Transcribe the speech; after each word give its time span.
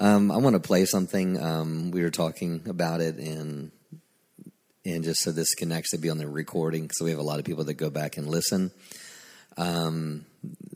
Um, 0.00 0.30
I 0.30 0.36
want 0.36 0.54
to 0.54 0.60
play 0.60 0.84
something. 0.84 1.42
Um, 1.42 1.90
we 1.90 2.02
were 2.02 2.10
talking 2.10 2.62
about 2.68 3.00
it, 3.00 3.16
and 3.16 3.72
and 4.84 5.02
just 5.02 5.22
so 5.22 5.32
this 5.32 5.54
can 5.54 5.72
actually 5.72 5.98
be 5.98 6.08
on 6.08 6.18
the 6.18 6.28
recording, 6.28 6.88
so 6.92 7.04
we 7.04 7.10
have 7.10 7.18
a 7.18 7.24
lot 7.24 7.40
of 7.40 7.44
people 7.44 7.64
that 7.64 7.74
go 7.74 7.90
back 7.90 8.16
and 8.16 8.28
listen. 8.28 8.70
Um, 9.56 10.24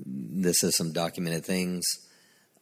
this 0.04 0.64
is 0.64 0.76
some 0.76 0.92
documented 0.92 1.46
things, 1.46 1.84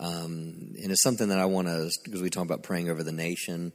um, 0.00 0.74
and 0.82 0.90
it's 0.90 1.02
something 1.02 1.30
that 1.30 1.38
I 1.38 1.46
want 1.46 1.68
to 1.68 1.90
because 2.04 2.20
we 2.20 2.28
talk 2.28 2.44
about 2.44 2.63
praying 2.63 2.90
over 2.90 3.03
the 3.03 3.13
nation. 3.13 3.72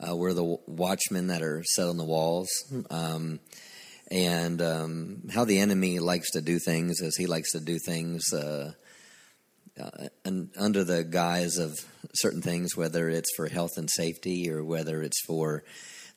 Uh, 0.00 0.16
we're 0.16 0.34
the 0.34 0.56
watchmen 0.66 1.28
that 1.28 1.40
are 1.40 1.62
set 1.62 1.86
on 1.86 1.98
the 1.98 2.04
walls. 2.04 2.48
Um, 2.90 3.38
and 4.10 4.60
um, 4.60 5.22
how 5.32 5.44
the 5.44 5.60
enemy 5.60 5.98
likes 5.98 6.32
to 6.32 6.42
do 6.42 6.58
things 6.58 7.00
as 7.00 7.16
he 7.16 7.26
likes 7.26 7.52
to 7.52 7.60
do 7.60 7.78
things 7.78 8.32
uh, 8.32 8.72
uh, 9.80 10.08
under 10.56 10.84
the 10.84 11.02
guise 11.04 11.58
of 11.58 11.74
certain 12.14 12.42
things, 12.42 12.76
whether 12.76 13.08
it's 13.08 13.34
for 13.36 13.48
health 13.48 13.72
and 13.76 13.88
safety 13.90 14.50
or 14.50 14.62
whether 14.64 15.02
it's 15.02 15.20
for 15.26 15.64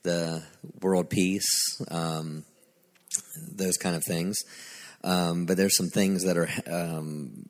the 0.03 0.43
world 0.81 1.09
peace, 1.09 1.47
um, 1.89 2.43
those 3.51 3.77
kind 3.77 3.95
of 3.95 4.03
things. 4.05 4.37
Um, 5.03 5.45
but 5.45 5.57
there's 5.57 5.77
some 5.77 5.89
things 5.89 6.23
that 6.23 6.37
are 6.37 6.49
um, 6.69 7.45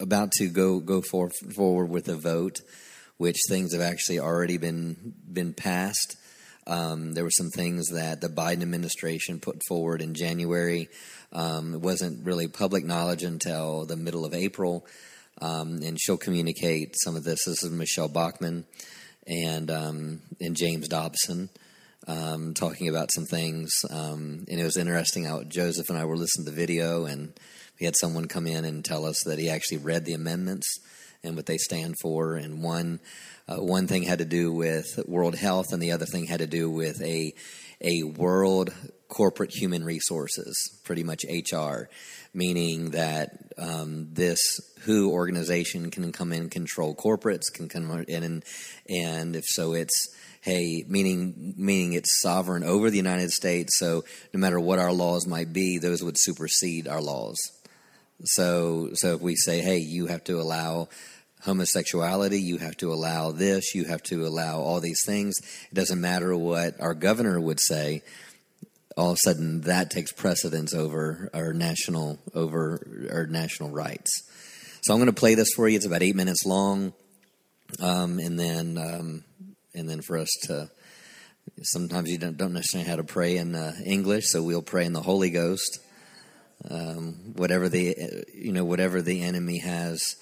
about 0.00 0.32
to 0.32 0.48
go 0.48 0.80
go 0.80 1.02
for, 1.02 1.30
forward 1.54 1.90
with 1.90 2.08
a 2.08 2.16
vote, 2.16 2.60
which 3.16 3.36
things 3.48 3.72
have 3.72 3.82
actually 3.82 4.18
already 4.18 4.58
been 4.58 5.14
been 5.32 5.54
passed. 5.54 6.16
Um, 6.66 7.14
there 7.14 7.24
were 7.24 7.30
some 7.30 7.50
things 7.50 7.88
that 7.88 8.20
the 8.20 8.28
Biden 8.28 8.62
administration 8.62 9.40
put 9.40 9.60
forward 9.68 10.02
in 10.02 10.14
January. 10.14 10.88
Um, 11.32 11.74
it 11.74 11.80
wasn't 11.80 12.24
really 12.24 12.48
public 12.48 12.84
knowledge 12.84 13.22
until 13.22 13.86
the 13.86 13.96
middle 13.96 14.24
of 14.24 14.34
April, 14.34 14.86
um, 15.40 15.80
and 15.82 15.98
she'll 16.00 16.16
communicate 16.16 16.94
some 17.04 17.16
of 17.16 17.24
this. 17.24 17.44
This 17.44 17.62
is 17.62 17.70
Michelle 17.70 18.08
Bachmann 18.08 18.64
and 19.26 19.70
um, 19.70 20.20
and 20.40 20.56
James 20.56 20.88
Dobson 20.88 21.50
um, 22.06 22.54
talking 22.54 22.88
about 22.88 23.12
some 23.12 23.24
things, 23.24 23.70
um, 23.90 24.44
and 24.48 24.60
it 24.60 24.64
was 24.64 24.76
interesting. 24.76 25.24
How 25.24 25.42
Joseph 25.42 25.88
and 25.88 25.98
I 25.98 26.04
were 26.04 26.16
listening 26.16 26.46
to 26.46 26.50
the 26.50 26.56
video, 26.56 27.04
and 27.04 27.32
we 27.80 27.86
had 27.86 27.96
someone 27.96 28.28
come 28.28 28.46
in 28.46 28.64
and 28.64 28.84
tell 28.84 29.04
us 29.04 29.22
that 29.24 29.38
he 29.38 29.50
actually 29.50 29.78
read 29.78 30.04
the 30.04 30.14
amendments 30.14 30.66
and 31.24 31.34
what 31.34 31.46
they 31.46 31.58
stand 31.58 31.96
for, 32.00 32.36
and 32.36 32.62
one 32.62 33.00
uh, 33.48 33.56
one 33.56 33.86
thing 33.86 34.02
had 34.02 34.18
to 34.18 34.24
do 34.24 34.52
with 34.52 34.98
world 35.06 35.36
health, 35.36 35.72
and 35.72 35.82
the 35.82 35.92
other 35.92 36.06
thing 36.06 36.26
had 36.26 36.40
to 36.40 36.46
do 36.46 36.70
with 36.70 37.00
a 37.02 37.32
a 37.80 38.02
world 38.02 38.72
corporate 39.08 39.52
human 39.54 39.84
resources, 39.84 40.80
pretty 40.84 41.04
much 41.04 41.24
HR, 41.24 41.88
meaning 42.34 42.90
that 42.90 43.30
um, 43.58 44.08
this 44.12 44.38
WHO 44.84 45.10
organization 45.10 45.90
can 45.90 46.12
come 46.12 46.32
in 46.32 46.50
control 46.50 46.94
corporates, 46.94 47.52
can 47.52 47.68
come 47.68 48.04
in 48.08 48.22
and 48.22 48.44
and 48.88 49.36
if 49.36 49.44
so, 49.46 49.74
it's 49.74 50.14
hey, 50.42 50.84
meaning 50.88 51.54
meaning 51.56 51.92
it's 51.92 52.20
sovereign 52.20 52.64
over 52.64 52.90
the 52.90 52.96
United 52.96 53.30
States. 53.30 53.78
So 53.78 54.04
no 54.32 54.40
matter 54.40 54.60
what 54.60 54.78
our 54.78 54.92
laws 54.92 55.26
might 55.26 55.52
be, 55.52 55.78
those 55.78 56.02
would 56.02 56.16
supersede 56.18 56.88
our 56.88 57.00
laws. 57.00 57.36
So 58.24 58.90
so 58.94 59.14
if 59.14 59.20
we 59.20 59.36
say, 59.36 59.60
hey, 59.60 59.78
you 59.78 60.06
have 60.06 60.24
to 60.24 60.40
allow 60.40 60.88
homosexuality, 61.46 62.40
you 62.40 62.58
have 62.58 62.76
to 62.76 62.92
allow 62.92 63.30
this, 63.30 63.74
you 63.74 63.84
have 63.84 64.02
to 64.02 64.26
allow 64.26 64.60
all 64.60 64.80
these 64.80 65.00
things. 65.06 65.36
It 65.70 65.74
doesn't 65.74 66.00
matter 66.00 66.36
what 66.36 66.78
our 66.80 66.92
governor 66.92 67.40
would 67.40 67.60
say. 67.60 68.02
All 68.96 69.10
of 69.10 69.14
a 69.16 69.28
sudden, 69.28 69.62
that 69.62 69.90
takes 69.90 70.12
precedence 70.12 70.74
over 70.74 71.30
our 71.32 71.52
national 71.52 72.18
over 72.34 73.08
our 73.12 73.26
national 73.26 73.70
rights. 73.70 74.10
So 74.82 74.92
I'm 74.92 74.98
going 74.98 75.06
to 75.06 75.20
play 75.20 75.34
this 75.34 75.52
for 75.54 75.68
you. 75.68 75.76
It's 75.76 75.86
about 75.86 76.02
eight 76.02 76.16
minutes 76.16 76.44
long, 76.46 76.92
um, 77.80 78.18
and 78.18 78.38
then 78.38 78.78
um, 78.78 79.24
and 79.74 79.88
then 79.88 80.02
for 80.02 80.18
us 80.18 80.28
to. 80.44 80.70
Sometimes 81.62 82.10
you 82.10 82.18
don't, 82.18 82.36
don't 82.36 82.52
necessarily 82.52 82.90
how 82.90 82.96
to 82.96 83.04
pray 83.04 83.36
in 83.36 83.54
uh, 83.54 83.72
English, 83.84 84.24
so 84.26 84.42
we'll 84.42 84.62
pray 84.62 84.84
in 84.84 84.92
the 84.92 85.00
Holy 85.00 85.30
Ghost. 85.30 85.78
Um, 86.68 87.34
whatever 87.36 87.68
the 87.68 88.24
you 88.34 88.52
know 88.52 88.64
whatever 88.64 89.00
the 89.00 89.22
enemy 89.22 89.58
has 89.58 90.16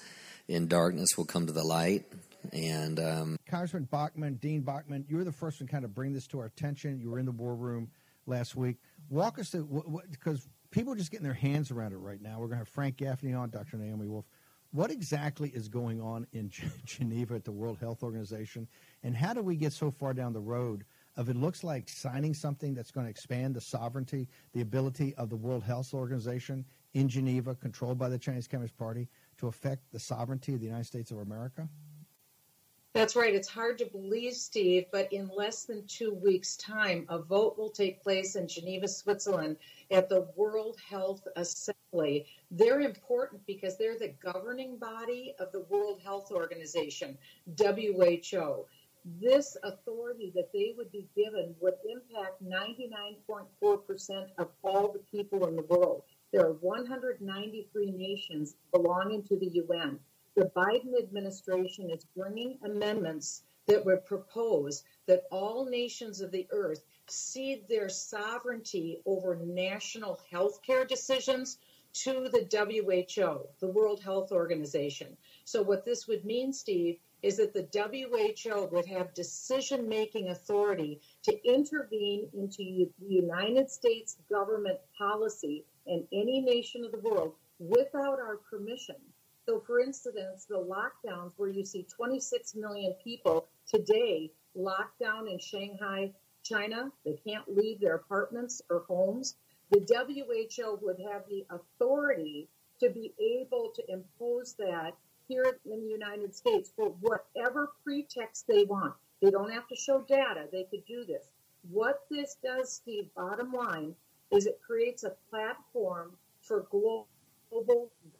in 0.47 0.67
darkness 0.67 1.17
will 1.17 1.25
come 1.25 1.47
to 1.47 1.53
the 1.53 1.63
light. 1.63 2.05
And 2.53 2.99
um, 2.99 3.37
Congressman 3.47 3.85
Bachmann, 3.85 4.35
Dean 4.35 4.61
Bachmann, 4.61 5.05
you 5.09 5.17
were 5.17 5.23
the 5.23 5.31
first 5.31 5.59
one 5.59 5.67
to 5.67 5.71
kind 5.71 5.85
of 5.85 5.95
bring 5.95 6.13
this 6.13 6.27
to 6.27 6.39
our 6.39 6.45
attention. 6.45 6.99
You 6.99 7.09
were 7.09 7.19
in 7.19 7.25
the 7.25 7.31
war 7.31 7.55
room 7.55 7.89
last 8.27 8.55
week. 8.55 8.77
Walk 9.09 9.39
us 9.39 9.49
through 9.49 10.01
because 10.11 10.47
people 10.71 10.93
are 10.93 10.95
just 10.95 11.11
getting 11.11 11.23
their 11.23 11.33
hands 11.33 11.71
around 11.71 11.93
it 11.93 11.97
right 11.97 12.21
now. 12.21 12.33
We're 12.33 12.47
going 12.47 12.51
to 12.51 12.57
have 12.57 12.67
Frank 12.67 12.97
Gaffney 12.97 13.33
on, 13.33 13.49
Dr. 13.49 13.77
Naomi 13.77 14.07
Wolf. 14.07 14.25
What 14.71 14.91
exactly 14.91 15.49
is 15.49 15.69
going 15.69 16.01
on 16.01 16.27
in 16.33 16.51
Geneva 16.85 17.35
at 17.35 17.45
the 17.45 17.51
World 17.51 17.77
Health 17.79 18.03
Organization, 18.03 18.67
and 19.03 19.15
how 19.15 19.33
do 19.33 19.41
we 19.41 19.55
get 19.55 19.73
so 19.73 19.89
far 19.89 20.13
down 20.13 20.33
the 20.33 20.41
road 20.41 20.83
of 21.17 21.29
it 21.29 21.37
looks 21.37 21.63
like 21.63 21.87
signing 21.87 22.33
something 22.33 22.73
that's 22.73 22.91
going 22.91 23.05
to 23.05 23.09
expand 23.09 23.55
the 23.55 23.61
sovereignty, 23.61 24.27
the 24.53 24.61
ability 24.61 25.15
of 25.15 25.29
the 25.29 25.35
World 25.35 25.63
Health 25.63 25.93
Organization 25.93 26.65
in 26.93 27.07
Geneva, 27.07 27.55
controlled 27.55 27.97
by 27.97 28.09
the 28.09 28.17
Chinese 28.17 28.47
Communist 28.47 28.77
Party, 28.77 29.07
affect 29.47 29.91
the 29.91 29.99
sovereignty 29.99 30.53
of 30.53 30.59
the 30.59 30.65
United 30.65 30.85
States 30.85 31.11
of 31.11 31.19
America? 31.19 31.67
That's 32.95 33.17
right. 33.17 33.35
It's 33.35 33.49
hard 33.49 33.77
to 33.79 33.85
believe, 33.85 34.35
Steve, 34.35 34.85
but 34.89 35.11
in 35.11 35.27
less 35.27 35.65
than 35.65 35.85
two 35.85 36.13
weeks' 36.13 36.55
time, 36.55 37.05
a 37.09 37.19
vote 37.19 37.57
will 37.57 37.69
take 37.69 38.01
place 38.01 38.37
in 38.37 38.47
Geneva, 38.47 38.87
Switzerland 38.87 39.57
at 39.91 40.07
the 40.07 40.29
World 40.37 40.77
Health 40.79 41.27
Assembly. 41.35 42.25
They're 42.51 42.79
important 42.79 43.45
because 43.45 43.77
they're 43.77 43.99
the 43.99 44.13
governing 44.23 44.77
body 44.77 45.35
of 45.39 45.51
the 45.51 45.65
World 45.69 45.99
Health 46.01 46.31
Organization, 46.31 47.17
WHO. 47.59 48.65
This 49.21 49.57
authority 49.63 50.31
that 50.33 50.53
they 50.53 50.73
would 50.77 50.89
be 50.89 51.09
given 51.17 51.53
would 51.59 51.75
impact 51.83 52.41
99.4% 52.41 54.27
of 54.37 54.47
all 54.63 54.93
the 54.93 54.99
people 55.11 55.47
in 55.47 55.57
the 55.57 55.63
world. 55.63 56.03
There 56.35 56.47
are 56.47 56.59
193 56.59 57.91
nations 57.91 58.57
belonging 58.73 59.23
to 59.23 59.39
the 59.39 59.47
UN. 59.53 60.01
The 60.35 60.51
Biden 60.53 61.01
administration 61.01 61.89
is 61.89 62.03
bringing 62.13 62.59
amendments 62.61 63.43
that 63.67 63.85
would 63.85 64.05
propose 64.05 64.83
that 65.05 65.27
all 65.31 65.63
nations 65.63 66.19
of 66.19 66.31
the 66.31 66.45
earth 66.51 66.83
cede 67.07 67.69
their 67.69 67.87
sovereignty 67.87 69.01
over 69.05 69.37
national 69.37 70.19
health 70.29 70.61
care 70.61 70.83
decisions 70.83 71.57
to 71.93 72.27
the 72.27 72.45
WHO, 72.51 73.47
the 73.61 73.71
World 73.71 74.03
Health 74.03 74.33
Organization. 74.33 75.15
So, 75.45 75.63
what 75.63 75.85
this 75.85 76.05
would 76.05 76.25
mean, 76.25 76.51
Steve, 76.51 76.99
is 77.21 77.37
that 77.37 77.53
the 77.53 77.65
WHO 77.71 78.67
would 78.73 78.87
have 78.87 79.13
decision 79.13 79.87
making 79.87 80.27
authority 80.27 80.99
to 81.23 81.47
intervene 81.47 82.27
into 82.33 82.91
the 82.99 83.07
United 83.07 83.71
States 83.71 84.17
government 84.29 84.79
policy 84.97 85.63
in 85.87 86.07
any 86.11 86.41
nation 86.41 86.83
of 86.83 86.91
the 86.91 87.09
world 87.09 87.33
without 87.59 88.19
our 88.19 88.37
permission. 88.49 88.95
So, 89.45 89.59
for 89.59 89.79
instance, 89.79 90.45
the 90.45 90.55
lockdowns 90.55 91.33
where 91.37 91.49
you 91.49 91.63
see 91.63 91.83
26 91.83 92.55
million 92.55 92.93
people 93.03 93.47
today 93.67 94.31
locked 94.55 94.99
down 94.99 95.27
in 95.27 95.37
Shanghai, 95.37 96.11
China, 96.43 96.91
they 97.03 97.19
can't 97.25 97.55
leave 97.55 97.79
their 97.79 97.95
apartments 97.95 98.61
or 98.69 98.83
homes. 98.87 99.35
The 99.71 99.79
WHO 99.79 100.79
would 100.81 100.99
have 101.11 101.23
the 101.29 101.45
authority 101.49 102.47
to 102.79 102.89
be 102.89 103.13
able 103.19 103.71
to 103.75 103.83
impose 103.91 104.53
that 104.53 104.93
here 105.27 105.59
in 105.65 105.81
the 105.81 105.87
United 105.87 106.35
States 106.35 106.71
for 106.75 106.89
whatever 107.01 107.73
pretext 107.83 108.45
they 108.47 108.63
want. 108.63 108.93
They 109.21 109.31
don't 109.31 109.51
have 109.51 109.67
to 109.69 109.75
show 109.75 110.01
data, 110.01 110.47
they 110.51 110.65
could 110.65 110.85
do 110.85 111.05
this. 111.05 111.25
What 111.69 112.05
this 112.11 112.37
does, 112.43 112.73
Steve, 112.73 113.09
bottom 113.15 113.51
line, 113.51 113.95
is 114.31 114.45
it 114.45 114.59
creates 114.65 115.03
a 115.03 115.13
platform 115.29 116.11
for 116.41 116.67
global 116.71 117.07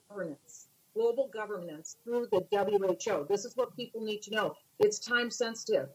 governance, 0.08 0.68
global 0.94 1.28
governance 1.32 1.96
through 2.04 2.26
the 2.32 2.44
WHO. 2.52 3.26
This 3.28 3.44
is 3.44 3.56
what 3.56 3.74
people 3.76 4.00
need 4.00 4.22
to 4.22 4.30
know. 4.30 4.54
It's 4.78 4.98
time 4.98 5.30
sensitive. 5.30 5.88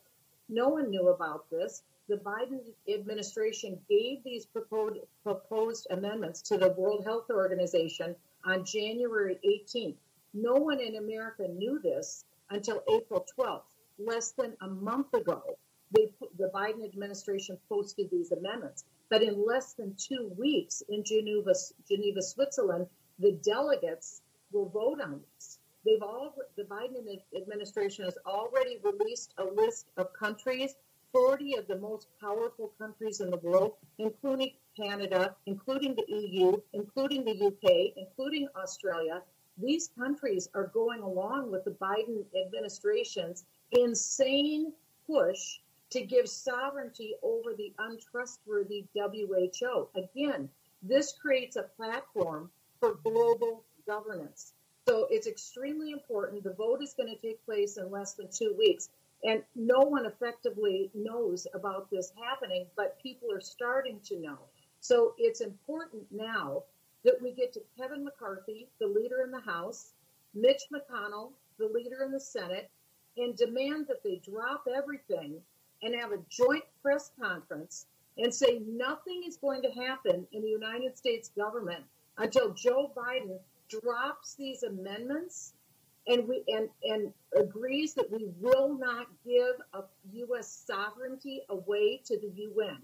No 0.49 0.69
one 0.69 0.89
knew 0.89 1.09
about 1.09 1.49
this. 1.49 1.83
The 2.09 2.17
Biden 2.17 2.59
administration 2.93 3.79
gave 3.89 4.23
these 4.23 4.45
proposed, 4.45 4.97
proposed 5.23 5.87
amendments 5.91 6.41
to 6.43 6.57
the 6.57 6.69
World 6.69 7.05
Health 7.05 7.29
Organization 7.29 8.15
on 8.43 8.65
January 8.65 9.39
18th. 9.45 9.95
No 10.33 10.53
one 10.53 10.79
in 10.79 10.95
America 10.97 11.47
knew 11.47 11.79
this 11.79 12.25
until 12.49 12.83
April 12.91 13.25
12th, 13.37 13.63
less 13.97 14.31
than 14.31 14.57
a 14.61 14.67
month 14.67 15.13
ago. 15.13 15.57
They, 15.93 16.09
the 16.37 16.49
Biden 16.53 16.85
administration 16.85 17.57
posted 17.67 18.09
these 18.09 18.31
amendments. 18.31 18.85
But 19.09 19.21
in 19.21 19.45
less 19.45 19.73
than 19.73 19.93
two 19.95 20.31
weeks 20.37 20.81
in 20.87 21.03
Geneva, 21.03 21.53
Geneva, 21.87 22.21
Switzerland, 22.21 22.87
the 23.19 23.33
delegates 23.43 24.21
will 24.51 24.69
vote 24.69 25.01
on 25.01 25.21
this. 25.35 25.59
They've 25.85 26.01
all 26.01 26.33
the 26.55 26.63
Biden 26.63 27.19
administration 27.35 28.05
has 28.05 28.17
already 28.25 28.79
released 28.83 29.33
a 29.37 29.43
list 29.43 29.87
of 29.97 30.13
countries, 30.13 30.75
40 31.11 31.55
of 31.55 31.67
the 31.67 31.77
most 31.77 32.07
powerful 32.21 32.71
countries 32.79 33.19
in 33.19 33.29
the 33.29 33.37
world, 33.37 33.73
including 33.97 34.51
Canada, 34.77 35.35
including 35.45 35.95
the 35.95 36.05
EU, 36.07 36.55
including 36.73 37.25
the 37.25 37.47
UK, 37.47 37.93
including 37.97 38.47
Australia. 38.55 39.21
these 39.57 39.89
countries 39.99 40.47
are 40.53 40.67
going 40.67 41.01
along 41.01 41.51
with 41.51 41.65
the 41.65 41.71
Biden 41.71 42.23
administration's 42.45 43.43
insane 43.71 44.71
push 45.05 45.59
to 45.91 46.01
give 46.01 46.27
sovereignty 46.27 47.15
over 47.21 47.53
the 47.53 47.73
untrustworthy 47.79 48.85
WHO. 48.95 49.87
Again, 49.95 50.49
this 50.81 51.13
creates 51.13 51.57
a 51.57 51.63
platform 51.63 52.49
for 52.79 52.95
global 53.03 53.63
governance. 53.85 54.53
So 54.87 55.07
it's 55.11 55.27
extremely 55.27 55.91
important. 55.91 56.43
The 56.43 56.53
vote 56.53 56.81
is 56.81 56.93
going 56.93 57.13
to 57.13 57.21
take 57.21 57.43
place 57.45 57.77
in 57.77 57.91
less 57.91 58.13
than 58.13 58.29
two 58.31 58.55
weeks. 58.57 58.89
And 59.23 59.43
no 59.55 59.81
one 59.81 60.05
effectively 60.05 60.89
knows 60.95 61.45
about 61.53 61.91
this 61.91 62.11
happening, 62.19 62.65
but 62.75 63.01
people 63.01 63.31
are 63.31 63.41
starting 63.41 63.99
to 64.05 64.19
know. 64.19 64.39
So 64.79 65.13
it's 65.19 65.41
important 65.41 66.03
now 66.09 66.63
that 67.03 67.21
we 67.21 67.31
get 67.31 67.53
to 67.53 67.61
Kevin 67.77 68.03
McCarthy, 68.03 68.67
the 68.79 68.87
leader 68.87 69.21
in 69.21 69.29
the 69.29 69.41
House, 69.41 69.93
Mitch 70.33 70.63
McConnell, 70.73 71.33
the 71.59 71.67
leader 71.67 72.03
in 72.03 72.11
the 72.11 72.19
Senate, 72.19 72.69
and 73.17 73.35
demand 73.35 73.87
that 73.87 74.03
they 74.03 74.21
drop 74.25 74.65
everything 74.73 75.41
and 75.83 75.95
have 75.95 76.11
a 76.11 76.19
joint 76.29 76.63
press 76.81 77.11
conference 77.19 77.85
and 78.17 78.33
say 78.33 78.61
nothing 78.67 79.23
is 79.25 79.37
going 79.37 79.61
to 79.61 79.71
happen 79.71 80.27
in 80.31 80.41
the 80.41 80.49
United 80.49 80.97
States 80.97 81.29
government 81.35 81.83
until 82.17 82.53
Joe 82.53 82.91
Biden 82.95 83.39
drops 83.69 84.35
these 84.35 84.63
amendments 84.63 85.53
and 86.07 86.27
we 86.27 86.43
and 86.47 86.67
and 86.83 87.13
agrees 87.37 87.93
that 87.93 88.11
we 88.11 88.27
will 88.39 88.77
not 88.77 89.07
give 89.25 89.55
a 89.73 89.83
U.S. 90.13 90.63
sovereignty 90.65 91.41
away 91.49 92.01
to 92.05 92.17
the 92.17 92.31
UN. 92.35 92.77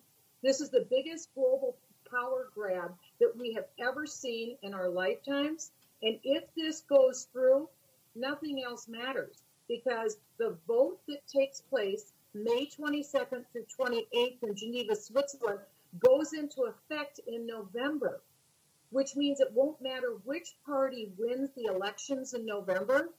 This 0.43 0.61
is 0.61 0.69
the 0.69 0.85
biggest 0.89 1.33
global 1.33 1.75
power 2.09 2.49
grab 2.53 2.93
that 3.19 3.35
we 3.35 3.53
have 3.53 3.65
ever 3.79 4.05
seen 4.05 4.55
in 4.61 4.73
our 4.73 4.87
lifetimes. 4.87 5.71
And 6.03 6.19
if 6.23 6.43
this 6.55 6.81
goes 6.81 7.27
through, 7.33 7.67
nothing 8.15 8.63
else 8.63 8.87
matters 8.87 9.41
because 9.67 10.17
the 10.37 10.55
vote 10.67 10.99
that 11.07 11.27
takes 11.27 11.61
place 11.61 12.13
May 12.43 12.67
22nd 12.67 13.45
through 13.51 13.65
28th 13.79 14.43
in 14.43 14.55
Geneva, 14.55 14.95
Switzerland, 14.95 15.59
goes 15.99 16.33
into 16.33 16.63
effect 16.63 17.19
in 17.25 17.47
November, 17.47 18.21
which 18.91 19.15
means 19.15 19.39
it 19.39 19.51
won't 19.53 19.81
matter 19.81 20.17
which 20.23 20.55
party 20.63 21.11
wins 21.17 21.49
the 21.55 21.63
elections 21.63 22.35
in 22.35 22.45
November 22.45 23.09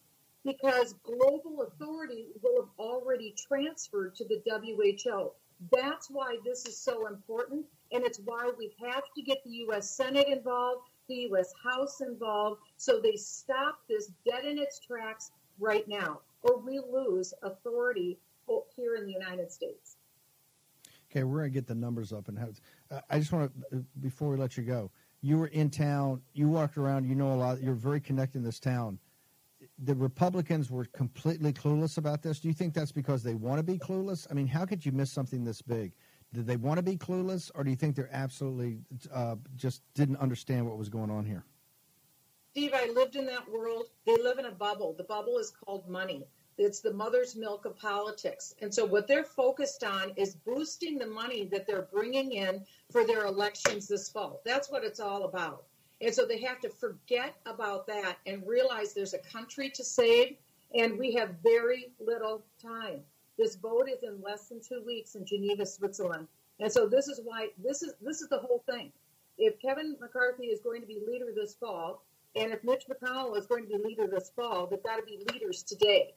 because 0.44 0.94
global 1.02 1.62
authority 1.62 2.26
will 2.42 2.62
have 2.62 2.70
already 2.78 3.34
transferred 3.36 4.14
to 4.14 4.24
the 4.24 4.40
WHO. 4.46 5.32
That's 5.72 6.08
why 6.08 6.36
this 6.44 6.66
is 6.66 6.78
so 6.78 7.08
important, 7.08 7.66
and 7.90 8.04
it's 8.04 8.20
why 8.20 8.52
we 8.56 8.72
have 8.80 9.02
to 9.16 9.22
get 9.22 9.42
the 9.42 9.50
U.S. 9.66 9.90
Senate 9.90 10.28
involved, 10.28 10.82
the 11.08 11.26
U.S. 11.30 11.52
House 11.64 12.00
involved, 12.00 12.60
so 12.76 13.00
they 13.00 13.16
stop 13.16 13.80
this 13.88 14.12
dead 14.24 14.44
in 14.44 14.58
its 14.58 14.78
tracks 14.78 15.32
right 15.58 15.88
now, 15.88 16.20
or 16.42 16.58
we 16.58 16.78
lose 16.78 17.34
authority 17.42 18.16
here 18.76 18.96
in 18.96 19.06
the 19.06 19.12
United 19.12 19.50
States. 19.50 19.96
Okay, 21.10 21.24
we're 21.24 21.38
going 21.38 21.50
to 21.50 21.54
get 21.54 21.66
the 21.66 21.74
numbers 21.74 22.12
up, 22.12 22.28
and 22.28 22.38
have, 22.38 22.60
uh, 22.90 23.00
I 23.08 23.18
just 23.18 23.32
want 23.32 23.50
to 23.70 23.84
before 24.00 24.30
we 24.30 24.36
let 24.36 24.56
you 24.56 24.62
go. 24.62 24.90
You 25.20 25.38
were 25.38 25.46
in 25.48 25.70
town. 25.70 26.20
You 26.34 26.48
walked 26.48 26.76
around. 26.76 27.08
You 27.08 27.14
know 27.14 27.32
a 27.32 27.34
lot. 27.34 27.62
You're 27.62 27.74
very 27.74 28.00
connected 28.00 28.38
in 28.38 28.44
this 28.44 28.60
town 28.60 28.98
the 29.84 29.94
Republicans 29.94 30.70
were 30.70 30.84
completely 30.86 31.52
clueless 31.52 31.98
about 31.98 32.22
this. 32.22 32.40
Do 32.40 32.48
you 32.48 32.54
think 32.54 32.74
that's 32.74 32.92
because 32.92 33.22
they 33.22 33.34
want 33.34 33.58
to 33.58 33.62
be 33.62 33.78
clueless? 33.78 34.26
I 34.30 34.34
mean, 34.34 34.46
how 34.46 34.64
could 34.64 34.84
you 34.84 34.92
miss 34.92 35.10
something 35.10 35.44
this 35.44 35.62
big? 35.62 35.92
Did 36.32 36.46
they 36.46 36.56
want 36.56 36.78
to 36.78 36.82
be 36.82 36.96
clueless, 36.96 37.50
or 37.54 37.64
do 37.64 37.70
you 37.70 37.76
think 37.76 37.96
they're 37.96 38.10
absolutely 38.12 38.78
uh, 39.12 39.36
just 39.56 39.82
didn't 39.94 40.16
understand 40.18 40.66
what 40.66 40.76
was 40.76 40.88
going 40.88 41.10
on 41.10 41.24
here? 41.24 41.44
Steve, 42.52 42.72
I 42.74 42.90
lived 42.90 43.16
in 43.16 43.24
that 43.26 43.48
world. 43.50 43.86
They 44.04 44.16
live 44.16 44.38
in 44.38 44.44
a 44.44 44.50
bubble. 44.50 44.94
The 44.96 45.04
bubble 45.04 45.38
is 45.38 45.50
called 45.50 45.88
money. 45.88 46.26
It's 46.58 46.80
the 46.80 46.92
mother's 46.92 47.36
milk 47.36 47.64
of 47.64 47.78
politics. 47.78 48.54
And 48.60 48.74
so, 48.74 48.84
what 48.84 49.06
they're 49.06 49.24
focused 49.24 49.84
on 49.84 50.12
is 50.16 50.34
boosting 50.34 50.98
the 50.98 51.06
money 51.06 51.44
that 51.52 51.66
they're 51.66 51.88
bringing 51.92 52.32
in 52.32 52.64
for 52.90 53.06
their 53.06 53.26
elections 53.26 53.86
this 53.88 54.08
fall. 54.08 54.40
That's 54.44 54.70
what 54.70 54.84
it's 54.84 55.00
all 55.00 55.24
about. 55.24 55.64
And 56.00 56.14
so 56.14 56.24
they 56.24 56.40
have 56.42 56.60
to 56.60 56.68
forget 56.68 57.34
about 57.46 57.86
that 57.88 58.18
and 58.26 58.46
realize 58.46 58.92
there's 58.92 59.14
a 59.14 59.18
country 59.18 59.68
to 59.70 59.84
save, 59.84 60.36
and 60.74 60.98
we 60.98 61.12
have 61.14 61.30
very 61.42 61.90
little 61.98 62.44
time. 62.62 63.00
This 63.36 63.56
vote 63.56 63.88
is 63.88 64.02
in 64.02 64.20
less 64.20 64.48
than 64.48 64.60
two 64.60 64.82
weeks 64.84 65.14
in 65.14 65.24
Geneva, 65.24 65.66
Switzerland. 65.66 66.28
And 66.60 66.72
so 66.72 66.88
this 66.88 67.08
is 67.08 67.20
why 67.22 67.48
this 67.62 67.82
is 67.82 67.94
this 68.00 68.20
is 68.20 68.28
the 68.28 68.38
whole 68.38 68.62
thing. 68.68 68.92
If 69.38 69.60
Kevin 69.60 69.96
McCarthy 70.00 70.46
is 70.46 70.60
going 70.60 70.80
to 70.80 70.86
be 70.86 71.00
leader 71.06 71.32
this 71.34 71.54
fall, 71.54 72.02
and 72.34 72.52
if 72.52 72.62
Mitch 72.64 72.86
McConnell 72.88 73.36
is 73.36 73.46
going 73.46 73.64
to 73.64 73.78
be 73.78 73.82
leader 73.82 74.08
this 74.08 74.32
fall, 74.34 74.66
they've 74.66 74.82
got 74.82 74.96
to 74.96 75.04
be 75.04 75.24
leaders 75.32 75.62
today. 75.62 76.14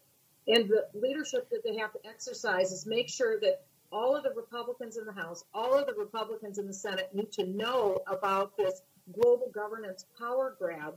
And 0.47 0.69
the 0.69 0.88
leadership 0.93 1.49
that 1.51 1.63
they 1.63 1.77
have 1.77 1.93
to 1.93 1.99
exercise 2.07 2.71
is 2.71 2.85
make 2.85 3.09
sure 3.09 3.39
that 3.39 3.63
all 3.91 4.15
of 4.15 4.23
the 4.23 4.31
Republicans 4.31 4.97
in 4.97 5.05
the 5.05 5.13
House, 5.13 5.43
all 5.53 5.77
of 5.77 5.85
the 5.85 5.93
Republicans 5.93 6.57
in 6.57 6.65
the 6.65 6.73
Senate 6.73 7.09
need 7.13 7.31
to 7.33 7.45
know 7.45 7.99
about 8.07 8.57
this 8.57 8.81
global 9.11 9.51
governance 9.53 10.05
power 10.17 10.55
grab, 10.57 10.95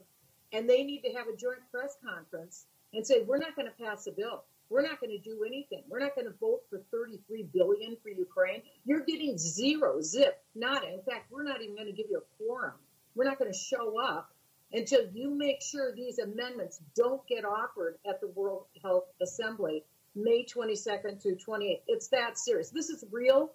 and 0.52 0.69
they 0.69 0.85
need 0.85 1.02
to 1.02 1.12
have 1.12 1.26
a 1.26 1.37
joint 1.37 1.58
press 1.70 1.96
conference 2.05 2.67
and 2.93 3.06
say, 3.06 3.23
we're 3.26 3.38
not 3.38 3.56
going 3.56 3.67
to 3.67 3.85
pass 3.85 4.06
a 4.06 4.12
bill. 4.12 4.44
We're 4.70 4.82
not 4.82 5.00
going 5.00 5.11
to 5.11 5.19
do 5.19 5.44
anything. 5.44 5.82
We're 5.88 5.99
not 5.99 6.14
going 6.14 6.26
to 6.26 6.35
vote 6.41 6.62
for 6.70 6.81
33 6.91 7.49
billion 7.52 7.96
for 8.02 8.08
Ukraine. 8.08 8.62
You're 8.85 9.05
getting 9.05 9.37
zero, 9.37 10.00
zip, 10.00 10.43
nada. 10.55 10.93
In 10.93 11.02
fact, 11.02 11.31
we're 11.31 11.43
not 11.43 11.61
even 11.61 11.75
going 11.75 11.87
to 11.87 11.93
give 11.93 12.06
you 12.08 12.19
a 12.19 12.43
quorum. 12.43 12.75
We're 13.14 13.25
not 13.25 13.38
going 13.38 13.52
to 13.52 13.58
show 13.58 14.00
up 14.00 14.34
until 14.75 15.06
you 15.12 15.31
make 15.31 15.62
sure 15.62 15.94
these 15.94 16.19
amendments 16.19 16.81
don't 16.97 17.26
get 17.29 17.44
offered 17.44 17.97
at 18.09 18.21
the 18.21 18.29
World 18.29 18.65
Health 18.82 19.05
Assembly 19.23 19.85
May 20.17 20.44
22nd 20.44 21.23
through 21.23 21.37
28th. 21.37 21.81
It's 21.87 22.09
that 22.09 22.38
serious. 22.38 22.71
This 22.71 22.91
is 22.91 23.05
real. 23.11 23.53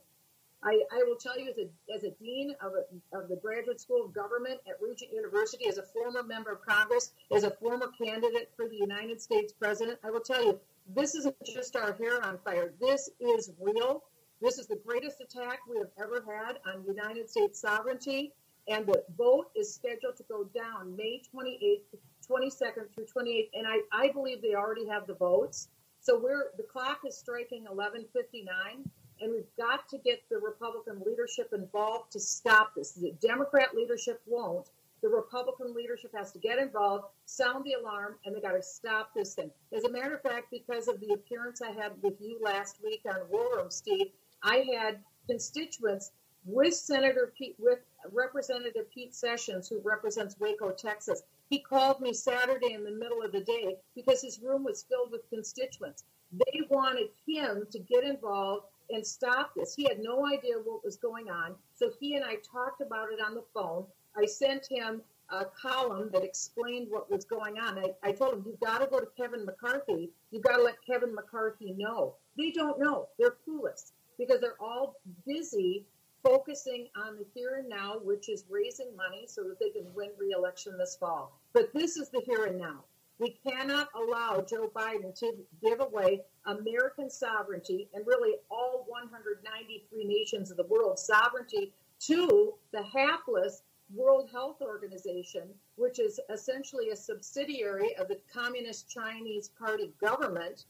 I, 0.62 0.81
I 0.92 1.04
will 1.04 1.16
tell 1.16 1.39
you, 1.39 1.50
as 1.50 1.57
a, 1.57 1.95
as 1.95 2.04
a 2.04 2.12
dean 2.21 2.54
of, 2.62 2.74
a, 2.74 3.18
of 3.18 3.30
the 3.30 3.38
Graduate 3.38 3.80
School 3.80 4.06
of 4.06 4.13
Government 4.13 4.60
at 4.68 4.75
Regent 4.81 5.13
University, 5.13 5.68
as 5.68 5.77
a 5.77 5.83
former 5.83 6.21
member 6.21 6.51
of 6.51 6.66
Congress, 6.66 7.12
as 7.33 7.44
a 7.44 7.51
former 7.51 7.88
candidate 7.98 8.51
for 8.57 8.68
the 8.68 8.75
United 8.75 9.22
States 9.22 9.54
president, 9.54 10.00
I 10.04 10.12
will 10.12 10.19
tell 10.19 10.44
you, 10.44 10.60
this 10.94 11.15
isn't 11.15 11.36
just 11.45 11.75
our 11.75 11.94
hair 11.94 12.24
on 12.25 12.39
fire. 12.44 12.74
This 12.80 13.10
is 13.22 13.51
real. 13.62 14.04
This 14.42 14.57
is 14.57 14.68
the 14.68 14.80
greatest 14.86 15.22
attack 15.22 15.60
we 15.69 15.77
have 15.77 15.92
ever 16.01 16.25
had 16.27 16.60
on 16.65 16.83
United 16.86 17.30
States 17.30 17.60
sovereignty. 17.62 18.33
And 18.68 18.86
the 18.86 19.04
vote 19.18 19.48
is 19.56 19.74
scheduled 19.74 20.18
to 20.18 20.24
go 20.30 20.44
down 20.44 20.96
May 20.96 21.22
28th, 21.34 21.98
22nd 22.30 22.94
through 22.94 23.06
28th. 23.06 23.50
And 23.54 23.68
I, 23.68 23.80
I 23.92 24.12
believe 24.12 24.42
they 24.42 24.54
already 24.54 24.88
have 24.88 25.08
the 25.08 25.16
votes. 25.16 25.70
So 26.02 26.20
we're 26.20 26.52
the 26.58 26.64
clock 26.64 27.02
is 27.06 27.18
striking 27.18 27.66
11:59 27.66 28.89
and 29.22 29.32
we've 29.32 29.56
got 29.58 29.88
to 29.89 29.98
get 29.98 30.22
the 30.30 30.38
Republican 30.38 31.01
leadership 31.06 31.50
involved 31.54 32.12
to 32.13 32.20
stop 32.20 32.74
this. 32.75 32.94
The 32.94 33.13
Democrat 33.22 33.75
leadership 33.75 34.22
won't. 34.25 34.70
The 35.01 35.10
Republican 35.10 35.74
leadership 35.74 36.12
has 36.16 36.32
to 36.34 36.39
get 36.39 36.60
involved, 36.60 37.06
sound 37.25 37.63
the 37.63 37.74
alarm, 37.74 38.16
and 38.25 38.36
they 38.36 38.42
got 38.42 38.54
to 38.54 38.62
stop 38.62 39.13
this 39.13 39.34
thing. 39.34 39.50
As 39.74 39.86
a 39.86 39.92
matter 39.92 40.16
of 40.16 40.22
fact, 40.22 40.48
because 40.51 40.88
of 40.88 41.00
the 41.00 41.13
appearance 41.13 41.62
I 41.62 41.72
had 41.72 41.94
with 42.01 42.16
you 42.20 42.39
last 42.42 42.78
week 42.84 43.01
on 43.10 43.30
War 43.30 43.58
Room, 43.58 43.72
Steve, 43.72 44.08
I 44.44 44.66
had 44.74 45.00
constituents 45.28 46.12
with 46.51 46.74
Senator 46.74 47.32
Pete, 47.38 47.56
with 47.60 47.79
Representative 48.12 48.89
Pete 48.91 49.15
Sessions, 49.15 49.68
who 49.68 49.79
represents 49.84 50.39
Waco, 50.39 50.72
Texas. 50.72 51.24
He 51.50 51.60
called 51.60 52.00
me 52.01 52.13
Saturday 52.13 52.74
in 52.74 52.84
the 52.84 52.91
middle 52.91 53.22
of 53.22 53.32
the 53.32 53.41
day 53.41 53.75
because 53.96 54.22
his 54.22 54.39
room 54.39 54.63
was 54.63 54.84
filled 54.89 55.12
with 55.12 55.29
constituents. 55.29 56.03
They 56.32 56.62
wanted 56.70 57.10
him 57.25 57.68
to 57.72 57.79
get 57.79 58.03
involved 58.03 58.65
and 58.89 59.06
stop 59.06 59.53
this. 59.56 59.75
He 59.75 59.84
had 59.84 60.00
no 60.00 60.25
idea 60.27 60.56
what 60.63 60.84
was 60.84 60.96
going 60.98 61.29
on. 61.29 61.56
So 61.75 61.91
he 62.00 62.15
and 62.15 62.25
I 62.25 62.36
talked 62.36 62.82
about 62.82 63.12
it 63.12 63.20
on 63.24 63.36
the 63.36 63.44
phone. 63.53 63.86
I 64.18 64.25
sent 64.25 64.68
him 64.70 65.01
a 65.32 65.46
column 65.46 66.10
that 66.12 66.24
explained 66.24 66.88
what 66.89 67.10
was 67.10 67.25
going 67.25 67.60
on. 67.60 67.77
I, 67.77 67.94
I 68.03 68.12
told 68.12 68.34
him, 68.34 68.44
You've 68.46 68.60
got 68.60 68.79
to 68.79 68.88
go 68.88 69.00
to 69.00 69.08
Kevin 69.18 69.46
McCarthy. 69.46 70.10
You've 70.32 70.44
got 70.44 70.58
to 70.58 70.63
let 70.63 70.84
Kevin 70.86 71.13
McCarthy 71.13 71.74
know. 71.77 72.15
They 72.38 72.51
don't 72.51 72.79
know. 72.79 73.08
They're 73.20 73.36
clueless 73.48 73.91
because 74.18 74.41
they're 74.41 74.60
all 74.60 74.96
busy 75.25 75.86
focusing 76.24 76.88
on 76.96 77.18
the 77.18 77.26
here 77.34 77.56
and 77.60 77.70
now, 77.70 78.00
which 78.04 78.30
is 78.30 78.46
raising 78.50 78.96
money 78.96 79.26
so 79.28 79.44
that 79.44 79.60
they 79.60 79.70
can 79.70 79.86
win 79.94 80.10
re-election 80.18 80.78
this 80.78 80.98
fall. 81.00 81.40
But 81.54 81.74
this 81.74 81.98
is 81.98 82.10
the 82.10 82.22
here 82.26 82.46
and 82.46 82.58
now. 82.58 82.84
We 83.20 83.38
cannot 83.46 83.90
allow 83.96 84.46
Joe 84.48 84.72
Biden 84.74 85.14
to 85.20 85.34
give 85.62 85.82
away 85.82 86.22
American 86.46 87.10
sovereignty 87.10 87.90
and 87.94 88.08
really 88.08 88.38
all 88.50 88.86
193 88.88 90.06
nations 90.06 90.52
of 90.52 90.58
the 90.58 90.64
world 90.64 90.98
sovereignty 90.98 91.74
to 92.02 92.54
the 92.72 92.84
hapless 92.84 93.64
World 93.94 94.30
Health 94.32 94.62
Organization, 94.62 95.50
which 95.76 96.00
is 96.00 96.20
essentially 96.30 96.92
a 96.92 96.96
subsidiary 96.96 97.96
of 97.98 98.08
the 98.08 98.20
Communist 98.32 98.90
Chinese 98.90 99.50
Party 99.50 99.92
government. 100.00 100.66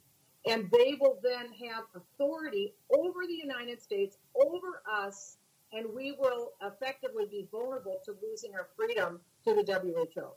And 0.48 0.70
they 0.72 0.98
will 1.00 1.20
then 1.22 1.48
have 1.68 1.84
authority 1.96 2.74
over 2.98 3.26
the 3.28 3.34
United 3.34 3.82
States, 3.82 4.18
over 4.36 4.82
us, 4.92 5.38
and 5.74 5.86
we 5.94 6.14
will 6.18 6.54
effectively 6.62 7.26
be 7.30 7.48
vulnerable 7.52 7.98
to 8.06 8.16
losing 8.24 8.54
our 8.56 8.70
freedom 8.76 9.20
to 9.46 9.54
the 9.54 10.04
WHO. 10.16 10.30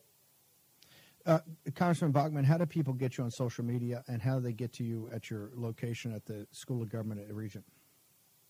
Uh, 1.25 1.39
Congressman 1.77 2.11
Bachmann, 2.11 2.45
how 2.45 2.59
do 2.59 2.67
people 2.67 2.93
get 2.93 3.17
you 3.17 3.25
on 3.25 3.31
social 3.31 3.65
media, 3.65 4.03
and 4.09 4.21
how 4.21 4.37
do 4.37 4.41
they 4.41 4.53
get 4.53 4.73
to 4.75 4.85
you 4.85 5.09
at 5.13 5.31
your 5.31 5.51
location 5.55 6.13
at 6.13 6.25
the 6.25 6.47
School 6.51 6.83
of 6.83 6.89
Government 6.89 7.21
at 7.21 7.33
Regent? 7.33 7.65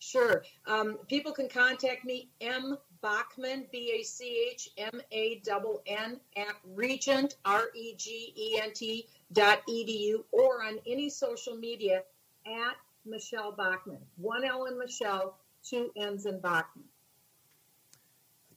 Sure. 0.05 0.43
Um, 0.67 0.99
people 1.07 1.31
can 1.31 1.49
contact 1.49 2.05
me, 2.05 2.29
M. 2.41 2.77
Bachmann, 3.03 3.67
B 3.71 3.99
A 4.01 4.03
C 4.03 4.49
H 4.51 4.69
M 4.77 5.01
A 5.13 5.41
N 5.47 5.63
N, 5.87 6.21
at 6.37 6.55
Regent, 6.75 7.37
R 7.45 7.67
E 7.73 7.95
G 7.97 8.35
E 8.37 8.61
N 8.61 8.73
T 8.75 9.07
dot 9.33 9.63
edu, 9.69 10.25
or 10.33 10.65
on 10.65 10.79
any 10.89 11.09
social 11.09 11.55
media 11.55 12.03
at 12.45 12.75
Michelle 13.07 13.53
Bachmann. 13.53 14.01
One 14.17 14.45
L 14.45 14.65
in 14.65 14.77
Michelle, 14.77 15.37
two 15.65 15.93
N's 15.97 16.27
in 16.27 16.41
Bachmann. 16.41 16.85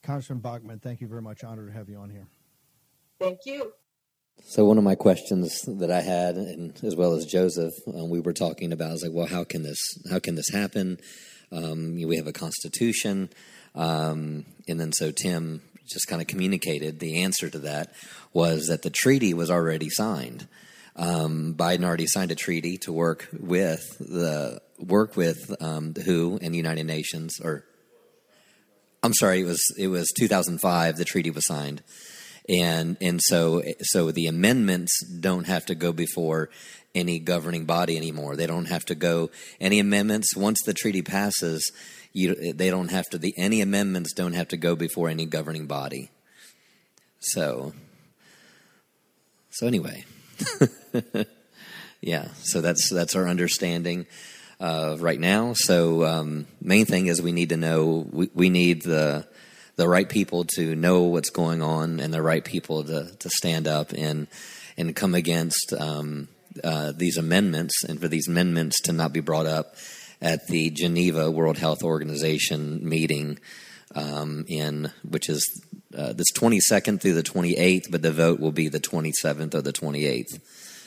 Congressman 0.01 0.39
Bachmann, 0.39 0.79
thank 0.79 0.99
you 0.99 1.07
very 1.07 1.21
much. 1.21 1.43
Honored 1.43 1.67
to 1.67 1.73
have 1.77 1.89
you 1.89 1.97
on 1.97 2.09
here. 2.09 2.25
Thank 3.19 3.41
you. 3.45 3.71
So 4.43 4.65
one 4.65 4.79
of 4.79 4.83
my 4.83 4.95
questions 4.95 5.61
that 5.61 5.91
I 5.91 6.01
had, 6.01 6.37
and 6.37 6.83
as 6.83 6.95
well 6.95 7.13
as 7.13 7.25
Joseph, 7.25 7.73
um, 7.87 8.09
we 8.09 8.19
were 8.19 8.33
talking 8.33 8.73
about, 8.73 8.93
is 8.93 9.03
like, 9.03 9.13
well, 9.13 9.27
how 9.27 9.43
can 9.43 9.61
this, 9.61 9.79
how 10.09 10.19
can 10.19 10.33
this 10.35 10.49
happen? 10.49 10.97
Um, 11.55 11.95
we 11.95 12.17
have 12.17 12.27
a 12.27 12.33
constitution, 12.33 13.29
um, 13.73 14.45
and 14.67 14.79
then 14.79 14.91
so 14.91 15.11
Tim 15.11 15.61
just 15.89 16.07
kind 16.07 16.21
of 16.21 16.27
communicated 16.27 16.99
the 16.99 17.23
answer 17.23 17.49
to 17.49 17.59
that 17.59 17.93
was 18.33 18.67
that 18.67 18.81
the 18.81 18.89
treaty 18.89 19.33
was 19.33 19.49
already 19.49 19.89
signed. 19.89 20.47
Um, 20.95 21.55
Biden 21.57 21.83
already 21.83 22.07
signed 22.07 22.31
a 22.31 22.35
treaty 22.35 22.77
to 22.79 22.91
work 22.91 23.27
with 23.33 23.97
the 23.99 24.61
work 24.79 25.15
with 25.15 25.55
um, 25.61 25.93
the 25.93 26.03
WHO 26.03 26.39
and 26.41 26.53
the 26.53 26.57
United 26.57 26.85
Nations, 26.85 27.39
or 27.41 27.63
I'm 29.03 29.13
sorry, 29.13 29.41
it 29.41 29.45
was 29.45 29.61
it 29.77 29.87
was 29.87 30.11
2005. 30.17 30.97
The 30.97 31.05
treaty 31.05 31.29
was 31.29 31.47
signed 31.47 31.83
and 32.47 32.97
and 33.01 33.19
so 33.23 33.63
so 33.81 34.11
the 34.11 34.27
amendments 34.27 35.03
don't 35.05 35.47
have 35.47 35.65
to 35.65 35.75
go 35.75 35.91
before 35.91 36.49
any 36.93 37.19
governing 37.19 37.65
body 37.65 37.97
anymore. 37.97 38.35
They 38.35 38.47
don't 38.47 38.69
have 38.69 38.85
to 38.85 38.95
go 38.95 39.29
any 39.59 39.79
amendments 39.79 40.35
once 40.35 40.59
the 40.65 40.73
treaty 40.73 41.01
passes. 41.01 41.71
You, 42.13 42.53
they 42.53 42.69
don't 42.69 42.91
have 42.91 43.09
to 43.09 43.17
the 43.17 43.33
any 43.37 43.61
amendments 43.61 44.13
don't 44.13 44.33
have 44.33 44.47
to 44.49 44.57
go 44.57 44.75
before 44.75 45.09
any 45.09 45.25
governing 45.25 45.67
body. 45.67 46.11
So 47.19 47.73
so 49.49 49.67
anyway, 49.67 50.05
yeah. 52.01 52.27
So 52.43 52.61
that's 52.61 52.89
that's 52.89 53.15
our 53.15 53.27
understanding 53.27 54.05
uh, 54.59 54.97
right 54.99 55.19
now. 55.19 55.53
So 55.55 56.05
um, 56.05 56.47
main 56.61 56.85
thing 56.85 57.07
is 57.07 57.21
we 57.21 57.31
need 57.31 57.49
to 57.49 57.57
know 57.57 58.07
we, 58.11 58.29
we 58.33 58.49
need 58.49 58.83
the 58.83 59.27
the 59.75 59.87
right 59.87 60.07
people 60.07 60.45
to 60.55 60.75
know 60.75 61.03
what's 61.03 61.29
going 61.29 61.61
on 61.61 61.99
and 61.99 62.13
the 62.13 62.21
right 62.21 62.43
people 62.43 62.83
to, 62.83 63.11
to 63.17 63.29
stand 63.29 63.67
up 63.67 63.91
and 63.91 64.27
and 64.77 64.95
come 64.95 65.15
against 65.15 65.73
um, 65.77 66.27
uh, 66.63 66.91
these 66.95 67.17
amendments 67.17 67.83
and 67.83 67.99
for 67.99 68.07
these 68.07 68.27
amendments 68.27 68.81
to 68.81 68.91
not 68.91 69.13
be 69.13 69.21
brought 69.21 69.45
up 69.45 69.75
at 70.21 70.47
the 70.47 70.69
Geneva 70.69 71.31
World 71.31 71.57
Health 71.57 71.83
Organization 71.83 72.87
meeting 72.87 73.39
um, 73.93 74.45
in 74.47 74.91
which 75.09 75.29
is 75.29 75.63
uh, 75.97 76.13
this 76.13 76.31
22nd 76.33 76.99
through 76.99 77.13
the 77.13 77.23
28th, 77.23 77.89
but 77.89 78.01
the 78.01 78.11
vote 78.11 78.39
will 78.39 78.51
be 78.51 78.67
the 78.67 78.79
27th 78.79 79.55
or 79.55 79.61
the 79.61 79.71
28th 79.71 80.41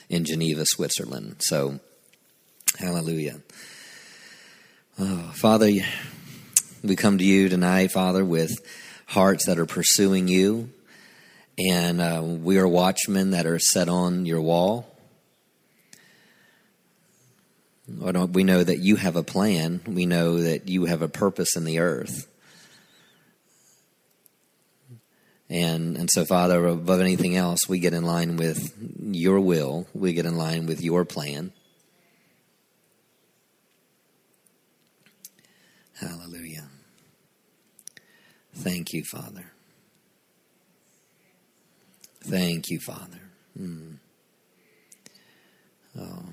in 0.09 0.25
Geneva, 0.25 0.65
Switzerland. 0.65 1.37
So, 1.39 1.79
hallelujah. 2.77 3.41
Oh, 4.99 5.31
Father, 5.33 5.71
we 6.83 6.95
come 6.95 7.17
to 7.17 7.23
you 7.23 7.49
tonight, 7.49 7.91
Father, 7.91 8.23
with 8.23 8.51
hearts 9.05 9.45
that 9.47 9.59
are 9.59 9.65
pursuing 9.65 10.27
you. 10.27 10.69
And 11.57 11.99
uh, 11.99 12.21
we 12.23 12.57
are 12.57 12.67
watchmen 12.67 13.31
that 13.31 13.45
are 13.45 13.59
set 13.59 13.89
on 13.89 14.25
your 14.25 14.41
wall. 14.41 14.85
We 17.87 18.43
know 18.43 18.63
that 18.63 18.79
you 18.79 18.95
have 18.95 19.15
a 19.15 19.23
plan. 19.23 19.81
We 19.85 20.05
know 20.05 20.41
that 20.41 20.69
you 20.69 20.85
have 20.85 21.01
a 21.01 21.09
purpose 21.09 21.55
in 21.57 21.65
the 21.65 21.79
earth. 21.79 22.27
And, 25.49 25.97
and 25.97 26.09
so, 26.11 26.25
Father, 26.25 26.67
above 26.67 27.01
anything 27.01 27.35
else, 27.35 27.61
we 27.67 27.79
get 27.79 27.93
in 27.93 28.03
line 28.03 28.37
with 28.37 28.71
your 29.01 29.39
will. 29.39 29.87
We 29.95 30.13
get 30.13 30.27
in 30.27 30.37
line 30.37 30.67
with 30.67 30.81
your 30.81 31.03
plan. 31.03 31.51
Hallelujah. 35.99 36.58
Thank 38.59 38.91
you, 38.91 39.03
Father. 39.05 39.45
Thank 42.21 42.69
you, 42.69 42.79
Father. 42.81 43.21
Mm. 43.57 43.95
Oh. 45.97 46.23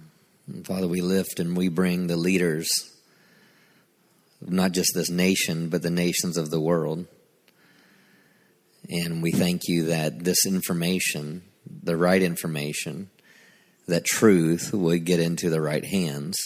Father, 0.64 0.88
we 0.88 1.00
lift 1.00 1.38
and 1.38 1.56
we 1.56 1.68
bring 1.68 2.08
the 2.08 2.16
leaders 2.16 2.68
not 4.40 4.72
just 4.72 4.90
this 4.94 5.08
nation, 5.08 5.68
but 5.68 5.82
the 5.82 5.90
nations 5.90 6.36
of 6.36 6.50
the 6.50 6.60
world. 6.60 7.06
And 8.88 9.22
we 9.22 9.30
thank 9.30 9.62
you 9.68 9.86
that 9.86 10.24
this 10.24 10.44
information, 10.46 11.42
the 11.82 11.96
right 11.96 12.22
information, 12.22 13.10
that 13.86 14.04
truth 14.04 14.72
would 14.72 15.04
get 15.04 15.20
into 15.20 15.48
the 15.48 15.60
right 15.60 15.84
hands 15.84 16.36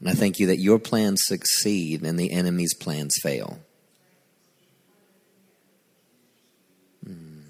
And 0.00 0.08
I 0.08 0.12
thank 0.12 0.38
you 0.38 0.46
that 0.46 0.58
your 0.58 0.78
plans 0.78 1.22
succeed 1.24 2.02
and 2.02 2.18
the 2.18 2.30
enemy's 2.30 2.74
plans 2.74 3.14
fail. 3.22 3.58
Mm. 7.06 7.42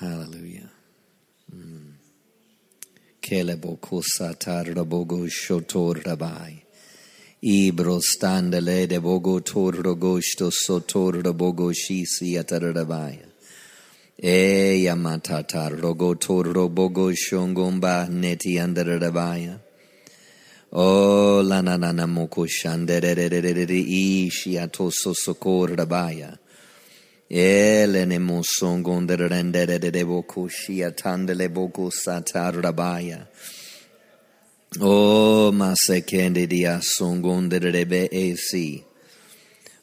Hallelujah. 0.00 0.70
Mm. 1.54 1.92
Shotor 5.28 6.02
rabai. 6.02 6.62
Ibro 7.40 8.00
standele 8.00 8.88
de 8.88 8.98
bogo 8.98 9.40
torro 9.40 9.94
gosto 9.96 10.50
sotor 10.50 11.22
bogo 11.22 11.72
shisi 11.72 12.36
atarabaya. 12.36 13.26
E 14.20 14.82
yamatata 14.84 15.70
rogo 15.70 16.16
torro 16.16 16.68
bogo 16.68 17.12
shongomba 17.12 18.08
neti 18.08 18.58
andarabaya. 18.58 19.60
Oh, 20.70 21.40
la 21.42 21.62
na 21.62 21.76
na 21.78 21.92
na 21.92 22.06
moko 22.06 22.46
shandererererere 22.46 23.80
ishi 23.80 24.58
atoso 24.58 25.14
sokor 25.14 25.74
rabaya. 25.74 26.36
Ele 27.30 28.04
ne 28.04 28.18
moson 28.18 28.82
gonderendere 28.82 30.04
boko 30.06 30.46
shia 30.48 30.90
tandele 30.92 31.48
boko 31.48 31.90
satar 31.90 32.52
rabaya. 32.60 33.26
Oh, 34.82 35.50
masekende 35.52 36.46
dia 36.46 36.80
son 36.82 37.22
gonderebe 37.22 38.08
esi. 38.12 38.84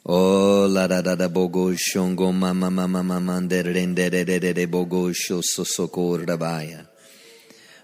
Oh, 0.05 0.67
la 0.69 0.85
da 0.85 1.01
da 1.01 1.15
da 1.15 1.27
bogo 1.27 1.73
shongo 1.73 2.31
mama 2.31 2.69
mama 2.69 3.01
mama 3.01 3.41
derendere 3.41 4.67
bogo 4.67 5.11
shosokor 5.11 6.27
rabaya. 6.27 6.85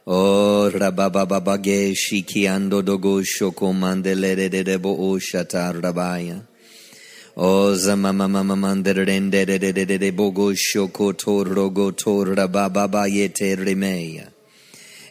O 0.07 0.71
rabababage 0.73 1.93
shikiando 1.93 2.83
dogo 2.83 3.21
shoko 3.21 3.71
mandelere 3.71 4.49
de 4.49 4.63
debo 4.63 4.97
o 4.97 5.19
shatar 5.19 5.79
rabaya. 5.79 6.41
O 7.37 7.75
zamamama 7.75 8.43
manderende 8.43 9.45
de 9.45 9.59
de 9.59 9.71
de 9.71 9.85
de 9.85 10.11
bogo 10.11 10.55
shoko 10.55 11.13
torogo 11.13 11.95
tor 11.95 12.35
rabababa 12.35 13.07
yete 13.07 13.55
remeya. 13.55 14.27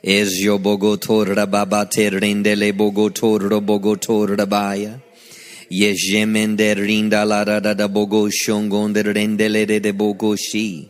Es 0.03 0.41
yo 0.41 0.59
bogo 0.59 1.01
tor 1.01 1.27
rababa 1.27 1.89
terrendele 1.89 2.73
bogo 2.73 3.15
tor 3.15 3.39
bogo 3.61 3.95
tor 3.95 4.37
rabaya. 4.37 5.01
Yejemende 5.71 6.75
rinda 6.75 7.25
la 7.25 7.45
da 7.45 7.61
da 7.61 7.87
bogo 7.87 8.29
shongon 8.29 8.93
de 8.93 9.05
rendele 9.05 9.69
de 9.69 9.93
bogo 9.93 10.37
shi. 10.37 10.90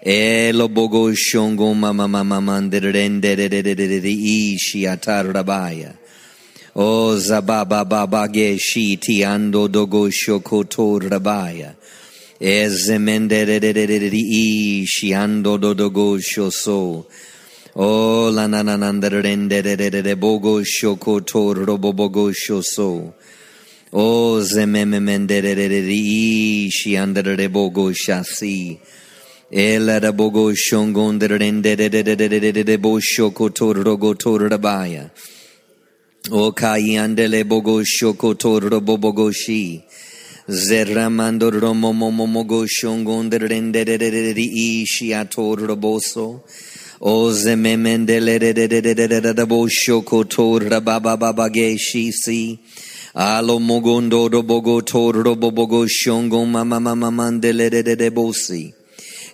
Elo 0.00 0.68
bogo 0.68 1.12
shongo 1.12 1.74
mama 1.74 2.06
mama 2.06 2.40
manderendere 2.40 3.50
shiatar 4.56 5.26
rabaya. 5.32 5.92
O 6.76 7.16
zababa 7.16 7.84
baba 7.84 8.28
ge 8.28 8.56
shi 8.58 8.96
tiando 8.96 9.66
dogo 9.68 10.08
shokoto 10.08 11.00
rabaya. 11.00 11.74
Ezemendere 12.40 13.58
shiando 14.86 15.58
dodogo 15.58 16.20
shoso. 16.20 17.04
O 17.74 18.30
la 18.30 18.46
na 18.46 18.62
na 18.62 18.76
nanananderendere 18.76 20.14
bogo 20.14 20.62
shokoto 20.62 21.52
robobogo 21.56 22.32
shoso. 22.32 23.12
O 23.92 24.40
shi 26.70 26.96
andere 26.96 27.48
bogo 27.48 27.92
shasi. 27.92 28.78
Ela 29.50 29.98
da 29.98 30.12
bogo 30.12 30.52
shongon 30.52 31.18
de 31.18 31.26
de 31.26 31.38
de 31.38 31.88
de 31.88 32.02
de 32.02 32.28
de 32.28 32.52
de 32.52 32.62
de 32.64 32.76
bo 32.76 33.00
shoko 33.00 33.48
go 33.98 34.12
toro 34.12 34.46
rabaya. 34.46 35.10
O 36.30 36.52
kai 36.52 36.98
andele 36.98 37.44
bogo 37.44 37.82
shoko 37.82 38.38
toro 38.38 38.78
bobogo 38.82 39.32
shi. 39.32 39.82
Zerramando 40.50 41.50
romo 41.50 41.94
momo 41.94 42.26
mogo 42.26 42.66
shongon 42.66 43.30
de 43.30 43.38
de 43.38 43.72
de 43.72 43.96
de 43.96 44.34
de 44.34 44.42
ishi 44.42 45.14
ator 45.14 45.56
roboso. 45.56 46.42
O 47.00 47.30
zememendele 47.32 48.38
de 48.38 48.52
de 48.52 48.68
de 48.68 48.82
de 48.82 48.94
de 48.94 49.08
de 49.08 49.32
de 49.32 49.46
bosho 49.46 50.04
kotor 50.04 50.60
rababa 50.68 51.48
si. 51.78 52.58
Alo 53.14 53.58
mogondo 53.58 54.28
robogo 54.28 54.84
tor 54.84 55.14
robobogo 55.14 55.86
shongon 55.88 56.50
mama 56.50 56.78
mama 56.78 57.10
mandele 57.10 57.70
de 57.70 57.82
de 57.82 57.96
de 57.96 58.10
bosi. 58.10 58.77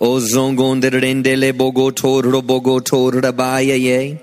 Ozongonderendele 0.00 1.52
bogotor 1.52 2.22
robogotor 2.22 3.20
rabaya 3.20 3.74
ye. 3.74 4.16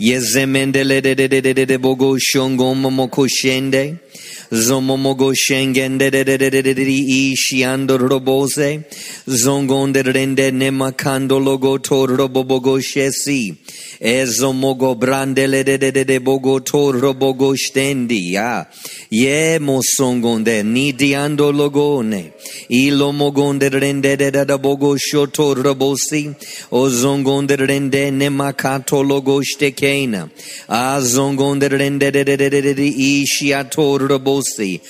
Yezemendele 0.00 1.02
de 1.02 1.14
de 1.14 1.28
de 1.28 1.40
de 1.42 1.66
de 1.66 1.76
bogo 1.76 2.16
shongom 2.18 3.08
koshende. 3.10 3.98
Zomomogo 4.50 5.34
shengende 5.34 6.10
de 6.10 6.24
de 6.24 6.38
de 6.38 6.48
de 6.50 6.62
de 6.62 6.74
de 6.74 6.82
ishiando 6.82 7.98
robose. 7.98 8.82
Zongonde 9.28 10.02
rende 10.02 10.50
nemakando 10.50 11.38
logo 11.38 11.76
tor 11.76 12.08
robobogo 12.08 12.80
shesi. 12.80 13.54
Ezomogo 14.00 14.98
brandele 14.98 15.62
de 15.64 15.76
de 15.76 15.90
de 15.90 16.04
de 16.04 16.18
bogo 16.18 16.64
tor 16.64 16.94
robogo 16.94 17.54
stendi 17.54 18.32
ya. 18.32 18.64
Ye 19.10 19.58
mosongonde 19.58 20.62
nidiando 20.64 21.52
logone. 21.52 22.32
Ilo 22.70 23.12
mogonde 23.12 23.68
rende 23.68 24.16
de 24.16 24.30
de 24.30 24.44
de 24.46 24.56
bogo 24.56 24.96
shoto 24.96 25.54
robosi. 25.54 26.34
Ozongonde 26.72 27.56
rende 27.58 28.10
nemakato 28.10 29.06
logo 29.06 29.42
stekena. 29.42 30.30
Azongonde 30.70 31.68
rende 31.68 32.10
de 32.10 32.24
de 32.24 32.36
de 32.36 32.48
de 32.48 32.60
de 32.62 32.74
de 32.74 32.86
ishiato 32.86 33.98
robosi 33.98 34.37
thee 34.56 34.80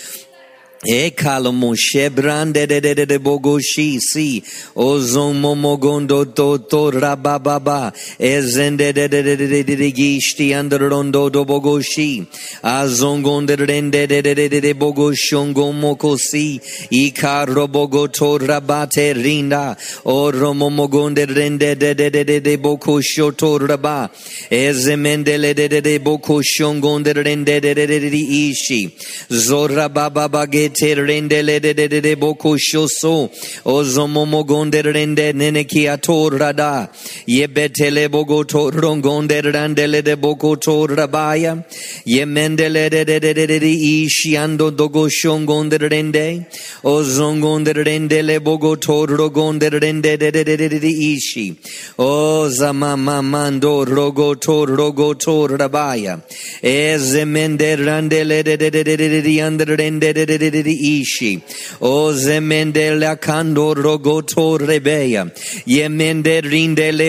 Ekalomoshe 0.87 2.09
brande 2.09 2.69
de 2.69 2.81
de 2.81 2.95
de 2.95 3.05
de 3.05 3.19
bogoshi 3.19 3.99
si 3.99 4.41
ozomomogondo 4.77 6.33
to 6.33 6.59
to 6.59 6.93
rabababa 6.93 7.93
ezende 8.21 8.95
de 8.95 9.09
de 9.09 9.23
de 9.23 9.37
de 9.37 9.65
de 9.65 9.75
de 9.75 9.91
gishti 9.93 10.51
androndo 10.51 11.33
do 11.33 11.45
bogoshi 11.45 12.25
azongonde 12.63 13.57
rende 13.57 14.07
de 14.07 14.23
de 14.23 14.35
de 14.35 14.49
de 14.49 14.61
de 14.61 14.75
bogoshongo 14.75 15.73
mokosi 15.73 16.61
ikaro 16.93 17.67
bogoto 17.67 18.39
rabate 18.39 19.15
rinda 19.15 19.77
oromomogonde 20.05 21.27
rende 21.27 21.77
de 21.77 21.93
de 21.93 22.09
de 22.09 22.23
de 22.23 22.39
de 22.39 22.57
bokosho 22.57 23.37
to 23.37 23.59
raba 23.59 24.09
ezemendele 24.49 25.57
de 25.57 25.67
de 25.67 25.81
de 25.81 25.99
bokoshongonde 25.99 27.13
rende 27.15 27.61
de 27.61 27.75
de 27.75 27.85
de 27.85 27.99
de 27.99 28.17
ishi 28.17 28.95
zorabababa 29.29 30.47
ge 30.47 30.68
te 30.69 30.95
rende 30.95 31.43
le 31.43 31.59
de 31.61 31.73
de 31.75 31.89
de 31.89 32.01
de 32.01 32.15
boko 32.17 32.57
shoso 32.57 33.31
o 33.65 33.85
zomo 33.85 34.25
mogonde 34.27 34.83
rende 34.83 35.33
nene 35.35 35.65
ki 35.65 35.87
ator 35.89 36.39
rada 36.39 36.91
ye 37.27 37.47
betele 37.47 38.09
bogo 38.09 38.47
to 38.47 38.71
rongonde 38.71 39.43
rande 39.53 39.87
le 39.89 40.03
de 40.03 40.17
boko 40.17 40.55
to 40.57 40.87
rabaya 40.87 41.65
ye 42.05 42.25
mendele 42.25 42.91
de 42.91 43.05
de 43.05 43.19
de 43.21 43.33
de 43.33 43.47
de 43.47 43.59
ishiando 43.61 44.71
dogo 44.77 45.09
shongonde 45.09 45.79
rende 45.91 46.47
o 46.85 47.03
zongonde 47.03 47.73
rende 47.75 48.23
le 48.23 48.39
bogo 48.41 48.77
to 48.77 49.07
rogonde 49.07 49.71
rende 49.71 50.17
de 50.19 50.31
de 50.31 50.45
de 50.45 50.57
de 50.57 50.79
de 50.79 50.93
ishi 51.15 51.57
o 51.99 52.49
zamama 52.49 53.23
mando 53.23 53.85
rogo 53.85 54.35
to 54.41 54.67
rogo 54.67 55.15
to 55.19 55.49
rabaya 55.49 56.21
ezemende 56.63 57.77
rande 57.85 58.25
le 58.27 58.43
de 58.43 58.57
de 58.57 58.71
de 58.71 58.83
de 58.85 58.97
de 58.97 60.51
de 60.51 60.58
ishi. 60.67 61.43
O 61.81 62.13
zemende 62.13 62.99
la 62.99 63.17
kando 63.17 63.75
rogoto 63.75 64.59
rebeya. 64.59 65.31
Yemende 65.67 66.43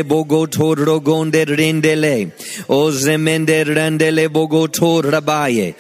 bogoto 0.04 0.76
rogonde 0.76 1.46
rindele. 1.46 2.32
O 2.68 2.92
zemende 2.92 3.64
rende 3.66 4.28
bogoto 4.30 5.02
rabaye. 5.02 5.76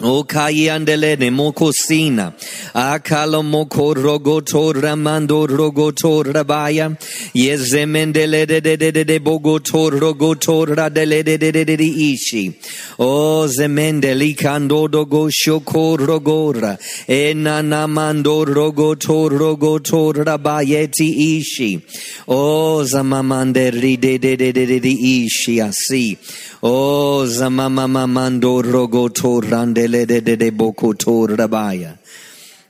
O 0.00 0.22
kayandele 0.22 1.18
ne 1.18 1.28
mokosina 1.30 2.32
akalo 2.72 3.42
moko 3.42 3.94
rogoto 3.96 4.72
ramando 4.72 5.44
rogoto 5.48 6.22
rabaya 6.22 6.96
yezemendele 7.34 8.46
de 8.46 8.60
de 8.60 8.76
de 8.76 8.92
de 8.92 9.04
de 9.04 9.18
bogoto 9.18 9.90
rogoto 9.90 10.64
radele 10.66 11.24
de 11.24 11.36
de 11.36 11.50
de 11.50 11.64
de 11.64 11.76
de 11.76 11.84
ishi 11.84 12.54
o 13.00 13.48
zemendeli 13.48 14.36
kando 14.36 14.88
dogo 14.88 15.28
shoko 15.28 15.98
rogora 15.98 16.78
enana 17.08 17.88
mando 17.88 18.44
rogoto 18.44 19.28
rogoto 19.28 20.12
rabayeti 20.14 21.40
ishi 21.40 21.82
o 22.28 22.84
zamamande 22.84 23.72
ride 23.72 24.20
de 24.20 24.36
de 24.36 24.52
de 24.52 24.64
de 24.64 24.78
de 24.78 24.90
ishi 24.90 25.60
asi 25.60 26.16
o 26.62 27.24
zamamama 27.26 28.06
mando 28.06 28.62
rogoto 28.62 29.40
rande 29.42 29.87
mendele 29.88 30.06
de 30.06 30.20
de 30.20 30.36
de 30.36 30.50
bokotor 30.50 31.36
rabaya. 31.36 31.98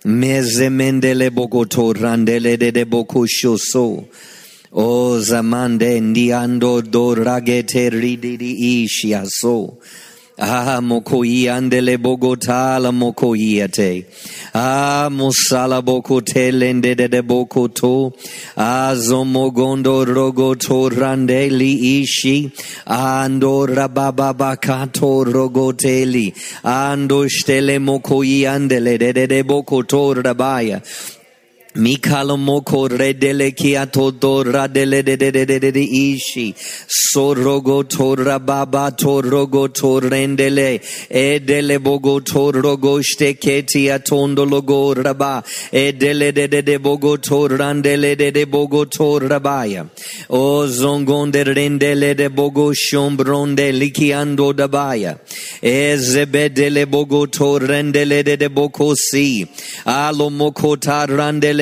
Meze 0.04 0.68
mendele 0.70 1.30
bokotor 1.30 1.94
randele 1.94 2.58
de 2.58 2.70
de 2.70 2.84
boko 2.84 3.26
so. 3.26 4.08
O 4.72 5.18
zamande 5.18 6.00
ndiando 6.00 6.82
doragete 6.82 7.90
ridiri 7.90 8.84
ishiaso. 8.84 9.28
so. 9.28 9.78
Ah, 10.40 10.78
mokoi 10.80 11.48
andele 11.50 11.98
bogota 11.98 12.78
la 12.80 12.92
mokoiate. 12.92 14.06
Ah, 14.54 15.08
mosala 15.10 15.82
bokote 15.82 16.52
lende 16.52 16.96
de 16.96 17.08
de 17.08 17.22
bokoto. 17.22 18.12
Ah, 18.56 18.94
zomogondo 18.94 20.06
rogoto 20.06 20.90
randeli 20.90 22.02
ishi. 22.02 22.52
Ando 22.86 23.66
rabababakato 23.66 25.24
rogoteli. 25.26 26.32
Ando 26.62 27.28
stele 27.28 27.80
mokoi 27.80 28.42
andele 28.46 28.96
de 28.96 29.12
de 29.12 29.26
de 29.26 29.42
bokoto 29.42 30.14
rabaya. 30.22 30.80
Mikalo 31.76 32.38
moko 32.38 32.88
redele 32.88 33.54
kia 33.54 33.86
todo 33.86 34.42
radele 34.42 35.04
de 35.04 35.16
de 35.16 35.30
de 35.30 35.44
de 35.44 35.58
de 35.58 35.70
de 35.70 35.80
ishi. 35.80 36.54
Sorogo 36.88 37.86
tora 37.86 38.38
baba 38.38 38.90
torogo 38.96 39.68
torendele 39.68 40.80
edele 41.10 41.78
bogo 41.78 42.20
torogo 42.20 43.02
steketi 43.02 43.84
atondo 43.92 44.48
logo 44.48 44.94
raba. 44.94 45.44
Edele 45.70 46.32
de 46.32 46.48
de 46.48 46.62
de 46.62 46.78
bogo 46.78 47.18
torandele 47.18 48.16
de 48.16 48.30
de 48.30 48.46
bogo 48.46 48.86
torabaya 48.86 49.90
o 50.30 50.66
zongonde 50.66 51.44
rendele 51.44 52.16
de 52.16 52.30
bogo 52.30 52.72
shombronde 52.72 53.72
likiando 53.78 54.54
dabaya. 54.54 55.18
Ezebedele 55.62 56.86
bogo 56.86 57.26
torendele 57.26 58.24
de 58.24 58.36
de 58.36 58.48
boko 58.48 58.94
si 58.96 59.46
alo 59.84 60.30
moko 60.30 60.74
tarandele. 60.78 61.57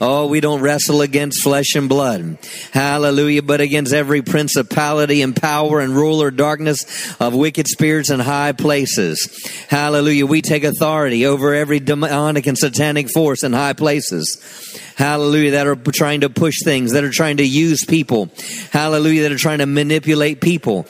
Oh, 0.00 0.26
we 0.26 0.40
don't 0.40 0.60
wrestle 0.60 1.02
against 1.02 1.42
flesh 1.42 1.74
and 1.74 1.88
blood. 1.88 2.38
Hallelujah. 2.72 3.42
But 3.42 3.60
against 3.60 3.92
every 3.92 4.22
principality 4.22 5.22
and 5.22 5.34
power 5.34 5.80
and 5.80 5.94
ruler 5.94 6.30
darkness 6.30 7.14
of 7.20 7.34
wicked 7.34 7.66
spirits 7.68 8.10
in 8.10 8.20
high 8.20 8.52
places. 8.52 9.66
Hallelujah. 9.68 10.26
We 10.26 10.42
take 10.42 10.64
authority 10.64 11.26
over 11.26 11.54
every 11.54 11.80
demonic 11.80 12.46
and 12.46 12.58
satanic 12.58 13.08
force 13.12 13.42
in 13.42 13.52
high 13.52 13.74
places. 13.74 14.80
Hallelujah. 14.96 15.52
That 15.52 15.66
are 15.66 15.76
trying 15.76 16.20
to 16.22 16.30
push 16.30 16.56
things, 16.64 16.92
that 16.92 17.04
are 17.04 17.10
trying 17.10 17.38
to 17.38 17.46
use 17.46 17.84
people. 17.84 18.30
Hallelujah. 18.70 19.22
That 19.22 19.32
are 19.32 19.38
trying 19.38 19.58
to 19.58 19.66
manipulate 19.66 20.40
people. 20.40 20.86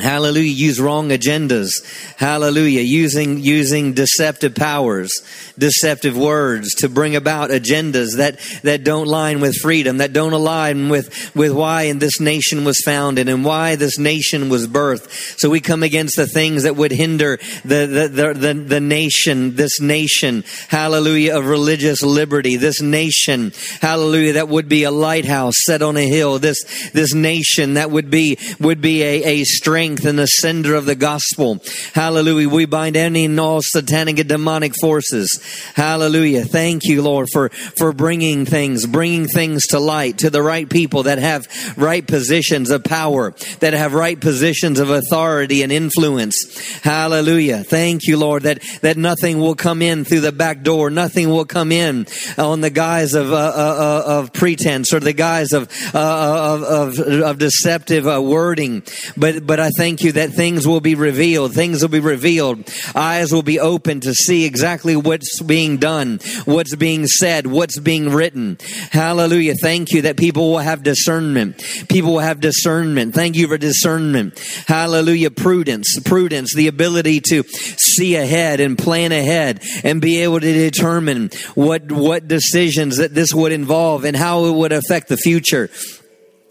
Hallelujah. 0.00 0.52
Use 0.52 0.80
wrong 0.80 1.08
agendas. 1.08 1.70
Hallelujah. 2.16 2.82
Using, 2.82 3.40
using 3.40 3.94
deceptive 3.94 4.54
powers, 4.54 5.10
deceptive 5.58 6.16
words 6.16 6.72
to 6.76 6.88
bring 6.88 7.16
about 7.16 7.50
agendas 7.50 8.16
that, 8.18 8.38
that 8.62 8.84
don't 8.84 9.08
line 9.08 9.40
with 9.40 9.56
freedom, 9.56 9.98
that 9.98 10.12
don't 10.12 10.32
align 10.32 10.88
with, 10.88 11.34
with 11.34 11.52
why 11.52 11.92
this 11.94 12.20
nation 12.20 12.64
was 12.64 12.80
founded 12.84 13.28
and 13.28 13.44
why 13.44 13.74
this 13.74 13.98
nation 13.98 14.48
was 14.48 14.68
birthed. 14.68 15.10
So 15.40 15.50
we 15.50 15.60
come 15.60 15.82
against 15.82 16.16
the 16.16 16.28
things 16.28 16.62
that 16.62 16.76
would 16.76 16.92
hinder 16.92 17.38
the, 17.64 17.86
the, 17.86 18.08
the, 18.08 18.34
the, 18.34 18.54
the 18.54 18.80
nation, 18.80 19.56
this 19.56 19.80
nation, 19.80 20.44
hallelujah, 20.68 21.36
of 21.36 21.46
religious 21.46 22.02
liberty, 22.02 22.54
this 22.54 22.80
nation, 22.80 23.52
hallelujah, 23.80 24.34
that 24.34 24.48
would 24.48 24.68
be 24.68 24.84
a 24.84 24.92
lighthouse 24.92 25.54
set 25.64 25.82
on 25.82 25.96
a 25.96 26.06
hill, 26.06 26.38
this, 26.38 26.90
this 26.92 27.14
nation 27.14 27.74
that 27.74 27.90
would 27.90 28.10
be, 28.10 28.38
would 28.60 28.80
be 28.80 29.02
a, 29.02 29.24
a 29.24 29.44
strength 29.44 29.87
strength 29.88 30.04
and 30.04 30.18
the 30.18 30.26
sender 30.26 30.74
of 30.74 30.84
the 30.84 30.94
gospel. 30.94 31.60
Hallelujah. 31.94 32.48
We 32.48 32.66
bind 32.66 32.96
any 32.96 33.24
and 33.24 33.40
all 33.40 33.60
satanic 33.62 34.18
and 34.18 34.28
demonic 34.28 34.74
forces. 34.80 35.40
Hallelujah. 35.74 36.44
Thank 36.44 36.84
you, 36.84 37.00
Lord, 37.00 37.28
for, 37.32 37.48
for 37.48 37.92
bringing 37.92 38.44
things, 38.44 38.86
bringing 38.86 39.26
things 39.26 39.68
to 39.68 39.78
light 39.78 40.18
to 40.18 40.30
the 40.30 40.42
right 40.42 40.68
people 40.68 41.04
that 41.04 41.18
have 41.18 41.46
right 41.78 42.06
positions 42.06 42.70
of 42.70 42.84
power, 42.84 43.30
that 43.60 43.72
have 43.72 43.94
right 43.94 44.20
positions 44.20 44.78
of 44.78 44.90
authority 44.90 45.62
and 45.62 45.72
influence. 45.72 46.36
Hallelujah. 46.82 47.64
Thank 47.64 48.06
you, 48.06 48.18
Lord, 48.18 48.42
that, 48.42 48.62
that 48.82 48.98
nothing 48.98 49.38
will 49.38 49.54
come 49.54 49.80
in 49.80 50.04
through 50.04 50.20
the 50.20 50.32
back 50.32 50.62
door. 50.62 50.90
Nothing 50.90 51.30
will 51.30 51.46
come 51.46 51.72
in 51.72 52.06
on 52.36 52.60
the 52.60 52.70
guise 52.70 53.14
of, 53.14 53.32
uh, 53.32 53.36
uh, 53.36 54.04
uh 54.06 54.18
of 54.18 54.32
pretense 54.32 54.92
or 54.92 55.00
the 55.00 55.12
guise 55.14 55.52
of, 55.52 55.70
uh, 55.94 56.54
of, 56.54 56.62
of, 56.62 56.98
of, 56.98 57.38
deceptive 57.38 58.06
uh, 58.06 58.20
wording. 58.20 58.82
But, 59.16 59.46
but 59.46 59.60
I 59.60 59.70
thank 59.78 60.02
you 60.02 60.10
that 60.10 60.32
things 60.32 60.66
will 60.66 60.80
be 60.80 60.96
revealed. 60.96 61.54
Things 61.54 61.82
will 61.82 61.88
be 61.88 62.00
revealed. 62.00 62.68
Eyes 62.96 63.32
will 63.32 63.44
be 63.44 63.60
open 63.60 64.00
to 64.00 64.12
see 64.12 64.44
exactly 64.44 64.96
what's 64.96 65.40
being 65.40 65.76
done, 65.76 66.18
what's 66.46 66.74
being 66.74 67.06
said, 67.06 67.46
what's 67.46 67.78
being 67.78 68.10
written. 68.10 68.58
Hallelujah. 68.90 69.54
Thank 69.54 69.92
you 69.92 70.02
that 70.02 70.16
people 70.16 70.50
will 70.50 70.58
have 70.58 70.82
discernment. 70.82 71.64
People 71.88 72.14
will 72.14 72.18
have 72.18 72.40
discernment. 72.40 73.14
Thank 73.14 73.36
you 73.36 73.46
for 73.46 73.56
discernment. 73.56 74.36
Hallelujah. 74.66 75.30
Prudence, 75.30 75.96
prudence, 76.04 76.54
the 76.56 76.66
ability 76.66 77.20
to 77.28 77.44
see 77.44 78.16
ahead 78.16 78.58
and 78.58 78.76
plan 78.76 79.12
ahead 79.12 79.62
and 79.84 80.00
be 80.00 80.22
able 80.24 80.40
to 80.40 80.52
determine 80.52 81.30
what, 81.54 81.92
what 81.92 82.26
decisions 82.26 82.96
that 82.96 83.14
this 83.14 83.32
would 83.32 83.52
involve 83.52 84.04
and 84.04 84.16
how 84.16 84.46
it 84.46 84.56
would 84.56 84.72
affect 84.72 85.06
the 85.06 85.16
future. 85.16 85.70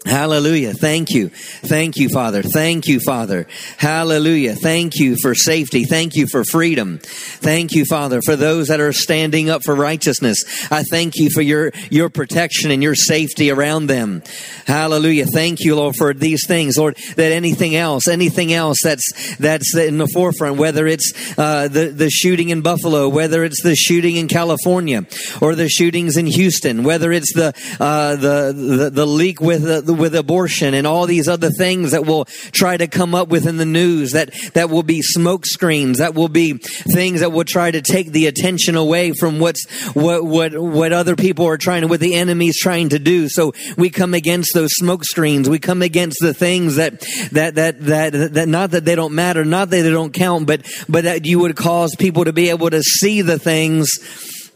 Hallelujah. 0.08 0.72
Thank 0.72 1.10
you. 1.10 1.28
Thank 1.28 1.98
you, 1.98 2.08
Father. 2.08 2.42
Thank 2.42 2.86
you, 2.86 2.98
Father. 2.98 3.46
Hallelujah. 3.76 4.54
Thank 4.54 4.94
you 4.96 5.16
for 5.20 5.34
safety. 5.34 5.84
Thank 5.84 6.16
you 6.16 6.26
for 6.26 6.44
freedom. 6.44 6.98
Thank 7.02 7.72
you, 7.72 7.84
Father, 7.84 8.22
for 8.24 8.34
those 8.34 8.68
that 8.68 8.80
are 8.80 8.94
standing 8.94 9.50
up 9.50 9.62
for 9.62 9.74
righteousness. 9.74 10.42
I 10.70 10.82
thank 10.90 11.16
you 11.16 11.28
for 11.28 11.42
your, 11.42 11.72
your 11.90 12.08
protection 12.08 12.70
and 12.70 12.82
your 12.82 12.94
safety 12.94 13.50
around 13.50 13.88
them. 13.88 14.22
Hallelujah. 14.66 15.26
Thank 15.26 15.60
you, 15.60 15.76
Lord, 15.76 15.94
for 15.98 16.14
these 16.14 16.46
things, 16.48 16.78
Lord, 16.78 16.96
that 17.16 17.30
anything 17.30 17.76
else, 17.76 18.08
anything 18.08 18.54
else 18.54 18.78
that's, 18.82 19.36
that's 19.36 19.76
in 19.76 19.98
the 19.98 20.08
forefront, 20.14 20.56
whether 20.56 20.86
it's, 20.86 21.12
uh, 21.36 21.68
the, 21.68 21.88
the 21.88 22.08
shooting 22.08 22.48
in 22.48 22.62
Buffalo, 22.62 23.10
whether 23.10 23.44
it's 23.44 23.62
the 23.62 23.76
shooting 23.76 24.16
in 24.16 24.26
California 24.26 25.04
or 25.42 25.54
the 25.54 25.68
shootings 25.68 26.16
in 26.16 26.24
Houston, 26.24 26.82
whether 26.82 27.12
it's 27.12 27.34
the, 27.34 27.52
uh, 27.78 28.16
the, 28.16 28.54
the, 28.54 28.90
the 28.90 29.06
leak 29.06 29.42
with 29.42 29.64
the, 29.64 29.97
with 29.98 30.14
abortion 30.14 30.74
and 30.74 30.86
all 30.86 31.06
these 31.06 31.28
other 31.28 31.50
things 31.50 31.90
that 31.92 32.06
will 32.06 32.24
try 32.52 32.76
to 32.76 32.86
come 32.86 33.14
up 33.14 33.28
within 33.28 33.56
the 33.56 33.66
news 33.66 34.12
that, 34.12 34.32
that 34.54 34.70
will 34.70 34.82
be 34.82 35.02
smoke 35.02 35.44
screens, 35.46 35.98
that 35.98 36.14
will 36.14 36.28
be 36.28 36.54
things 36.54 37.20
that 37.20 37.32
will 37.32 37.44
try 37.44 37.70
to 37.70 37.82
take 37.82 38.12
the 38.12 38.26
attention 38.26 38.76
away 38.76 39.12
from 39.12 39.38
what's, 39.38 39.66
what, 39.92 40.24
what, 40.24 40.58
what 40.58 40.92
other 40.92 41.16
people 41.16 41.46
are 41.46 41.56
trying 41.56 41.82
to, 41.82 41.88
what 41.88 42.00
the 42.00 42.14
enemy's 42.14 42.58
trying 42.58 42.90
to 42.90 42.98
do. 42.98 43.28
So 43.28 43.52
we 43.76 43.90
come 43.90 44.14
against 44.14 44.54
those 44.54 44.70
smoke 44.72 45.04
screens. 45.04 45.48
We 45.48 45.58
come 45.58 45.82
against 45.82 46.18
the 46.20 46.34
things 46.34 46.76
that, 46.76 47.00
that, 47.32 47.56
that, 47.56 47.80
that, 47.80 48.34
that 48.34 48.48
not 48.48 48.70
that 48.72 48.84
they 48.84 48.94
don't 48.94 49.14
matter, 49.14 49.44
not 49.44 49.70
that 49.70 49.82
they 49.82 49.90
don't 49.90 50.12
count, 50.12 50.46
but, 50.46 50.66
but 50.88 51.04
that 51.04 51.26
you 51.26 51.40
would 51.40 51.56
cause 51.56 51.94
people 51.96 52.24
to 52.24 52.32
be 52.32 52.50
able 52.50 52.70
to 52.70 52.82
see 52.82 53.22
the 53.22 53.38
things 53.38 53.88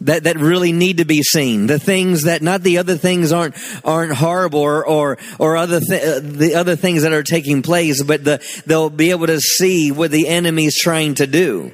that, 0.07 0.25
that 0.25 0.37
really 0.37 0.73
need 0.73 0.99
to 0.99 1.05
be 1.05 1.23
seen. 1.23 1.67
The 1.67 1.79
things 1.79 2.25
that, 2.25 2.43
not 2.43 2.63
the 2.63 2.79
other 2.79 2.97
things 2.97 3.33
aren't, 3.33 3.55
aren't 3.85 4.15
horrible 4.15 4.61
or, 4.61 4.87
or, 4.87 5.19
or 5.39 5.57
other, 5.57 5.81
th- 5.81 6.03
uh, 6.03 6.21
the 6.23 6.55
other 6.55 6.77
things 6.77 7.03
that 7.03 7.13
are 7.13 7.23
taking 7.23 7.63
place, 7.63 8.03
but 8.03 8.25
the, 8.25 8.63
they'll 8.67 8.91
be 8.91 9.11
able 9.11 9.27
to 9.27 9.41
see 9.41 9.93
what 9.93 10.11
the 10.11 10.29
enemy's 10.29 10.79
trying 10.79 11.15
to 11.15 11.27
do. 11.27 11.73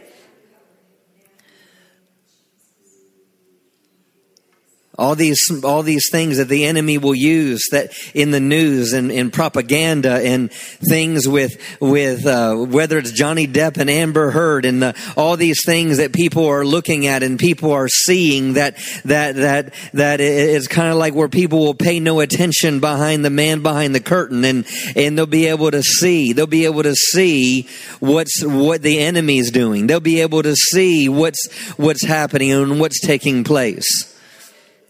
All 4.99 5.15
these 5.15 5.41
all 5.63 5.85
these 5.85 6.11
things 6.11 6.39
that 6.39 6.49
the 6.49 6.65
enemy 6.65 6.99
will 6.99 7.15
use 7.15 7.63
that 7.71 7.93
in 8.15 8.33
the 8.33 8.41
news 8.41 8.93
and 8.93 9.13
in 9.13 9.31
propaganda 9.31 10.15
and 10.25 10.53
things 10.53 11.29
with 11.29 11.57
with 11.81 12.27
uh, 12.27 12.57
whether 12.57 12.99
it's 12.99 13.13
Johnny 13.13 13.47
Depp 13.47 13.79
and 13.79 13.89
Amber 13.89 14.33
Heard 14.33 14.65
and 14.65 14.83
the, 14.83 15.13
all 15.17 15.37
these 15.37 15.65
things 15.65 15.99
that 15.99 16.13
people 16.13 16.47
are 16.47 16.65
looking 16.65 17.07
at 17.07 17.23
and 17.23 17.39
people 17.39 17.71
are 17.71 17.89
seeing 17.89 18.55
that 18.55 18.77
that 19.05 19.37
that 19.37 19.75
that 19.93 20.21
is 20.21 20.67
kind 20.67 20.89
of 20.89 20.97
like 20.97 21.15
where 21.15 21.29
people 21.29 21.61
will 21.61 21.75
pay 21.75 22.01
no 22.01 22.19
attention 22.19 22.81
behind 22.81 23.25
the 23.25 23.31
man 23.31 23.63
behind 23.63 23.95
the 23.95 24.01
curtain 24.01 24.45
and 24.45 24.67
and 24.97 25.17
they'll 25.17 25.27
be 25.27 25.47
able 25.47 25.71
to 25.71 25.83
see 25.83 26.33
they'll 26.33 26.49
be 26.49 26.65
able 26.65 26.83
to 26.83 26.97
see 26.97 27.69
what's 28.01 28.45
what 28.45 28.83
the 28.83 28.99
enemy 28.99 29.39
is 29.39 29.53
doing. 29.53 29.87
They'll 29.87 30.01
be 30.01 30.23
able 30.23 30.43
to 30.43 30.57
see 30.57 31.09
what's 31.09 31.53
what's 31.77 32.05
happening 32.05 32.51
and 32.51 32.81
what's 32.81 33.01
taking 33.01 33.45
place 33.45 34.18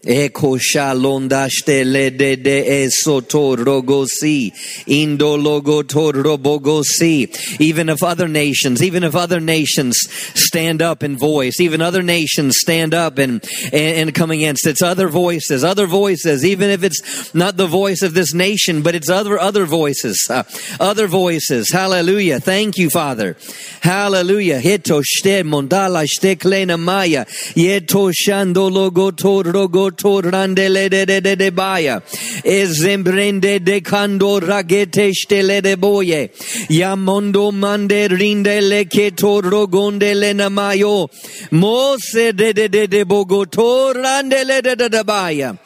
Eko 0.01 0.57
shalondaste 0.57 1.83
le 1.83 2.09
de 2.11 2.37
de 2.37 2.87
esoto 2.87 3.57
rogosi 3.57 4.49
indologo 4.87 5.83
robogosi. 5.83 7.59
Even 7.59 7.89
if 7.89 8.01
other 8.01 8.29
nations, 8.29 8.81
even 8.81 9.03
if 9.03 9.13
other 9.13 9.41
nations 9.41 9.97
stand 10.35 10.81
up 10.81 11.03
in 11.03 11.17
voice, 11.17 11.59
even 11.59 11.81
other 11.81 12.01
nations 12.01 12.55
stand 12.59 12.93
up 12.93 13.17
and, 13.17 13.43
and, 13.73 13.73
and 13.73 14.15
come 14.15 14.31
against 14.31 14.65
its 14.65 14.81
other 14.81 15.09
voices, 15.09 15.65
other 15.65 15.85
voices, 15.85 16.45
even 16.45 16.69
if 16.69 16.81
it's 16.81 17.33
not 17.33 17.57
the 17.57 17.67
voice 17.67 18.01
of 18.01 18.13
this 18.13 18.33
nation, 18.33 18.81
but 18.81 18.95
it's 18.95 19.09
other, 19.09 19.37
other 19.37 19.65
voices, 19.65 20.27
uh, 20.29 20.43
other 20.79 21.07
voices. 21.07 21.73
Hallelujah. 21.73 22.39
Thank 22.39 22.77
you, 22.77 22.89
Father. 22.89 23.35
Hallelujah. 23.81 24.59
Hito 24.59 25.01
shte 25.01 25.43
mondala 25.43 26.07
shte 26.07 26.37
klena 26.37 26.79
maya. 26.79 27.25
Yeto 27.25 28.13
shandologo 28.13 29.11
rogo 29.89 29.95
torandele 29.95 30.89
de 30.89 31.05
de 31.05 31.21
de 31.21 31.35
de 31.35 31.51
baya. 31.51 32.01
Ezembrende 32.43 33.63
de 33.63 33.81
kando 33.81 34.39
ragete 34.39 35.13
stele 35.13 35.61
de 35.61 35.75
boye. 35.75 36.29
Yamondo 36.69 37.51
mande 37.51 38.09
rinde 38.09 38.61
le 38.61 38.85
ke 38.85 39.15
toro 39.15 39.67
gondele 39.67 40.33
namayo. 40.33 41.09
Mose 41.51 42.35
de 42.35 42.53
de 42.53 42.67
de 42.67 42.87
de 42.87 43.05
bogo 43.05 43.45
torandele 43.45 44.61
de 44.61 44.75
de 44.75 44.89
de 44.89 45.03
baya. 45.03 45.57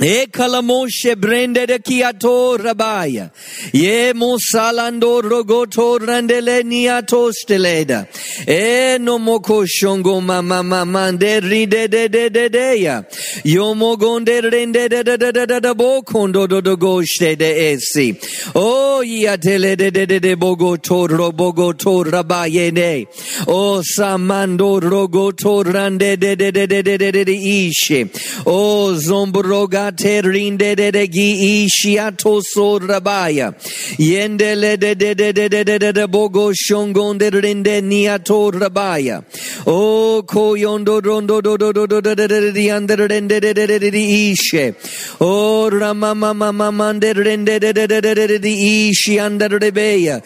E 0.00 0.26
kalamoshe 0.26 1.14
brende 1.14 1.66
de 1.68 1.78
kiato 1.78 2.58
rabaya. 2.58 3.30
Ye 3.72 4.12
mosalando 4.12 5.22
rogoto 5.22 6.00
randele 6.00 6.64
niato 6.64 7.30
steleda. 7.30 8.08
E 8.44 8.98
no 8.98 9.20
moko 9.20 9.64
shongo 9.64 10.20
mama 10.20 10.84
mande 10.84 11.40
ride 11.40 11.88
de 11.88 12.08
de 12.08 12.28
de 12.28 12.48
de 12.48 12.76
ya. 12.76 13.02
Yomo 13.44 13.96
gonde 13.96 14.42
rende 14.42 14.88
de 14.88 15.04
de 15.04 15.16
de 15.16 15.30
de 15.30 15.46
de 15.46 15.60
de 15.60 15.74
bo 15.74 16.02
kondo 16.02 16.48
do 16.48 16.60
do 16.60 16.76
goshte 16.76 17.36
de 17.38 17.72
esi. 17.72 18.18
O 18.56 19.00
ya 19.00 19.36
tele 19.36 19.76
de 19.76 19.92
de 19.92 20.06
de 20.06 20.18
de 20.18 20.34
bogo 20.34 20.76
to 20.76 21.06
robogo 21.06 21.72
to 21.78 22.02
rabaye 22.02 22.72
ne. 22.72 23.06
O 23.46 23.80
samando 23.80 24.80
rogoto 24.80 25.62
rande 25.62 26.18
de 26.18 26.34
de 26.34 26.50
de 26.50 26.66
de 26.66 26.82
de 26.82 26.98
de 26.98 27.12
de 27.12 27.24
de 27.24 27.32
ishe. 27.32 28.10
O 28.44 28.92
zombroga 28.94 29.83
terinde 29.92 30.76
de 30.76 30.90
de 30.90 31.06
gi 31.06 31.66
ishiato 31.66 32.40
sorabaya. 32.42 33.54
Yendele 33.98 34.78
de 34.78 34.94
de 34.94 35.14
de 35.14 35.32
de 35.32 35.48
de 35.48 35.64
de 35.64 35.78
de 35.78 35.92
de 35.92 36.06
bogo 36.06 36.52
shongon 36.52 37.18
de 37.18 37.30
rinde 37.30 37.82
niato 37.82 38.50
rabaya. 38.52 39.24
O 39.66 40.22
koyondo 40.22 41.00
rondo 41.00 41.40
do 41.42 41.56
do 41.56 41.72
do 41.72 41.86
do 41.86 42.00
de 42.00 42.14
de 42.14 42.28
de 42.28 42.52
de 42.52 42.70
under 42.70 42.96
rinde 43.08 43.40
de 43.40 43.52
de 43.54 43.66
de 43.66 43.90
de 43.90 44.32
ishe. 44.32 44.74
O 45.20 45.68
ramama 45.70 46.34
mama 46.34 46.70
mande 46.72 47.12
rinde 47.12 47.58
de 47.60 47.72
de 47.72 47.86
de 47.86 48.00
de 48.00 48.14
de 48.14 48.38
de 48.38 48.48
ishi 48.90 49.18
under 49.18 49.48
rebeya. 49.48 50.22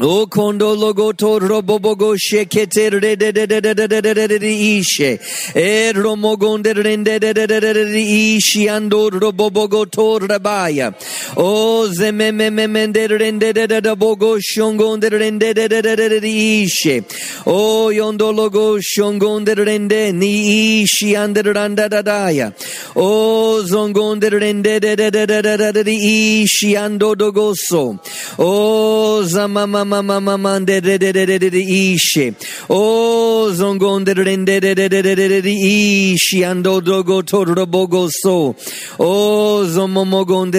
O 0.00 0.26
kondo 0.26 0.74
logoto 0.74 1.38
robobogo 1.38 2.16
shekete 2.16 2.88
ishe 4.42 5.20
e 5.54 5.92
romogonde 5.92 6.72
rende 6.72 7.20
ishi 8.00 8.68
ando 8.70 9.10
robobogo 9.10 9.84
to 9.90 10.18
rabaya 10.18 10.94
o 11.36 11.88
zemememende 11.88 13.06
rende 13.06 13.52
bogo 13.94 14.38
shongonde 14.40 15.10
rende 15.10 15.52
ishe 16.24 17.04
o 17.46 17.90
yondo 17.92 18.32
logo 18.34 18.78
shongonde 18.80 19.54
rende 19.54 20.14
ni 20.14 20.84
ishi 20.84 21.14
ande 21.14 21.42
randa 21.42 21.90
dadaya 21.90 22.54
o 22.96 23.60
zongonde 23.62 24.30
rende 24.30 24.80
ishi 25.92 26.76
ando 26.76 27.14
dogoso 27.14 27.98
o 28.38 29.22
zamama 29.24 29.81
ishe. 31.52 32.34
Oh, 32.70 33.50
zongon 33.52 34.04
ishi 35.46 36.40
ando 36.40 36.82
dogo 36.84 37.22
toro 37.22 37.66
bogo 37.66 38.08
so. 38.10 38.54
Oh, 38.98 39.64
zomomogon 39.66 40.52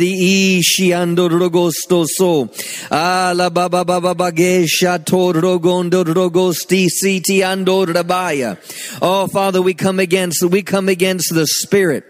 ishi 0.00 0.88
ando 0.90 1.28
rogosto 1.28 2.06
so. 2.06 2.50
Ala 2.90 3.50
baba 3.50 3.84
baba 3.84 4.14
bagesha 4.14 5.04
toro 5.04 5.58
gondo 5.58 6.04
rogosti 6.04 6.88
siti 6.88 7.40
ando 7.40 7.86
rabaya. 7.86 8.58
Oh, 9.02 9.26
Father, 9.26 9.62
we 9.62 9.74
come 9.74 9.98
against, 9.98 10.42
we 10.42 10.62
come 10.62 10.88
against 10.88 11.34
the 11.34 11.46
spirit, 11.46 12.04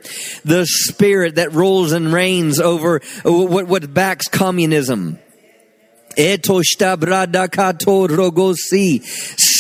the 0.44 0.66
spirit 0.66 1.37
that 1.37 1.52
rules 1.52 1.92
and 1.92 2.12
reigns 2.12 2.61
over 2.61 3.00
what, 3.24 3.66
what 3.66 3.92
backs 3.92 4.28
communism. 4.28 5.18
Etoshtabrada 6.16 7.48
kato 7.50 8.07
rogosi 8.07 9.00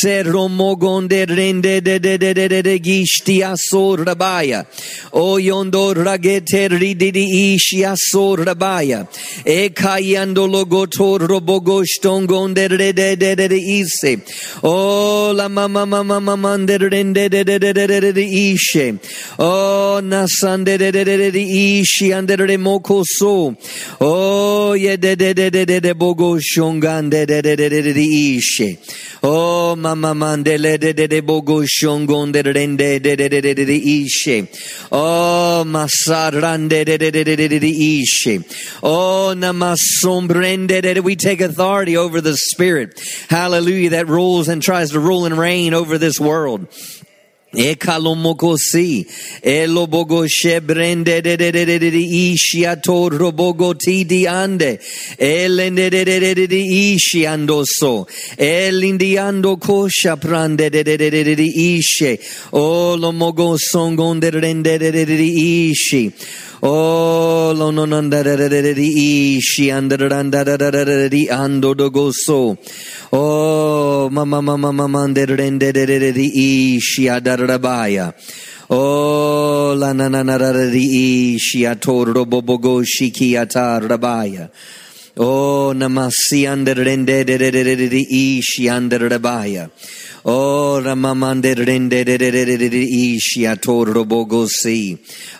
seromogonde 0.04 1.24
rende 1.26 1.80
de 1.80 1.98
de 1.98 2.18
de 2.18 2.34
de 2.34 2.48
de 2.48 2.62
de 2.62 2.78
gishti 2.78 3.36
asor 3.42 4.04
rabaya 4.04 4.66
o 5.12 5.38
yondo 5.38 5.94
ragete 5.94 6.68
rididi 6.68 7.54
ishi 7.54 7.78
asor 7.92 8.44
rabaya 8.44 9.08
e 9.46 9.70
kayando 9.70 10.46
logoto 10.46 11.18
robogostongonde 11.18 12.68
de 12.68 12.92
de 12.92 13.16
de 13.16 13.34
de 13.34 13.48
de 13.48 13.56
ise 13.56 14.12
o 14.62 15.32
la 15.32 15.48
mama 15.48 15.86
mama 15.86 16.20
mama 16.20 16.58
de 16.66 16.76
rende 16.76 17.30
de 17.30 17.42
de 17.42 17.58
de 17.58 17.72
de 17.72 17.86
de 17.86 18.00
de 18.00 18.12
de 18.12 18.26
ishe 18.52 18.86
o 19.38 20.00
nasande 20.02 20.76
de 20.76 20.92
de 20.92 21.04
de 21.04 21.16
de 21.16 21.30
de 21.30 21.44
ishi 21.80 22.12
andere 22.12 22.46
de 22.46 22.58
moko 22.58 23.02
so 23.06 23.56
o 24.00 24.74
ye 24.74 24.98
de 24.98 25.16
de 25.16 25.32
de 25.32 25.48
de 25.50 25.64
de 25.64 25.80
de 25.80 25.94
bogo 25.94 26.36
shongande 26.38 27.24
de 27.26 27.40
de 27.40 27.56
de 27.56 27.68
de 27.70 27.82
de 27.82 27.92
de 27.94 28.06
ishe 28.36 28.78
oh 29.22 29.74
mama 29.74 29.93
mandele 29.96 30.78
de 30.78 30.92
de 30.92 31.06
de 31.06 31.20
bogo 31.22 31.64
shongonde 31.64 32.42
rende 32.42 33.02
de 33.02 33.16
de 33.16 33.28
de 33.28 33.40
de 33.40 33.54
de 33.54 33.64
de 33.64 33.80
ishe 33.80 34.48
oh 34.92 35.64
masarande 35.66 36.84
de 36.84 36.98
de 36.98 37.10
de 37.10 37.24
de 37.24 37.36
de 37.36 37.48
de 37.48 37.58
de 37.58 38.02
ishe 38.02 38.44
oh 38.82 39.34
namasombrende 39.34 40.82
de 40.82 40.94
de 40.94 41.00
we 41.02 41.16
take 41.16 41.40
authority 41.40 41.96
over 41.96 42.20
the 42.20 42.36
spirit 42.36 43.00
hallelujah 43.28 43.90
that 43.90 44.08
rules 44.08 44.48
and 44.48 44.62
tries 44.62 44.90
to 44.90 45.00
rule 45.00 45.26
and 45.26 45.38
reign 45.38 45.74
over 45.74 45.98
this 45.98 46.18
world 46.20 46.68
Ekalomokosi, 47.56 49.06
elobogo 49.42 50.26
shebrende 50.26 51.22
de 51.22 51.36
de 51.36 51.50
de 51.52 51.64
de 51.64 51.78
de 51.78 51.90
de 51.90 52.34
ishiato 52.34 53.08
robogo 53.10 53.74
ti 53.78 54.04
di 54.04 54.26
ande, 54.26 54.78
elende 55.18 55.90
de 55.90 56.04
de 56.04 56.20
de 56.20 56.34
de 56.34 56.46
de 56.46 56.56
ishiandoso, 56.56 58.06
elindiando 58.36 59.56
kosha 59.58 60.16
prande 60.16 60.70
de 60.70 60.82
de 60.82 60.96
de 60.96 61.10
de 61.10 61.24
de 61.24 61.34
de 61.34 61.46
ishe, 61.46 62.18
o 62.52 62.96
lomogo 62.96 63.56
songonde 63.58 64.30
rende 64.30 64.78
de 64.78 64.90
de 64.90 65.04
de 65.04 65.16
de 65.16 65.70
ishi. 65.70 66.12
Oh, 66.60 67.52
lo 67.52 67.70
non 67.70 67.92
andare 67.92 68.72
di 68.72 69.36
ishi 69.36 69.70
andare 69.70 71.08
di 71.08 71.28
ando 71.28 71.74
dogoso. 71.74 72.56
Oh, 73.10 74.08
mama 74.10 74.40
mama 74.40 74.72
mama 74.72 75.02
andere 75.02 76.12
di 76.12 76.76
ishi 76.76 77.08
adarabaya. 77.08 78.14
Oh, 78.70 79.74
la 79.74 79.92
na 79.92 80.08
na 80.08 80.22
na 80.22 80.52
di 80.68 81.34
ishi 81.34 81.64
atoro 81.64 82.24
bobogo 82.24 82.82
shiki 82.82 83.34
atar 83.34 83.82
rabaya. 83.82 84.48
Oh, 85.16 85.72
namasi 85.74 86.46
andere 86.48 86.96
di 87.04 88.06
ishi 88.38 88.68
andarabaya. 88.68 89.70
Oh. 90.26 90.80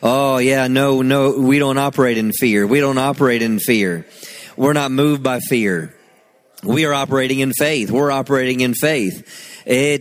Oh, 0.02 0.38
yeah, 0.38 0.66
no, 0.68 1.02
no, 1.02 1.38
we 1.38 1.58
don't 1.58 1.78
operate 1.78 2.18
in 2.18 2.32
fear. 2.32 2.66
We 2.66 2.80
don't 2.80 2.98
operate 2.98 3.40
in 3.42 3.58
fear. 3.58 4.06
We're 4.56 4.74
not 4.74 4.90
moved 4.90 5.22
by 5.22 5.40
fear. 5.40 5.94
We 6.62 6.84
are 6.84 6.92
operating 6.94 7.40
in 7.40 7.52
faith. 7.52 7.90
We're 7.90 8.10
operating 8.10 8.60
in 8.60 8.74
faith. 8.74 9.62
We 9.66 9.98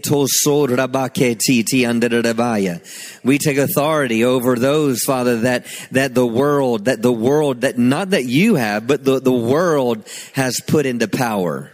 take 3.38 3.58
authority 3.58 4.24
over 4.26 4.56
those, 4.56 5.00
Father, 5.04 5.40
that, 5.42 5.66
that 5.92 6.14
the 6.14 6.28
world, 6.28 6.86
that 6.86 7.02
the 7.02 7.12
world, 7.12 7.62
that 7.62 7.78
not 7.78 8.10
that 8.10 8.26
you 8.26 8.56
have, 8.56 8.86
but 8.88 9.06
the, 9.06 9.20
the 9.20 9.32
world 9.32 10.06
has 10.34 10.60
put 10.68 10.86
into 10.86 11.08
power. 11.08 11.72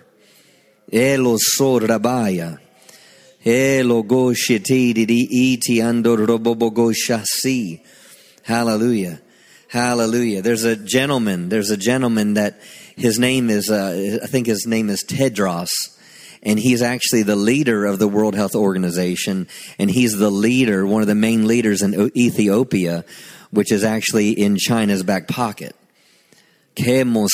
Elo 0.92 1.38
rabaya. 1.38 2.60
Hallelujah. 8.44 9.22
Hallelujah. 9.70 10.42
There's 10.42 10.66
a 10.66 10.76
gentleman, 10.76 11.48
there's 11.48 11.70
a 11.70 11.78
gentleman 11.78 12.34
that 12.34 12.60
his 12.98 13.18
name 13.18 13.50
is, 13.50 13.70
uh, 13.70 14.20
I 14.22 14.28
think 14.28 14.48
his 14.48 14.68
name 14.68 14.90
is 14.90 15.06
Tedros. 15.06 15.70
And 16.42 16.60
he's 16.60 16.82
actually 16.82 17.24
the 17.24 17.36
leader 17.36 17.86
of 17.86 18.00
the 18.00 18.08
World 18.08 18.34
Health 18.34 18.56
Organization. 18.56 19.48
And 19.78 19.90
he's 19.90 20.18
the 20.18 20.32
leader, 20.32 20.86
one 20.86 21.02
of 21.02 21.08
the 21.08 21.16
main 21.16 21.48
leaders 21.48 21.82
in 21.82 22.12
Ethiopia, 22.18 23.06
which 23.52 23.72
is 23.72 23.84
actually 23.84 24.32
in 24.32 24.58
China's 24.58 25.04
back 25.04 25.28
pocket. 25.28 25.76
But 26.80 27.26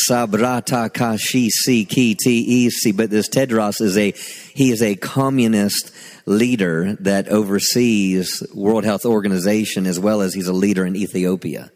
this 3.10 3.30
Tedros 3.30 3.82
is 3.82 3.98
a, 3.98 4.12
he 4.54 4.72
is 4.72 4.82
a 4.82 4.96
communist 4.96 5.92
leader 6.26 6.96
that 7.00 7.28
oversees 7.28 8.44
World 8.54 8.86
Health 8.86 9.06
Organization 9.06 9.86
as 9.86 10.00
well 10.00 10.22
as 10.22 10.34
he's 10.34 10.48
a 10.48 10.54
leader 10.54 10.86
in 10.86 10.96
Ethiopia. 10.96 11.72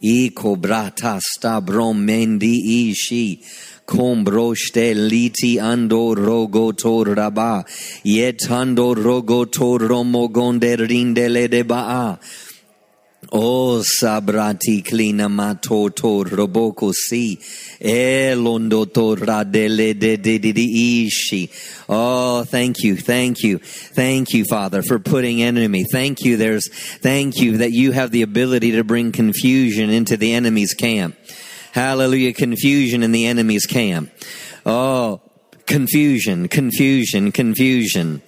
I 0.00 0.30
kobrata 0.32 1.20
stabrom 1.20 2.04
mendi 2.04 2.90
ishi 2.90 3.42
kombroshte 3.84 4.94
liti 4.94 5.56
ando 5.56 6.14
rogo 6.14 6.76
tor 6.76 7.06
raba. 7.06 7.64
Yetando 8.04 8.94
rogo 8.94 9.50
tor 9.50 9.80
romo 9.80 10.28
gonde 10.30 10.76
rindele 10.76 11.50
de 11.50 11.64
O 13.30 13.82
sabrati 13.82 14.82
klina 14.82 15.30
mato 15.30 15.90
to 15.90 16.24
roboko 16.24 16.94
si 16.94 17.36
elondo 17.78 18.90
to 18.92 19.16
radele 19.16 19.98
de 19.98 20.16
de 20.16 20.38
de 20.38 21.06
ishi. 21.06 21.50
Oh, 21.90 22.44
thank 22.44 22.82
you, 22.82 22.96
thank 22.96 23.42
you, 23.42 23.58
thank 23.58 24.32
you, 24.32 24.44
Father, 24.44 24.82
for 24.82 24.98
putting 24.98 25.42
enemy. 25.42 25.84
Thank 25.84 26.22
you. 26.22 26.38
There's 26.38 26.68
thank 26.68 27.36
you 27.36 27.58
that 27.58 27.72
you 27.72 27.92
have 27.92 28.12
the 28.12 28.22
ability 28.22 28.72
to 28.72 28.84
bring 28.84 29.12
confusion 29.12 29.90
into 29.90 30.16
the 30.16 30.32
enemy's 30.32 30.72
camp. 30.72 31.14
Hallelujah, 31.72 32.32
confusion 32.32 33.02
in 33.02 33.12
the 33.12 33.26
enemy's 33.26 33.66
camp. 33.66 34.10
Oh, 34.64 35.20
confusion, 35.66 36.48
confusion, 36.48 37.30
confusion. 37.32 38.22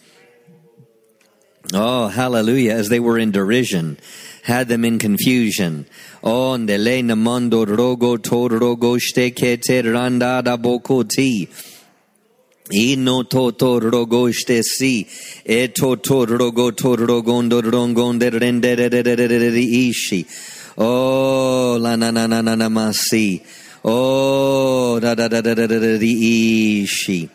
Oh, 1.72 2.08
hallelujah, 2.08 2.72
as 2.72 2.88
they 2.90 3.00
were 3.00 3.16
in 3.16 3.30
derision 3.30 3.96
had 4.42 4.68
them 4.68 4.84
in 4.84 4.98
confusion. 4.98 5.86
On 6.22 6.66
de 6.66 6.78
le 6.78 7.02
namando 7.02 7.64
rogo 7.66 8.18
torogo 8.18 8.98
shtekete 8.98 9.92
randa 9.92 10.42
da 10.42 10.56
bokoti. 10.56 11.48
Ino 12.72 13.24
to 13.24 13.52
to 13.52 13.80
rogo 13.80 14.32
si 14.32 15.06
e 15.44 15.68
to 15.68 15.96
to 15.96 16.26
rogo 16.26 16.76
to 16.76 16.96
rogondo 16.96 17.60
rongonde 17.60 18.30
rende 18.30 19.56
ishi. 19.56 20.26
Oh 20.78 21.76
la 21.80 21.96
na 21.96 22.10
na 22.10 22.26
na 22.26 22.40
na 22.40 22.54
na 22.54 22.68
masi. 22.68 23.42
Oh 23.84 25.00
da 25.00 25.14
da 25.14 25.28
da 25.28 25.40
da 25.40 25.54
da 25.54 25.66
da 25.66 25.78
da 25.78 25.98
ishi. 26.00 27.28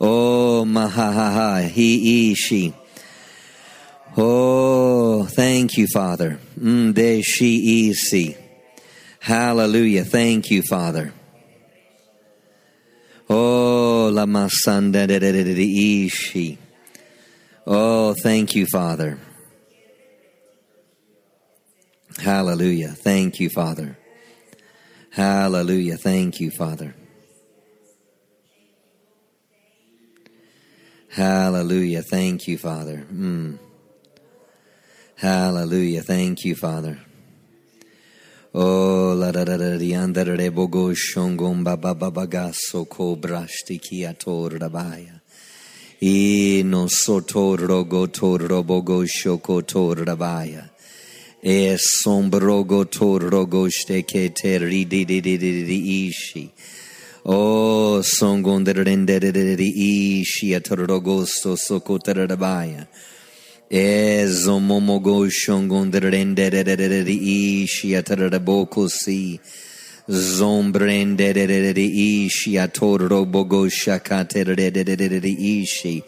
Oh 0.00 0.64
mahaha 0.64 1.68
he 1.68 2.30
ishi. 2.30 2.72
Oh, 4.20 5.26
thank 5.26 5.76
you, 5.76 5.86
Father. 5.86 6.40
Mm. 6.58 8.36
Hallelujah. 9.20 10.04
Thank 10.04 10.50
you, 10.50 10.62
Father. 10.62 11.12
Oh, 13.30 14.10
la 14.12 14.24
masanda. 14.26 15.06
Oh, 17.64 18.14
thank 18.14 18.56
you, 18.56 18.66
Father. 18.66 19.20
Hallelujah. 22.18 22.88
Thank 22.88 23.38
you, 23.38 23.50
Father. 23.50 23.96
Hallelujah. 25.10 25.96
Thank 25.96 26.40
you, 26.40 26.50
Father. 26.50 26.96
Hallelujah. 31.10 32.02
Thank 32.02 32.48
you, 32.48 32.58
Father. 32.58 33.06
Mm. 33.12 33.58
Hallelujah. 35.20 36.02
Thank 36.02 36.44
you, 36.44 36.54
Father. 36.54 36.96
Oh, 38.54 39.14
la 39.18 39.32
da 39.32 39.42
da 39.42 39.56
da 39.56 39.76
di 39.76 39.90
andare 39.90 40.48
bogo 40.52 40.94
shongom 40.94 41.64
baba 41.64 41.92
baba 41.92 42.24
gaso 42.28 42.88
ko 42.88 43.16
brashti 43.16 43.82
ki 43.82 44.04
ator 44.06 44.50
rabaya. 44.50 45.20
E 46.00 46.62
non 46.64 46.88
so 46.88 47.18
torro 47.22 47.82
go 47.88 48.06
torro 48.06 48.62
bogo 48.62 49.04
shoko 49.04 49.66
tor 49.66 49.96
rabaya. 49.96 50.70
E 51.42 51.76
sombrogo 51.76 52.84
torro 52.84 53.44
go 53.48 53.68
ste 53.68 54.04
ke 54.04 54.32
teri 54.32 54.86
di 54.86 55.04
di 55.04 55.20
di 55.20 55.36
di 55.36 55.64
di 55.64 56.06
ishi. 56.06 56.48
Oh, 57.24 58.02
songon 58.02 58.62
de 58.62 58.72
rende 58.72 59.18
de 59.18 59.32
de 59.32 59.56
di 59.56 60.20
ishi 60.20 60.54
atorro 60.54 61.02
gosto 61.02 61.56
soko 61.56 61.98
tor 61.98 62.14
rabaya. 62.14 62.86
Ezomomogo 63.70 65.28
shongonderenderi 65.28 66.64
ishiataraboko 67.66 68.88
si 68.88 69.38
zombrendereri 70.08 72.24
ishiatorobogo 72.24 73.68
shakatereri 73.68 75.60
ishi 75.60 76.02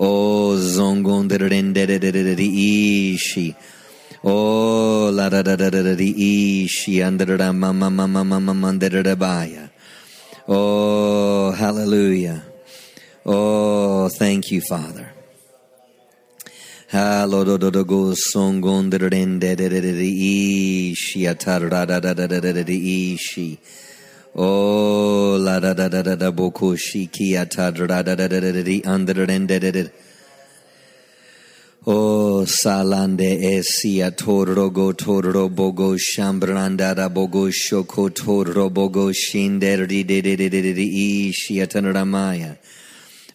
o 0.00 0.56
zongonderenderi 0.56 3.12
ishi 3.12 3.54
o 4.24 5.10
la 5.10 5.28
da 5.28 5.42
da 5.42 5.54
da 5.54 5.68
da 5.68 5.94
di 5.94 6.64
ishi 6.64 7.02
andera 7.02 7.54
mama 7.54 7.90
mama 7.90 8.24
mama 8.24 8.54
mandera 8.54 9.14
baya 9.18 9.68
oh 10.48 11.52
hallelujah 11.52 12.42
oh 13.26 14.08
thank 14.08 14.50
you 14.50 14.62
father 14.62 15.05
Oh, 24.38 25.36
la 25.38 25.60
da 25.60 25.74
da 25.74 25.88
da 25.88 26.02
da 26.02 26.14
da 26.14 26.30
boko 26.30 26.74
shiki 26.74 27.36
atar 27.36 27.86
da 27.86 28.02
da 28.02 28.14
da 28.14 28.26
da 28.28 28.40
da 28.40 28.50
da 28.52 28.62
de 28.62 28.82
under 28.86 29.14
rende 29.26 29.60
de 29.60 29.70
de. 29.72 29.90
Oh, 31.86 32.44
salande 32.46 33.42
esia 33.42 34.10
torrogo 34.10 34.94
torro 34.94 35.50
bogo 35.50 35.98
shambranda 35.98 36.94
da 36.96 37.10
bogo 37.10 37.50
shoko 37.50 38.08
torro 38.08 38.70
bogo 38.70 39.12
shinder 39.12 39.86
di 39.86 40.02
di 40.02 40.22
di 40.22 40.34
di 40.34 40.48
di 40.48 40.62
di 40.62 40.72
di 40.72 41.28
ishi 41.28 41.56
ataramaya. 41.60 42.56
Oh, 42.56 42.75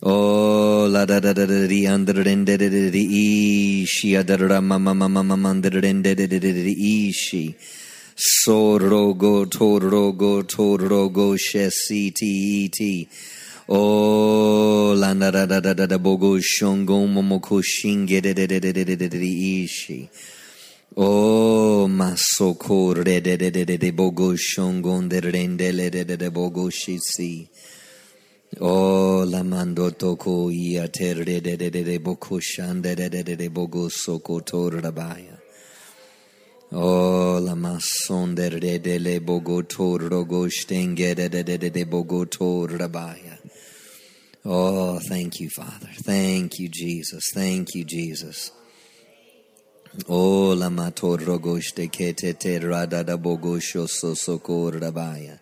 Oh 0.04 0.88
la 0.90 1.06
da 1.06 1.20
da 1.20 1.32
da 1.32 1.46
da 1.46 1.68
di 1.68 1.86
under 1.86 2.24
den 2.24 2.44
de 2.44 2.58
de 2.58 2.70
de 2.70 2.90
di 2.90 3.84
ishi 3.84 4.16
adara 4.18 4.60
mama 4.60 4.96
ma 4.96 5.08
ma 5.08 5.48
under 5.48 5.70
den 5.80 6.02
de 6.02 6.16
de 6.16 6.26
de 6.26 6.40
de 6.40 6.52
di 6.52 7.08
ishi. 7.08 7.56
So 8.16 8.80
rogo 8.80 9.46
to 9.52 9.80
rogo 9.80 10.48
to 10.48 10.78
rogo 10.80 11.38
shesi 11.38 12.12
ti 12.16 12.68
ti. 12.70 13.08
Oh 13.70 14.96
la 14.98 15.14
da 15.14 15.30
da 15.30 15.46
da 15.46 15.60
da 15.60 15.74
da 15.74 15.86
da 15.86 15.98
bogo 16.00 16.40
shongo 16.42 17.06
momoko 17.08 17.62
shinge 17.62 18.24
de 18.24 18.34
de 18.34 18.48
de 18.48 18.60
de 18.60 18.74
de 18.74 18.96
de 18.96 19.08
di 19.08 19.64
ishi. 19.64 20.10
Oh 20.98 21.88
masoko 21.88 22.96
re 22.96 23.20
de 23.20 23.38
de 23.38 23.52
de 23.52 23.66
de 23.66 23.78
de 23.78 23.92
bogo 23.92 24.36
shongo 24.36 24.98
under 24.98 25.22
re 25.22 25.46
de 25.56 25.72
de 25.92 26.04
de 26.04 26.18
de 26.18 26.32
bogo 26.32 26.72
shesi. 26.72 27.48
Oh, 28.60 29.24
la 29.26 29.44
mando 29.44 29.92
toko 29.92 30.50
ia 30.52 30.88
ter 30.90 31.24
de 31.24 31.40
de 31.40 31.56
de 31.56 31.70
de 31.70 31.84
de 31.84 31.98
boko 32.00 32.40
shande 32.40 32.96
de 32.96 33.08
de 33.10 33.24
de 33.24 33.36
de 33.38 33.50
bogo 33.50 33.90
soko 33.90 34.42
tor 34.42 34.72
rabaya. 34.72 35.40
Oh, 36.74 37.40
la 37.42 37.56
mason 37.56 38.36
de 38.36 38.50
de 38.50 38.78
de 38.80 39.00
le 39.00 39.20
bogo 39.20 39.62
tor 39.68 40.00
rogo 40.00 40.48
de 40.48 41.30
de 41.30 41.44
de 41.44 41.58
de 41.58 41.70
de 41.70 41.86
bogo 41.86 42.26
rabaya. 42.68 43.40
Oh, 44.44 45.00
thank 45.00 45.40
you, 45.40 45.50
Father. 45.50 45.90
Thank 46.04 46.60
you, 46.60 46.68
Jesus. 46.68 47.32
Thank 47.34 47.76
you, 47.76 47.86
Jesus. 47.86 48.52
Oh, 50.10 50.54
la 50.56 50.70
mator 50.70 51.20
rogosh 51.20 51.76
de 51.76 51.88
kete 51.88 52.38
te 52.40 52.58
rada 52.60 53.04
da 53.04 53.18
bogosho 53.18 53.88
so 53.88 54.14
sokor 54.14 54.80
rabaya. 54.80 55.40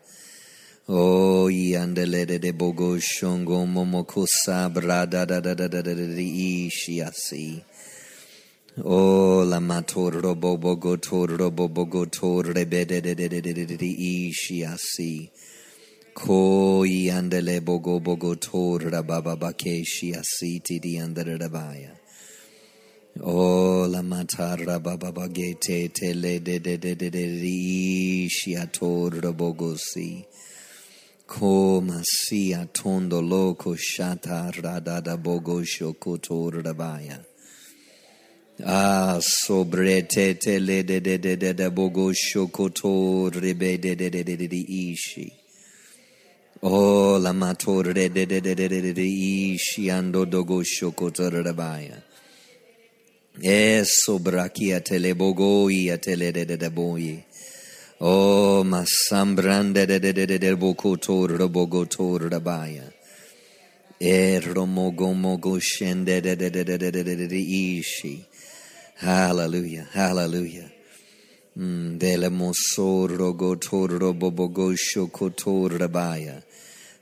Oh, 0.91 1.47
yandele 1.51 2.25
de 2.25 2.39
de 2.39 2.51
bogoshongo 2.51 3.63
momokusa 3.67 4.73
brada 4.73 5.23
da 5.23 5.39
da 5.39 5.53
da 5.53 5.67
da 5.67 5.81
da 5.83 5.93
da 5.93 5.93
di 5.93 6.67
ishiasi. 6.67 7.61
Oh, 8.83 9.43
la 9.45 9.59
mator 9.59 10.19
robo 10.19 10.57
bogo 10.57 10.99
tor 10.99 11.27
robo 11.27 11.69
bogo 11.69 12.11
tor 12.11 12.45
rebe 12.45 12.87
de 12.87 13.01
de 13.01 13.13
de 13.13 13.27
de 13.29 13.39
de 13.39 13.53
de 13.53 13.77
de. 13.77 15.31
Ko 16.15 16.81
yandele 16.83 17.59
bogo 17.61 18.01
bogo 18.01 18.33
tor 18.41 18.79
rababa 18.79 19.37
bakeshi 19.37 20.15
asiti 20.15 20.79
di 20.81 20.97
andere 20.97 21.37
rabaya. 21.37 21.91
Oh 23.21 23.85
la 23.87 24.01
matara 24.01 24.81
baba 24.81 25.11
bagete 25.11 25.93
tele 25.93 26.39
de 26.39 26.57
de 26.57 26.77
de 26.77 26.95
de 26.95 27.09
de 27.11 27.39
de 27.41 28.27
shiator 28.27 29.21
bogo 29.35 29.77
si. 29.77 30.25
Ko 31.29 31.79
masia 31.79 32.67
tondo 32.73 33.21
loco 33.21 33.75
shata 33.75 34.51
radada 34.51 35.15
bogo 35.15 35.61
shokotor 35.61 36.63
rabaya. 36.63 37.23
Ah, 38.65 39.19
sobre 39.21 40.07
te 40.09 40.33
tele 40.33 40.81
de 40.83 40.99
de 40.99 41.19
de 41.19 41.35
de 41.35 41.53
de 41.53 41.69
bogo 41.69 42.11
shokotor 42.11 43.31
rebe 43.31 43.79
de 43.79 43.93
de 43.95 44.09
de 44.09 44.23
de 44.23 44.35
de 44.37 44.47
de 44.47 44.57
ishi. 44.57 45.31
Oh, 46.63 47.19
la 47.21 47.31
matore 47.31 47.93
de 47.93 48.09
de 48.09 48.25
de 48.25 48.41
de 48.41 48.67
de 48.67 48.81
de 48.81 48.93
de 48.93 49.05
ishi 49.05 49.91
ando 49.91 50.25
dogo 50.25 50.63
shokotor 50.63 51.43
rabaya. 51.45 52.01
Eso 53.39 54.17
brakia 54.17 54.81
tele 54.83 55.13
bogo 55.13 55.69
ia 55.69 55.99
tele 55.99 56.31
de 56.31 56.45
de 56.45 56.57
de 56.57 56.69
boye. 56.69 57.28
Oh, 58.01 58.63
masambrande 58.63 59.85
de 59.85 59.99
de 59.99 60.13
de 60.13 60.25
de 60.25 60.37
de 60.39 60.55
boko 60.55 60.95
tor 60.95 61.27
bogo 61.49 61.83
tor 61.85 62.29
rabaya. 62.29 62.93
Ero 63.99 64.65
mogo 64.65 65.13
mogo 65.13 65.59
de 65.59 66.21
de 66.21 66.35
de 66.37 66.49
de 66.49 66.63
de 66.63 66.77
de 66.77 66.91
de 66.91 67.03
de 67.03 67.27
de 67.27 67.35
ishi. 67.37 68.25
Hallelujah, 69.01 69.85
hallelujah. 69.93 70.71
Mm, 71.57 71.97
Dele 71.97 72.29
mosoro 72.29 73.35
go 73.35 73.55
toro 73.55 74.13
bobogo 74.13 74.73
shokotor 74.77 75.77
rabaya. 75.77 76.41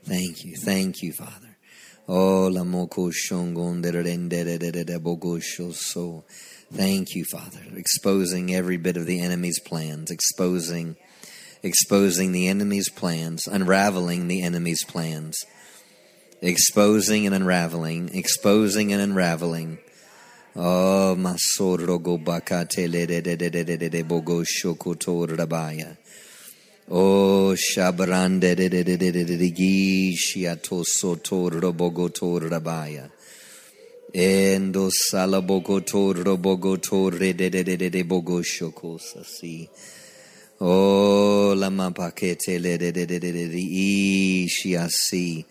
Thank 0.04 0.46
you, 0.46 0.56
thank 0.58 1.04
you, 1.04 1.14
Father. 1.14 1.56
Oh, 2.08 2.48
la 2.48 2.64
moko 2.64 3.12
shongon 3.12 3.84
de 3.84 3.92
rende 3.92 4.44
de 4.44 4.58
de 4.58 4.72
de 4.72 4.84
de 4.84 4.98
bogo 5.00 5.40
so. 5.72 6.24
Thank 6.74 7.16
you, 7.16 7.24
Father, 7.24 7.62
exposing 7.78 8.54
every 8.54 8.76
bit 8.76 8.98
of 8.98 9.06
the 9.06 9.22
enemy's 9.22 9.58
plans, 9.62 10.12
exposing, 10.12 10.98
exposing 11.64 12.34
the 12.34 12.50
enemy's 12.50 12.90
plans, 12.90 13.48
unraveling 13.48 14.28
the 14.28 14.42
enemy's 14.42 14.84
plans, 14.84 15.38
exposing 16.42 17.26
and 17.26 17.34
unraveling, 17.34 18.14
exposing 18.14 18.92
and 18.92 19.02
unraveling. 19.02 19.78
Oh, 20.58 21.16
masoro 21.18 22.04
go 22.04 22.18
bakate 22.18 22.92
le 22.92 23.06
de 23.06 23.22
de 23.22 23.38
de 23.38 23.50
de 23.50 23.64
de 23.64 23.78
de 23.78 23.90
de 23.90 24.04
bogo 24.04 24.44
shokotor 24.44 25.38
rabaya. 25.38 25.96
Oh, 26.92 27.56
shabrande 27.56 28.56
de 28.58 28.68
de 28.68 28.84
de 28.84 28.98
de 28.98 29.12
de 29.12 29.24
de 29.24 29.38
de 29.38 29.52
gishiato 29.52 30.84
sotor 30.84 31.62
robogotor 31.62 32.50
rabaya. 32.50 33.10
Endo 34.20 34.90
salabogotor 34.90 36.24
robogotor 36.26 37.20
de 37.20 37.34
de 37.34 37.50
de 37.52 37.64
de 37.64 37.78
de 37.78 37.90
de 37.92 38.04
bogo 38.04 38.42
shokosa 38.42 39.24
si. 39.24 39.70
Oh, 40.60 41.54
la 41.56 41.70
mapakete 41.70 42.60
le 42.60 42.80
de 42.80 42.92
de 42.92 43.06
de 43.06 43.20
de 43.20 43.32
de 43.32 43.48
de 43.48 43.62
ishiasi. 43.62 45.46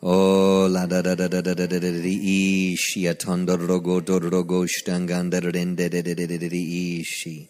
Oh, 0.00 0.68
la 0.70 0.86
da 0.86 1.02
da 1.02 1.16
da 1.16 1.26
da 1.26 1.40
da 1.42 1.54
da 1.54 1.66
da 1.66 1.80
da 1.80 1.90
de 1.90 2.08
ishiatondo 2.08 3.56
rogo 3.58 4.00
dor 4.00 4.30
rogo 4.30 4.64
shtanganda 4.64 5.40
rende 5.40 5.88
de 5.90 6.02
de 6.02 6.14
de 6.14 6.24
de 6.24 6.38
de 6.38 6.48
de 6.50 6.56
ishi. 6.56 7.48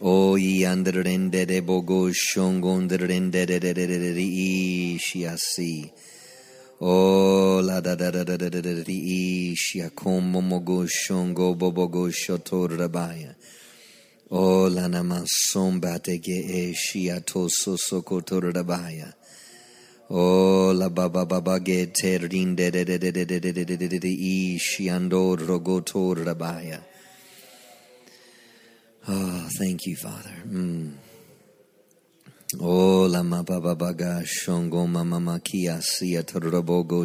O 0.00 0.36
ye 0.36 0.64
andrende 0.64 1.46
de 1.46 1.60
bogo 1.60 2.10
shongondrende 2.10 3.46
de 3.46 3.58
de 3.58 3.72
de 3.74 3.86
de 3.86 4.14
de 4.14 4.22
ishiasi. 4.22 5.92
O 6.80 7.60
la 7.62 7.80
da 7.80 7.94
da 7.94 8.10
da 8.10 8.24
da 8.24 8.36
da 8.36 8.48
da 8.48 8.60
da 8.60 8.72
de 8.72 9.52
ishia 9.54 9.94
como 9.94 10.40
mogo 10.40 10.86
shongo 10.86 11.54
bobogo 11.54 12.10
shotor 12.10 12.70
rabaya. 12.70 13.34
O 14.30 14.68
la 14.68 14.88
namasomba 14.88 15.92
bate 15.92 16.18
ge 16.20 16.72
eshia 16.72 17.20
toso 17.20 17.76
sokotor 17.76 18.52
rabaya. 18.52 19.12
O 20.10 20.72
la 20.72 20.88
baba 20.88 21.24
baba 21.24 21.60
ge 21.60 21.92
terinde 21.92 22.72
de 22.72 22.84
de 22.84 22.98
de 22.98 23.12
de 23.12 23.24
de 23.26 23.38
de 23.40 23.52
de 23.52 23.64
de 23.64 23.88
de 23.88 23.98
de 23.98 24.08
ishiandor 24.08 25.38
rogotor 25.38 26.24
rabaya. 26.24 26.80
Oh, 29.08 29.48
thank 29.58 29.86
you, 29.86 29.96
Father. 29.96 30.44
Mm. 30.46 30.92
Oh, 32.60 33.06
la 33.10 33.22
ma 33.24 33.42
ba 33.42 33.60
ba 33.60 33.74
ba 33.74 33.92
shongo 34.22 34.88
ma 34.88 35.02
ma 35.02 35.18
ma 35.18 35.38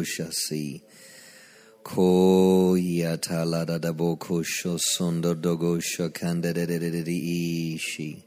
shasi. 0.04 0.80
Ko 1.82 2.74
ya 2.76 3.16
ta 3.16 3.42
la 3.42 3.64
da 3.64 3.78
da 3.78 3.92
bo 3.92 4.14
ko 4.16 4.42
sho 4.44 4.76
dogo 5.34 5.80
sho 5.80 6.10
kanda 6.10 6.52
de 6.52 6.66
de 6.66 6.78
de 6.78 6.90
de 6.90 7.02
de 7.02 7.74
ishi. 7.74 8.22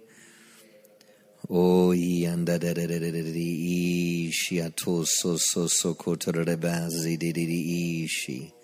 O 1.50 1.94
i 1.94 2.26
anda 2.26 2.60
de 2.60 2.74
de 2.74 2.88
de 2.88 3.00
de 3.00 3.12
de 3.12 3.22
de 3.32 4.28
ishi 4.28 4.60
ato 4.62 5.06
so 5.06 5.38
so 5.38 5.68
so 5.68 5.94
ko 5.94 6.16
tore 6.16 6.44
bazi 6.58 7.18
de 7.18 7.32
de 7.32 7.46
de 7.46 8.04
ishi. 8.04 8.40
Ishi 8.42 8.52
andara 8.52 8.52
mama 8.52 8.61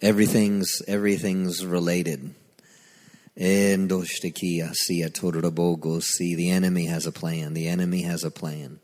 Everything's 0.00 0.82
everything's 0.88 1.66
related. 1.66 2.34
Endoshtiki. 3.36 4.74
See, 4.74 6.34
the 6.34 6.50
enemy 6.50 6.86
has 6.86 7.06
a 7.06 7.12
plan. 7.12 7.54
The 7.54 7.68
enemy 7.68 8.02
has 8.02 8.24
a 8.24 8.30
plan. 8.30 8.78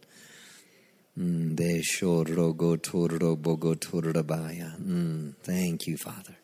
Mm, 4.81 5.35
thank 5.43 5.89
you, 5.89 5.97
Father. 5.97 6.37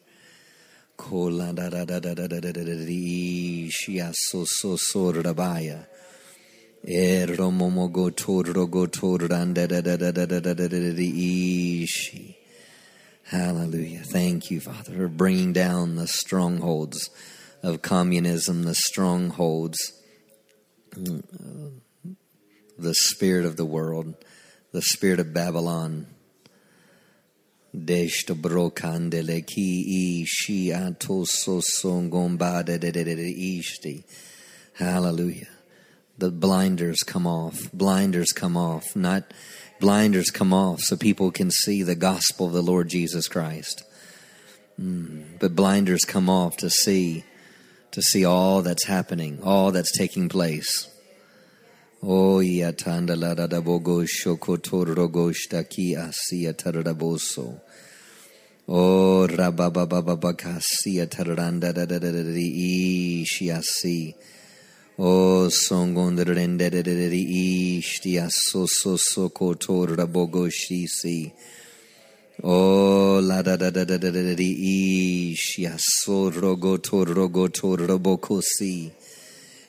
Hallelujah. 13.26 14.00
Thank 14.00 14.50
you, 14.50 14.60
Father, 14.60 14.92
for 14.92 15.08
bringing 15.08 15.52
down 15.52 15.94
the 15.94 16.08
strongholds 16.08 17.10
of 17.62 17.80
communism, 17.80 18.64
the 18.64 18.74
strongholds, 18.74 19.78
the 22.76 22.94
spirit 22.94 23.46
of 23.46 23.56
the 23.56 23.64
world 23.64 24.14
the 24.74 24.82
spirit 24.82 25.20
of 25.20 25.32
Babylon. 25.32 26.08
Desh 27.72 28.24
to 28.24 28.34
brokandele 28.34 29.44
i 29.56 30.24
shi 30.26 30.72
ato 30.72 31.22
so 31.24 31.60
songomba 31.60 32.64
de 32.64 32.78
de 32.78 32.90
de 32.90 33.04
de 33.04 33.60
ishti. 33.60 34.02
Hallelujah. 34.74 35.46
The 36.18 36.32
blinders 36.32 37.04
come 37.06 37.24
off. 37.24 37.70
Blinders 37.72 38.32
come 38.32 38.56
off. 38.56 38.96
Not 38.96 39.32
blinders 39.78 40.30
come 40.30 40.52
off 40.52 40.80
so 40.80 40.96
people 40.96 41.30
can 41.30 41.52
see 41.52 41.84
the 41.84 41.94
gospel 41.94 42.48
of 42.48 42.52
the 42.52 42.60
Lord 42.60 42.88
Jesus 42.88 43.28
Christ. 43.28 43.84
Mm. 44.80 45.38
But 45.38 45.54
blinders 45.54 46.04
come 46.04 46.28
off 46.28 46.56
to 46.56 46.68
see 46.68 47.22
to 47.92 48.02
see 48.02 48.24
all 48.24 48.62
that's 48.62 48.86
happening, 48.86 49.38
all 49.44 49.70
that's 49.70 49.96
taking 49.96 50.28
place. 50.28 50.90
O 52.06 52.42
yatanda 52.42 53.16
la 53.16 53.32
da 53.34 53.46
bogo 53.62 54.04
shokotor 54.04 54.94
rogoshta 54.94 55.66
ki 55.66 55.96
asia 55.96 56.52
taradaboso. 56.52 57.58
O 58.68 59.26
da 59.26 59.50
da 59.50 59.70
da 61.86 61.96
da. 62.12 64.14
O 64.98 65.48
da 65.48 66.24
da 66.82 66.82
da 66.82 67.08
di 67.08 67.80
ishtiaso 67.80 68.66
so 68.68 68.96
so 68.98 69.30
kotor 69.30 69.96
rabogo 69.96 70.46
shisi. 70.50 71.32
O 72.42 73.18
la 73.22 73.40
da 73.40 73.56
da 73.56 73.70
da 73.70 73.84
da 73.84 73.96
da 73.96 74.10
da 74.10 74.20
robokosi. 74.20 74.28
Da 74.28 74.36
da 77.96 77.96
da 77.96 77.98
da 77.98 77.98
da 77.98 77.98
ishi. 78.62 78.92
O 79.00 79.03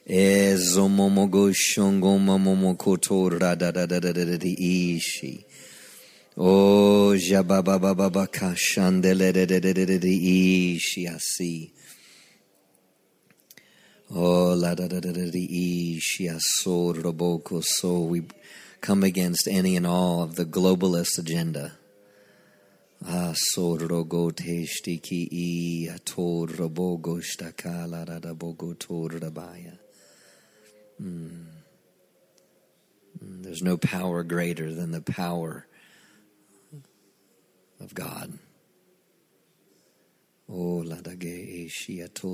Ezomomogo 0.07 1.51
shongomamomokoto 1.51 3.29
radadadadadadiishi. 3.39 5.45
Oh, 6.37 7.15
jabababababa 7.17 8.27
kashandeledadadadiishi 8.27 11.07
asi. 11.07 11.71
Oh, 14.11 14.53
la 14.53 14.75
da 14.75 14.87
da 14.87 14.99
da 14.99 15.11
da 15.11 15.23
ishi 15.33 16.29
aso 16.29 16.93
roboko 16.93 17.63
so 17.63 18.01
we 18.01 18.21
come 18.81 19.01
against 19.03 19.47
any 19.47 19.75
and 19.75 19.87
all 19.87 20.21
of 20.21 20.35
the 20.35 20.45
globalist 20.45 21.17
agenda. 21.17 21.71
Aso 23.03 23.75
rogote 23.79 24.67
shtiki 24.67 25.27
i 25.31 25.89
ator 25.91 26.47
robogo 26.47 27.19
shtakala 27.23 28.05
radabogo 28.05 28.77
tor 28.77 29.09
rabaya. 29.09 29.79
Mm. 31.01 31.45
There's 33.21 33.61
no 33.61 33.77
power 33.77 34.23
greater 34.23 34.73
than 34.73 34.91
the 34.91 35.01
power 35.01 35.67
of 37.79 37.93
God. 37.93 38.39
Oh, 40.49 40.83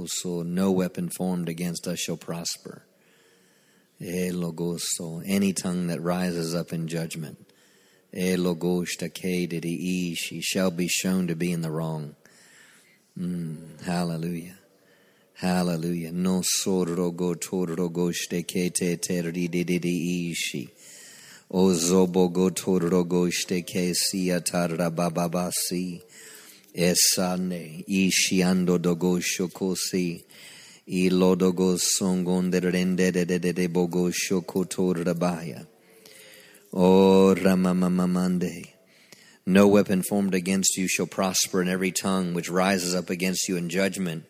so 0.08 0.42
no 0.42 0.72
weapon 0.72 1.10
formed 1.10 1.48
against 1.50 1.88
us 1.88 2.00
shall 2.00 2.18
prosper. 2.18 2.84
E 4.00 4.32
logoso, 4.32 5.24
any 5.26 5.54
tongue 5.54 5.88
that 5.88 6.02
rises 6.02 6.56
up 6.56 6.74
in 6.74 6.88
judgment, 6.88 7.38
she 10.16 10.42
shall 10.42 10.72
be 10.72 10.88
shown 10.88 11.28
to 11.28 11.36
be 11.36 11.52
in 11.52 11.62
the 11.62 11.72
wrong. 11.72 12.16
Mm, 13.18 13.82
hallelujah. 13.84 14.58
Hallelujah. 15.42 16.12
No 16.12 16.42
sorrogo 16.42 17.34
torrogo 17.34 18.14
stekete 18.14 18.96
teridi 19.00 20.30
ishi. 20.30 20.70
O 21.50 21.70
zobogo 21.70 22.52
torrogo 22.52 23.28
steke 23.32 23.96
sia 23.96 24.40
tarra 24.42 24.92
bababasi. 24.92 26.00
Esane 26.78 27.84
ishiando 27.90 28.80
dogo 28.80 29.18
shokosi. 29.18 30.24
Ilodogo 30.88 31.76
songonderende 31.80 33.12
de 33.12 33.26
de 33.26 33.40
de 33.40 33.52
de 33.52 33.68
bogo 33.68 34.12
shokotorabaya. 34.12 35.66
O 36.72 37.34
ramamamamande. 37.34 38.68
No 39.48 39.68
weapon 39.68 40.04
formed 40.04 40.36
against 40.36 40.78
you 40.78 40.88
shall 40.88 41.08
prosper, 41.08 41.62
and 41.62 41.70
every 41.72 41.92
tongue 41.92 42.36
which 42.36 42.48
rises 42.48 42.94
up 42.94 43.10
against 43.10 43.50
you 43.50 43.58
in 43.58 43.70
judgment 43.70 44.26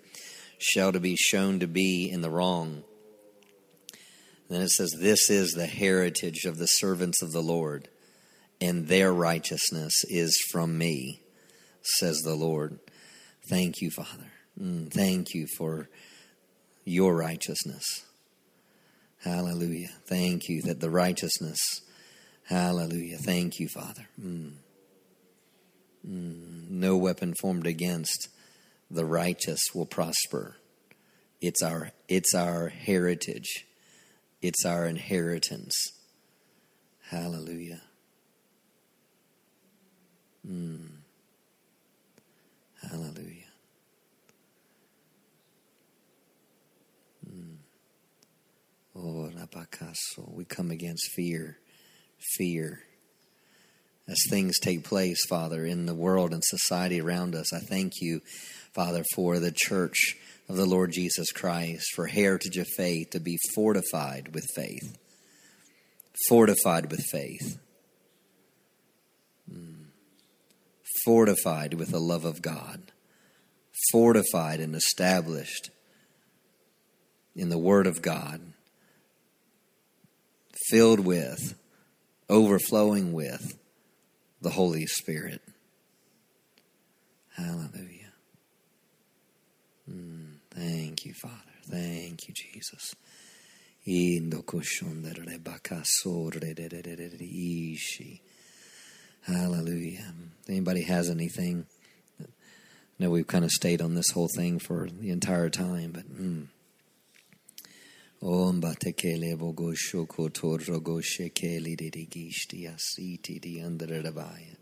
shall 0.61 0.91
to 0.91 0.99
be 0.99 1.15
shown 1.15 1.59
to 1.59 1.67
be 1.67 2.09
in 2.09 2.21
the 2.21 2.29
wrong. 2.29 2.83
then 4.49 4.61
it 4.61 4.69
says, 4.69 4.91
This 4.99 5.29
is 5.29 5.51
the 5.51 5.67
heritage 5.67 6.45
of 6.45 6.57
the 6.57 6.67
servants 6.67 7.21
of 7.21 7.31
the 7.31 7.41
Lord, 7.41 7.87
and 8.59 8.87
their 8.87 9.13
righteousness 9.13 9.93
is 10.09 10.37
from 10.51 10.77
me, 10.77 11.21
says 11.81 12.21
the 12.23 12.35
Lord. 12.35 12.79
Thank 13.49 13.81
you, 13.81 13.89
Father. 13.89 14.31
Mm, 14.59 14.91
thank 14.91 15.33
you 15.33 15.47
for 15.57 15.89
your 16.85 17.15
righteousness. 17.15 18.05
Hallelujah. 19.23 19.89
Thank 20.05 20.49
you 20.49 20.61
that 20.63 20.79
the 20.79 20.89
righteousness, 20.89 21.59
hallelujah. 22.45 23.17
Thank 23.17 23.59
you, 23.59 23.67
Father. 23.67 24.07
Mm. 24.19 24.53
Mm. 26.07 26.69
No 26.69 26.97
weapon 26.97 27.33
formed 27.39 27.67
against 27.67 28.29
the 28.91 29.05
righteous 29.05 29.61
will 29.73 29.85
prosper. 29.85 30.57
It's 31.39 31.63
our, 31.63 31.91
it's 32.07 32.35
our 32.35 32.69
heritage, 32.69 33.65
it's 34.41 34.65
our 34.65 34.85
inheritance. 34.85 35.73
Hallelujah. 37.09 37.81
Mm. 40.47 40.87
Hallelujah. 42.89 43.51
Oh, 48.95 49.31
Rabakaso. 49.33 50.31
We 50.33 50.45
come 50.45 50.69
against 50.69 51.11
fear. 51.11 51.57
Fear. 52.37 52.83
As 54.07 54.19
things 54.29 54.59
take 54.59 54.83
place, 54.83 55.25
Father, 55.25 55.65
in 55.65 55.85
the 55.85 55.95
world 55.95 56.33
and 56.33 56.43
society 56.43 56.99
around 56.99 57.33
us, 57.33 57.53
I 57.53 57.59
thank 57.59 58.01
you, 58.01 58.21
Father, 58.73 59.03
for 59.15 59.39
the 59.39 59.53
church 59.53 60.15
of 60.47 60.55
the 60.55 60.65
Lord 60.65 60.91
Jesus 60.91 61.31
Christ, 61.31 61.85
for 61.95 62.07
heritage 62.07 62.57
of 62.57 62.67
faith 62.75 63.11
to 63.11 63.19
be 63.19 63.37
fortified 63.55 64.33
with 64.33 64.45
faith. 64.55 64.97
Fortified 66.27 66.91
with 66.91 67.03
faith. 67.11 67.57
Mm. 69.51 69.85
Fortified 71.05 71.73
with 71.73 71.91
the 71.91 71.99
love 71.99 72.25
of 72.25 72.41
God. 72.41 72.91
Fortified 73.91 74.59
and 74.59 74.75
established 74.75 75.69
in 77.35 77.49
the 77.49 77.57
Word 77.57 77.87
of 77.87 78.01
God 78.01 78.41
filled 80.69 81.01
with, 81.01 81.55
overflowing 82.29 83.13
with 83.13 83.57
the 84.41 84.51
Holy 84.51 84.85
Spirit. 84.85 85.41
Hallelujah. 87.35 88.00
Thank 90.53 91.05
you, 91.05 91.13
Father. 91.13 91.35
Thank 91.69 92.27
you, 92.27 92.33
Jesus. 92.33 92.95
Hallelujah. 99.23 100.13
Anybody 100.49 100.83
has 100.83 101.09
anything? 101.09 101.65
I 102.21 102.25
know 102.99 103.09
we've 103.09 103.27
kind 103.27 103.45
of 103.45 103.51
stayed 103.51 103.81
on 103.81 103.95
this 103.95 104.11
whole 104.11 104.29
thing 104.35 104.59
for 104.59 104.87
the 104.89 105.09
entire 105.09 105.49
time, 105.49 105.91
but. 105.91 106.05
Mm. 106.07 106.47
Om 108.23 108.61
batekele 108.61 109.35
bogo 109.35 109.73
shoko 109.73 110.29
torrogo 110.29 111.01
shekeli 111.01 111.75
dirigishti 111.75 112.67
asiti 112.69 113.41
di 113.41 113.59
andradabaya. 113.59 114.60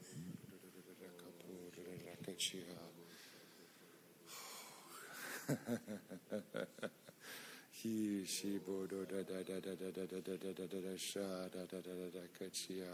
He 7.72 8.24
she 8.26 8.60
bodo 8.60 9.06
da 9.06 9.24
da 9.24 9.42
da 9.42 9.60
da 9.60 9.74
da 9.76 9.90
da 9.92 10.06
da 10.06 10.20
da 10.22 10.36
da 10.38 10.54
da 10.54 10.66
da 10.68 10.80
da 10.82 10.98
sha 10.98 11.48
da 11.50 11.66
da 11.66 11.80
da 11.82 11.94
da 11.94 12.10
da 12.14 12.28
kachia. 12.38 12.94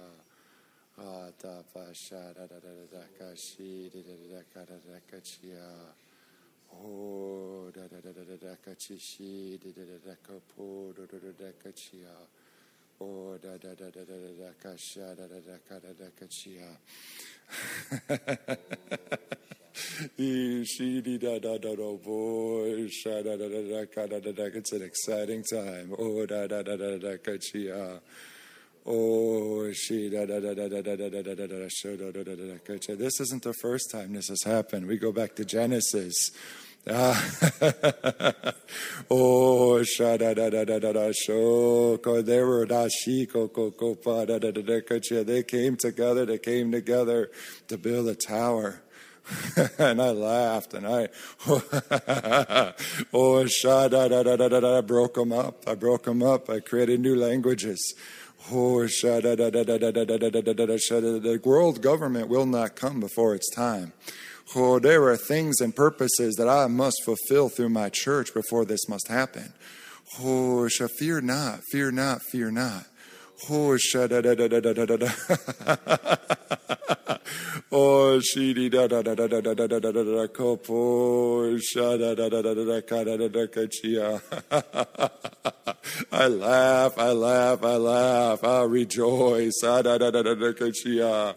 Ah 0.98 1.30
ta 1.38 1.64
pa 1.74 1.92
sha 1.92 2.32
da 2.34 2.46
da 2.46 2.60
da 2.60 2.70
da 2.72 2.86
da 2.92 3.04
kashi 3.18 3.90
da 3.92 4.00
da 4.00 4.14
da 4.14 4.42
da 4.54 4.66
da 4.66 4.78
da 4.88 5.00
kachia. 5.10 5.94
Oh, 6.72 7.70
da 7.74 7.88
da 7.88 8.00
da 8.00 8.12
da 8.12 8.24
da 8.24 8.36
da 8.38 8.56
kachishi, 8.64 9.58
da 9.60 9.70
da 9.72 9.84
da 9.86 9.98
da 10.06 10.16
kapo, 10.22 10.94
da 10.96 11.06
da 11.06 11.18
da 11.20 11.32
da 11.32 11.52
kachia. 11.64 12.16
Oh, 13.02 13.38
da 13.38 13.58
da 13.58 13.74
da 13.76 13.90
da 13.90 14.04
da 14.04 14.16
da 14.16 14.32
da 14.38 14.54
kasha, 14.62 15.16
da 15.16 15.28
da 15.28 15.40
da 15.40 15.58
ka 15.68 15.80
da 15.80 15.94
da 15.94 16.10
kachia. 16.16 16.78
Da 21.20 21.40
da 21.40 21.58
da 21.58 21.76
da 21.76 22.08
da 22.08 22.16
da 23.24 23.46
da 23.46 23.96
da 23.96 24.08
da 24.08 24.20
da 24.20 24.32
da. 24.32 24.44
It's 24.44 24.72
an 24.72 24.82
exciting 24.84 25.44
time. 25.44 25.94
Oh, 25.98 26.26
da 26.26 26.48
da 26.48 26.62
da 26.64 26.76
da 26.78 26.98
da 26.98 27.18
kachia. 27.18 28.00
Oh, 28.86 29.72
she 29.74 30.10
da 30.10 30.26
da 30.26 30.40
da 30.40 30.54
da 30.54 30.68
da 30.70 30.82
da 30.82 30.96
da 30.96 31.10
da 31.10 31.22
da 31.24 31.36
da 31.36 31.46
da 31.48 31.48
da 31.48 32.12
da 32.12 32.24
da 32.24 32.36
da 32.36 32.58
da. 32.78 32.96
This 32.96 33.20
isn't 33.20 33.44
the 33.44 33.54
first 33.54 33.92
time 33.92 34.14
this 34.14 34.30
has 34.30 34.44
happened. 34.44 34.88
We 34.88 34.98
go 34.98 35.12
back 35.12 35.36
to 35.36 35.46
Genesis. 35.46 36.32
Oh, 39.10 39.84
sha 39.84 40.18
da 40.18 40.34
da 40.34 40.50
da 40.50 40.64
da 40.64 40.80
da 40.80 40.92
da 40.92 41.12
sho 41.12 41.98
ko 41.98 42.22
they 42.22 42.42
were 42.42 42.66
da 42.66 42.88
shi 42.88 43.26
ko 43.26 43.48
ko 43.48 43.72
ko 43.72 43.96
pa 43.96 44.26
da 44.26 44.38
da 44.40 44.52
da 44.52 44.62
da. 44.62 45.24
They 45.24 45.44
came 45.44 45.76
together. 45.78 46.26
They 46.26 46.38
came 46.38 46.72
together 46.72 47.30
to 47.68 47.78
build 47.78 48.08
a 48.08 48.16
tower. 48.16 48.82
and 49.80 50.02
I 50.02 50.12
laughed 50.12 50.74
and 50.74 50.86
I 50.88 51.10
oh 53.14 53.46
sha 53.48 53.88
da 53.88 54.08
da 54.08 54.24
da 54.24 54.36
da 54.36 54.48
da 54.48 54.60
da 54.60 54.78
I 54.78 54.82
broke 54.82 55.16
them 55.16 55.32
up. 55.32 55.68
I 55.68 55.76
broke 55.76 56.04
them 56.04 56.22
up. 56.22 56.50
I 56.50 56.60
created 56.60 57.00
new 57.00 57.16
languages. 57.16 57.94
Oh, 58.52 58.86
sha 58.86 59.22
da 59.22 59.36
da 59.36 59.50
da 59.50 59.64
da 59.64 59.78
da 59.78 59.92
da 59.92 60.04
da 60.04 60.18
da 60.18 60.30
da 60.30 60.42
da 60.42 60.66
da 60.66 60.78
The 60.78 61.42
world 61.44 61.82
government 61.82 62.28
will 62.28 62.46
not 62.46 62.76
come 62.76 63.00
before 63.00 63.34
its 63.34 63.50
time. 63.50 63.94
Oh, 64.56 64.78
there 64.78 65.04
are 65.06 65.18
things 65.18 65.60
and 65.60 65.76
purposes 65.76 66.36
that 66.36 66.48
I 66.48 66.68
must 66.68 67.02
fulfill 67.04 67.50
through 67.50 67.70
my 67.70 67.90
church 67.90 68.34
before 68.36 68.64
this 68.64 68.88
must 68.88 69.08
happen. 69.08 69.54
Oh, 70.22 70.70
fear 70.70 71.22
not, 71.22 71.62
fear 71.72 71.92
not, 71.92 72.22
fear 72.22 72.52
not. 72.52 72.86
Oh, 73.50 73.78
da 73.94 74.08
da 74.08 74.22
da 74.22 74.48
da 74.48 74.60
da 74.60 74.74
da 74.74 74.86
da 74.86 74.98
da. 74.98 75.08
Oh, 77.72 78.20
she 78.22 78.54
da 78.70 78.88
da 78.88 79.02
da 79.02 79.14
da 79.14 79.28
da 79.28 79.42
da 79.42 79.54
da 79.54 79.68
da 79.68 79.80
da 79.80 79.92
da 79.92 80.04
da 80.04 80.28
kopo 80.28 81.60
sha 81.62 81.98
da 81.98 82.16
da 82.16 82.30
da 82.30 82.42
da 82.42 82.54
da 82.54 82.64
da 82.64 82.82
ka 82.82 83.04
da 83.04 83.18
da 83.18 83.28
da 83.28 83.46
kachia. 83.48 84.22
I 86.12 86.28
laugh, 86.28 86.98
I 86.98 87.12
laugh, 87.12 87.64
I 87.64 87.76
laugh, 87.76 88.44
I 88.44 88.64
rejoice. 88.64 89.62
Ah 89.66 89.82
da 89.82 89.98
da 89.98 90.10
da 90.10 90.22
da 90.24 90.34
da 90.36 90.54
kachia. 90.54 91.36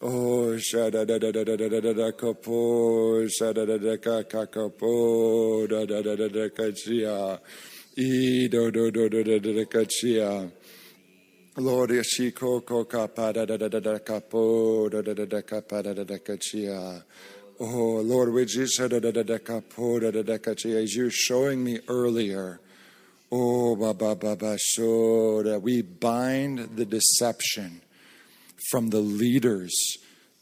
Oh, 0.00 0.56
sha 0.58 0.88
da 0.90 1.04
da 1.04 1.18
da 1.18 1.32
da 1.32 1.42
da 1.42 1.56
da 1.56 1.68
da 1.68 1.80
da 1.80 1.92
da 1.92 2.12
kapo, 2.12 3.26
sha 3.28 3.52
da 3.52 3.64
da 3.66 3.76
da 3.78 3.96
ka 3.96 4.22
ka 4.22 4.46
kapo, 4.46 5.66
da 5.66 5.84
da 5.84 6.00
da 6.00 6.14
da 6.14 6.28
da 6.28 6.48
kachia, 6.50 7.40
e 7.96 8.46
do 8.46 8.70
do 8.70 8.92
do 8.92 9.08
do 9.08 9.24
da 9.24 9.38
da 9.38 9.52
da 9.52 9.64
kachia. 9.64 10.50
Lord, 11.60 11.90
yashiko 11.90 12.64
ko 12.64 12.84
ka 12.84 13.08
pa 13.08 13.32
da 13.32 13.44
da 13.44 13.56
da 13.56 13.68
da 13.68 13.98
kapo, 13.98 14.88
da 14.88 15.02
da 15.02 15.12
da 15.12 15.24
da 15.24 15.40
ka 15.40 15.60
pa 15.60 15.82
da 15.82 15.92
da 15.92 16.04
da 16.04 16.18
kachia. 16.18 17.02
Oh, 17.58 18.00
Lord, 18.00 18.32
we 18.32 18.44
just 18.44 18.78
da 18.78 18.86
da 18.86 19.10
da 19.10 19.24
da 19.24 19.38
kapo, 19.38 19.98
da 19.98 20.12
da 20.12 20.22
da 20.22 20.38
kachia. 20.38 20.80
As 20.80 20.94
you're 20.94 21.10
showing 21.10 21.64
me 21.64 21.80
earlier, 21.88 22.60
oh, 23.32 23.74
ba 23.74 23.92
ba 23.92 24.14
ba 24.14 24.36
ba, 24.36 24.56
that 24.56 25.60
we 25.60 25.82
bind 25.82 26.76
the 26.76 26.84
deception 26.84 27.80
from 28.70 28.90
the 28.90 29.00
leaders 29.00 29.74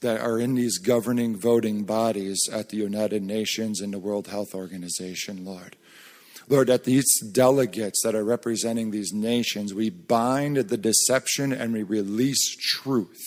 that 0.02 0.20
are 0.20 0.38
in 0.38 0.54
these 0.54 0.76
governing 0.76 1.34
voting 1.34 1.84
bodies 1.84 2.46
at 2.52 2.68
the 2.68 2.76
United 2.76 3.22
Nations 3.22 3.80
and 3.80 3.94
the 3.94 3.98
World 3.98 4.26
Health 4.26 4.54
Organization, 4.54 5.46
Lord. 5.46 5.76
Lord, 6.48 6.68
that 6.68 6.84
these 6.84 7.20
delegates 7.32 8.02
that 8.04 8.14
are 8.14 8.24
representing 8.24 8.90
these 8.90 9.12
nations, 9.12 9.74
we 9.74 9.90
bind 9.90 10.56
the 10.56 10.76
deception 10.76 11.52
and 11.52 11.72
we 11.72 11.82
release 11.82 12.56
truth 12.56 13.20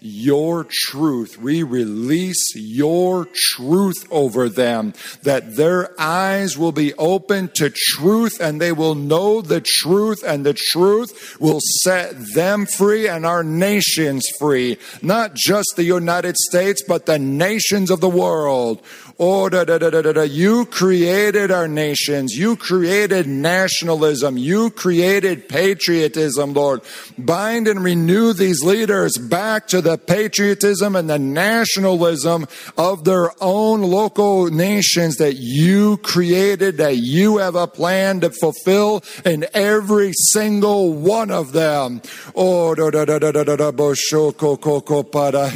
your 0.00 0.66
truth. 0.68 1.38
We 1.38 1.62
release 1.62 2.54
your 2.54 3.26
truth 3.32 4.06
over 4.10 4.48
them, 4.48 4.94
that 5.22 5.56
their 5.56 6.00
eyes 6.00 6.56
will 6.56 6.72
be 6.72 6.94
open 6.94 7.48
to 7.54 7.70
truth 7.70 8.40
and 8.40 8.60
they 8.60 8.72
will 8.72 8.94
know 8.94 9.40
the 9.40 9.60
truth, 9.60 10.22
and 10.24 10.44
the 10.44 10.54
truth 10.54 11.38
will 11.40 11.60
set 11.82 12.14
them 12.34 12.66
free 12.66 13.08
and 13.08 13.26
our 13.26 13.42
nations 13.42 14.26
free. 14.38 14.78
Not 15.02 15.34
just 15.34 15.74
the 15.76 15.84
United 15.84 16.36
States, 16.36 16.82
but 16.86 17.06
the 17.06 17.18
nations 17.18 17.90
of 17.90 18.00
the 18.00 18.08
world. 18.08 18.82
Oh, 19.20 19.48
da, 19.48 19.64
da, 19.64 19.78
da, 19.78 19.90
da, 19.90 20.00
da. 20.00 20.22
You 20.22 20.64
created 20.66 21.50
our 21.50 21.66
nations. 21.66 22.34
You 22.36 22.54
created 22.54 23.26
nationalism. 23.26 24.38
You 24.38 24.70
created 24.70 25.48
patriotism, 25.48 26.52
Lord. 26.52 26.82
Bind 27.18 27.66
and 27.66 27.82
renew 27.82 28.32
these 28.32 28.62
leaders 28.62 29.18
back 29.18 29.66
to 29.68 29.80
the 29.80 29.98
patriotism 29.98 30.94
and 30.94 31.10
the 31.10 31.18
nationalism 31.18 32.46
of 32.76 33.02
their 33.02 33.32
own 33.42 33.82
local 33.82 34.52
nations 34.52 35.16
that 35.16 35.34
you 35.34 35.96
created, 35.96 36.76
that 36.76 36.98
you 36.98 37.38
have 37.38 37.56
a 37.56 37.66
plan 37.66 38.20
to 38.20 38.30
fulfill 38.30 39.02
in 39.24 39.46
every 39.52 40.12
single 40.12 40.92
one 40.92 41.32
of 41.32 41.50
them. 41.50 42.02
Oh, 42.36 42.72
da, 42.76 42.90
da, 42.90 43.04
da, 43.04 43.18
da, 43.18 43.32
da, 43.32 43.42
da, 43.42 43.56
da, 43.56 43.72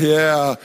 yeah. 0.01 0.57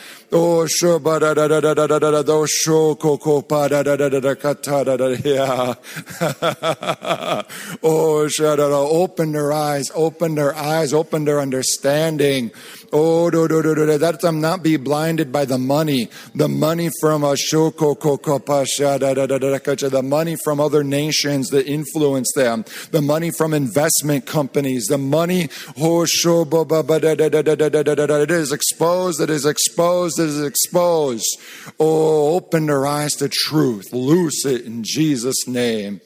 Open 8.90 9.32
their 9.32 9.54
eyes, 9.54 9.90
open 9.96 10.36
their 10.36 10.54
eyes, 10.56 10.94
open 10.94 11.24
their 11.24 11.40
understanding. 11.40 12.52
Oh, 12.94 13.30
do, 13.30 13.48
do, 13.48 13.62
do, 13.62 13.76
do, 13.76 13.98
that's 13.98 14.24
I'm 14.24 14.40
not 14.40 14.64
be 14.64 14.78
blinded 14.78 15.32
by 15.32 15.44
the 15.46 15.58
money, 15.58 16.10
the 16.34 16.48
money 16.48 16.90
from 17.02 17.22
Ashoko 17.22 17.98
Kokopasha, 17.98 19.00
the 19.90 20.04
money 20.04 20.38
from 20.44 20.60
other 20.62 20.84
nations 20.84 21.50
that 21.50 21.68
influence 21.68 22.32
them, 22.34 22.64
the 22.92 23.02
money 23.02 23.32
from 23.32 23.54
investment 23.54 24.26
companies, 24.26 24.86
the 24.86 24.98
money 24.98 25.50
it 28.22 28.32
is 28.32 28.52
exposed, 28.52 29.22
it 29.22 29.30
is 29.30 29.46
exposed, 29.46 30.20
it 30.20 30.30
is 30.30 30.44
exposed. 30.44 31.40
Oh, 31.80 32.36
open 32.36 32.68
their 32.68 32.88
eyes 32.88 33.14
to 33.16 33.28
truth, 33.30 33.92
loose 33.92 34.46
it 34.46 34.66
in 34.66 34.84
Jesus' 34.84 35.48
name. 35.48 36.00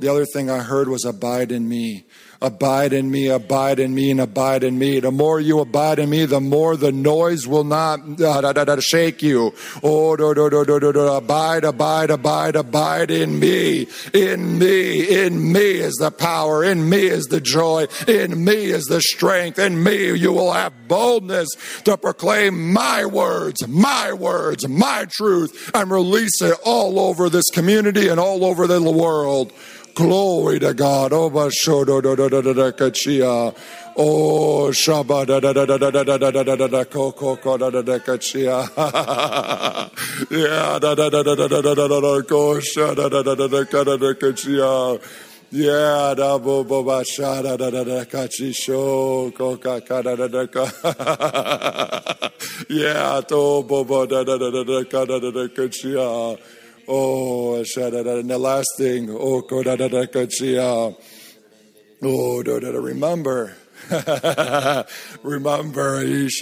The 0.00 0.08
other 0.08 0.24
thing 0.24 0.50
I 0.50 0.58
heard 0.60 0.88
was 0.88 1.04
abide 1.04 1.52
in 1.52 1.68
me. 1.68 2.06
Abide 2.42 2.92
in 2.92 3.08
me, 3.08 3.28
abide 3.28 3.78
in 3.78 3.94
me, 3.94 4.10
and 4.10 4.20
abide 4.20 4.64
in 4.64 4.76
me. 4.76 4.98
The 4.98 5.12
more 5.12 5.38
you 5.38 5.60
abide 5.60 6.00
in 6.00 6.10
me, 6.10 6.26
the 6.26 6.40
more 6.40 6.76
the 6.76 6.90
noise 6.90 7.46
will 7.46 7.62
not 7.62 8.00
uh, 8.20 8.40
da, 8.40 8.52
da, 8.52 8.64
da, 8.64 8.76
shake 8.80 9.22
you. 9.22 9.54
Oh, 9.80 10.16
do, 10.16 10.34
do, 10.34 10.50
do, 10.50 10.64
do, 10.64 10.80
do, 10.80 10.92
do. 10.92 11.06
abide, 11.06 11.62
abide, 11.62 12.10
abide, 12.10 12.56
abide 12.56 13.12
in 13.12 13.38
me. 13.38 13.86
In 14.12 14.58
me, 14.58 15.24
in 15.24 15.52
me 15.52 15.60
is 15.60 15.94
the 16.00 16.10
power. 16.10 16.64
In 16.64 16.90
me 16.90 17.06
is 17.06 17.26
the 17.26 17.40
joy. 17.40 17.86
In 18.08 18.44
me 18.44 18.64
is 18.64 18.86
the 18.86 19.00
strength. 19.00 19.60
In 19.60 19.80
me, 19.80 20.12
you 20.18 20.32
will 20.32 20.52
have 20.52 20.88
boldness 20.88 21.48
to 21.84 21.96
proclaim 21.96 22.72
my 22.72 23.06
words, 23.06 23.66
my 23.68 24.12
words, 24.12 24.66
my 24.68 25.06
truth, 25.08 25.70
and 25.74 25.92
release 25.92 26.42
it 26.42 26.58
all 26.64 26.98
over 26.98 27.30
this 27.30 27.48
community 27.50 28.08
and 28.08 28.18
all 28.18 28.44
over 28.44 28.66
the 28.66 28.82
world. 28.82 29.52
Glory 29.94 30.58
to 30.58 30.72
God. 30.72 31.12
Oh, 31.12 31.28
kachia. 32.72 33.54
Oh, 33.94 34.70
shaba 34.70 35.26
da 35.26 35.38
da 35.38 35.52
da 35.52 35.66
da 35.66 35.76
da 35.76 35.90
da 35.90 36.02
da 36.02 36.16
da 36.18 36.30
da 36.30 36.42
da 36.42 36.56
da 36.56 36.66
da 36.66 36.84
ko 36.84 37.12
ko 37.12 37.36
ko 37.36 37.58
da 37.58 37.68
da 37.70 37.82
da 37.82 37.98
kachia. 37.98 38.62
Yeah, 40.30 40.78
da 40.78 40.94
Oh, 56.88 57.56
and 57.56 58.30
the 58.30 58.38
last 58.38 58.68
thing, 58.76 59.08
oh, 59.10 59.42
oh 62.02 62.42
remember. 62.80 63.56
remember, 65.22 65.96
as 65.98 66.38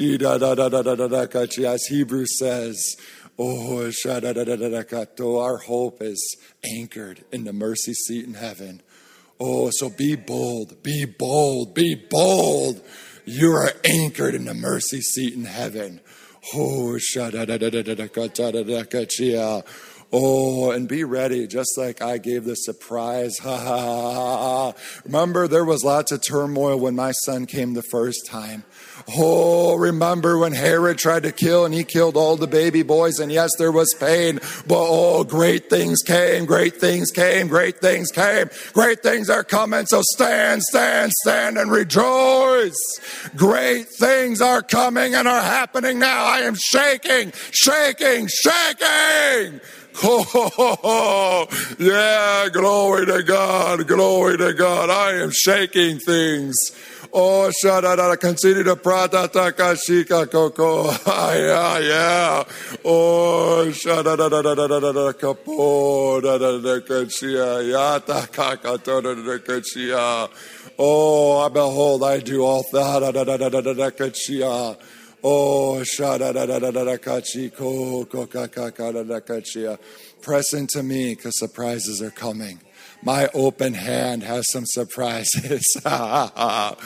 Hebrew 1.89 2.27
says, 2.27 2.97
oh, 3.39 3.91
our 5.39 5.57
hope 5.59 6.03
is 6.03 6.37
anchored 6.65 7.25
in 7.33 7.45
the 7.45 7.53
mercy 7.53 7.95
seat 7.95 8.25
in 8.25 8.35
heaven. 8.35 8.83
Oh, 9.39 9.71
so 9.73 9.91
be 9.91 10.17
bold, 10.17 10.83
be 10.83 11.05
bold, 11.05 11.75
be 11.75 11.95
bold. 11.95 12.83
You 13.25 13.53
are 13.53 13.71
anchored 13.85 14.35
in 14.35 14.47
the 14.47 14.55
mercy 14.55 15.01
seat 15.01 15.35
in 15.35 15.45
heaven. 15.45 16.01
Oh, 16.55 16.99
Oh, 20.13 20.73
and 20.73 20.89
be 20.89 21.05
ready, 21.05 21.47
just 21.47 21.79
like 21.79 22.03
I 22.03 22.19
gave 22.19 22.45
the 22.45 22.57
surprise. 22.57 23.39
Ha 23.39 23.57
ha 23.57 23.79
ha. 23.79 24.73
Remember, 25.05 25.47
there 25.47 25.65
was 25.65 25.85
lots 25.85 26.11
of 26.11 26.21
turmoil 26.21 26.81
when 26.81 26.97
my 26.97 27.13
son 27.13 27.47
came 27.47 27.75
the 27.75 27.83
first 27.83 28.27
time. 28.27 28.65
Oh, 29.17 29.77
remember 29.77 30.37
when 30.37 30.53
Herod 30.53 30.99
tried 30.99 31.23
to 31.23 31.33
kill 31.33 31.65
and 31.65 31.73
he 31.73 31.85
killed 31.85 32.17
all 32.17 32.37
the 32.37 32.49
baby 32.49 32.83
boys, 32.83 33.21
and 33.21 33.31
yes, 33.31 33.51
there 33.57 33.71
was 33.71 33.95
pain, 33.99 34.41
but 34.67 34.85
oh, 34.89 35.23
great 35.23 35.71
things 35.71 36.03
came, 36.03 36.45
great 36.45 36.77
things 36.77 37.11
came, 37.13 37.47
great 37.47 37.81
things 37.81 38.11
came, 38.11 38.51
great 38.73 39.03
things 39.03 39.31
are 39.31 39.45
coming. 39.45 39.87
So 39.87 40.03
stand, 40.03 40.63
stand, 40.63 41.13
stand 41.23 41.57
and 41.57 41.71
rejoice. 41.71 42.77
Great 43.37 43.89
things 43.89 44.41
are 44.41 44.63
coming 44.63 45.15
and 45.15 45.29
are 45.29 45.43
happening 45.43 46.01
now. 46.01 46.25
I 46.27 46.41
am 46.41 46.57
shaking, 46.57 47.33
shaking, 47.53 48.29
shaking. 48.29 49.61
Oh, 50.03 51.47
yeah, 51.79 52.49
glory 52.53 53.07
to 53.07 53.23
God, 53.23 53.87
glory 53.87 54.39
to 54.39 54.53
God. 54.55 54.89
I 54.91 55.21
am 55.23 55.31
shaking 55.31 55.99
things. 55.99 56.57
Oh, 57.13 57.51
shadada, 57.63 58.19
continue 58.19 58.63
to 58.63 58.77
prata 58.77 59.29
takashika 59.33 60.31
koko. 60.31 60.91
Yeah, 61.41 61.79
yeah. 61.79 62.45
Oh, 62.85 63.67
shadada, 63.71 64.31
da 64.31 64.43
da 64.43 64.55
da 64.55 64.67
da 64.67 64.81
da 64.81 64.93
da 64.93 65.13
kapo, 65.13 66.21
da 66.23 66.39
da 66.39 66.59
da 66.59 66.81
kachia, 66.81 67.61
yata 67.63 68.29
kakato 68.31 69.03
da 69.03 69.15
da 69.15 69.39
kachia. 69.39 70.31
Oh, 70.79 71.49
behold, 71.51 72.05
I 72.05 72.21
do 72.21 72.45
all 72.45 72.65
that, 72.73 73.13
da 73.13 73.25
da 73.25 73.37
da 73.37 73.49
da 73.49 73.61
da 73.61 73.91
kachia. 73.91 74.77
Oh, 75.23 75.83
press 80.23 80.53
into 80.53 80.83
me 80.83 81.15
because 81.15 81.39
surprises 81.39 82.03
are 82.03 82.11
coming. 82.11 82.61
My 83.03 83.29
open 83.33 83.75
hand 83.75 84.23
has 84.23 84.51
some 84.51 84.67
surprises. 84.67 85.65
oh, 85.85 86.77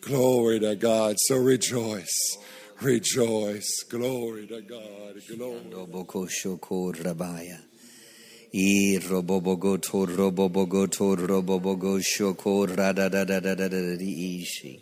glory 0.00 0.60
to 0.60 0.76
God. 0.76 1.16
So 1.18 1.36
rejoice. 1.36 2.36
Rejoice. 2.80 3.82
Glory 3.88 4.46
to 4.46 4.62
God. 4.62 5.16
Glory. 5.36 5.60
to 6.94 7.14
God. 7.14 7.67
Shoko 8.54 8.98
rabaya. 10.06 11.16
I 11.16 11.16
robobogo 11.16 12.00
shoko 12.00 12.66
rada 12.76 13.08
da 13.10 13.24
da 13.24 13.40
da 13.40 13.54
da 13.54 13.68
da 13.68 13.68
da 13.68 13.96
ishi. 14.00 14.80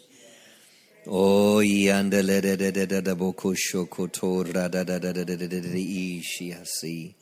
Oh, 1.09 1.59
yandele 1.61 2.41
da 2.43 2.57
da 2.57 2.71
da 2.71 2.87
da 2.87 3.01
da 3.01 3.15
boko 3.15 3.55
shoko 3.55 4.11
to 4.13 4.45
rada 4.45 4.85
da 4.85 4.99
da 4.99 5.13
da 5.13 5.25
da 5.25 5.37
da 5.37 5.47
da 5.49 5.61
di 5.61 6.19
ishi. 6.19 6.53
I 6.55 6.65
see. 6.65 7.17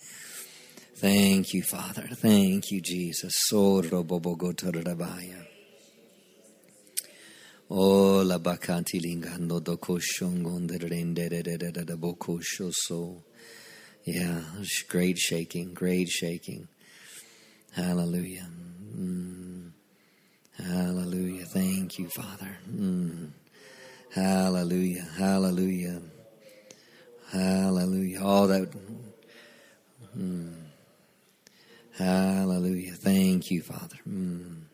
Thank 0.97 1.55
you, 1.55 1.63
Father. 1.63 2.09
Thank 2.15 2.71
you, 2.73 2.81
Jesus. 2.81 3.35
So 3.49 3.83
robobogo 3.83 4.57
to 4.57 4.67
rabaya. 4.73 5.47
Oh, 7.71 8.23
la 8.23 8.39
bakanti 8.39 9.01
lingando 9.01 9.61
doko 9.61 9.99
shongon 9.99 10.67
de 10.67 10.79
rende 10.79 11.29
da 11.31 11.43
da 11.43 11.57
da 11.57 11.71
da 11.71 11.85
da 11.85 11.97
boko 11.97 12.39
shoso. 12.41 13.23
Yeah, 14.05 14.41
great 14.89 15.17
shaking, 15.17 15.73
great 15.73 16.09
shaking. 16.09 16.69
Hallelujah. 17.73 18.47
Mm. 18.95 19.71
Hallelujah. 20.63 21.47
Thank 21.47 21.99
you, 21.99 22.09
Father. 22.11 22.59
Mm. 22.71 23.31
Hallelujah. 24.13 25.07
Hallelujah. 25.17 26.03
Hallelujah. 27.33 28.23
All 28.23 28.47
that. 28.49 28.69
Mm. 30.17 30.55
Hallelujah. 31.97 32.93
Thank 32.93 33.51
you, 33.51 33.63
Father. 33.63 33.97
Mm. 34.07 34.65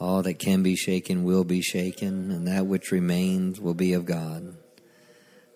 All 0.00 0.22
that 0.22 0.40
can 0.40 0.64
be 0.64 0.74
shaken 0.74 1.22
will 1.22 1.44
be 1.44 1.62
shaken, 1.62 2.30
and 2.32 2.48
that 2.48 2.66
which 2.66 2.90
remains 2.90 3.60
will 3.60 3.74
be 3.74 3.92
of 3.92 4.06
God. 4.06 4.56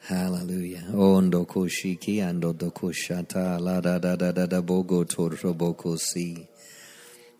Hallelujah. 0.08 0.82
Ondo 0.92 1.44
koshiki 1.44 2.16
ando 2.16 2.52
dokoshata 2.52 3.60
la 3.60 3.80
da 3.80 3.98
da 3.98 4.16
da 4.16 4.32
da 4.32 4.46
da 4.46 4.60
bogo 4.60 5.04
toroboko 5.04 5.96
si. 5.96 6.48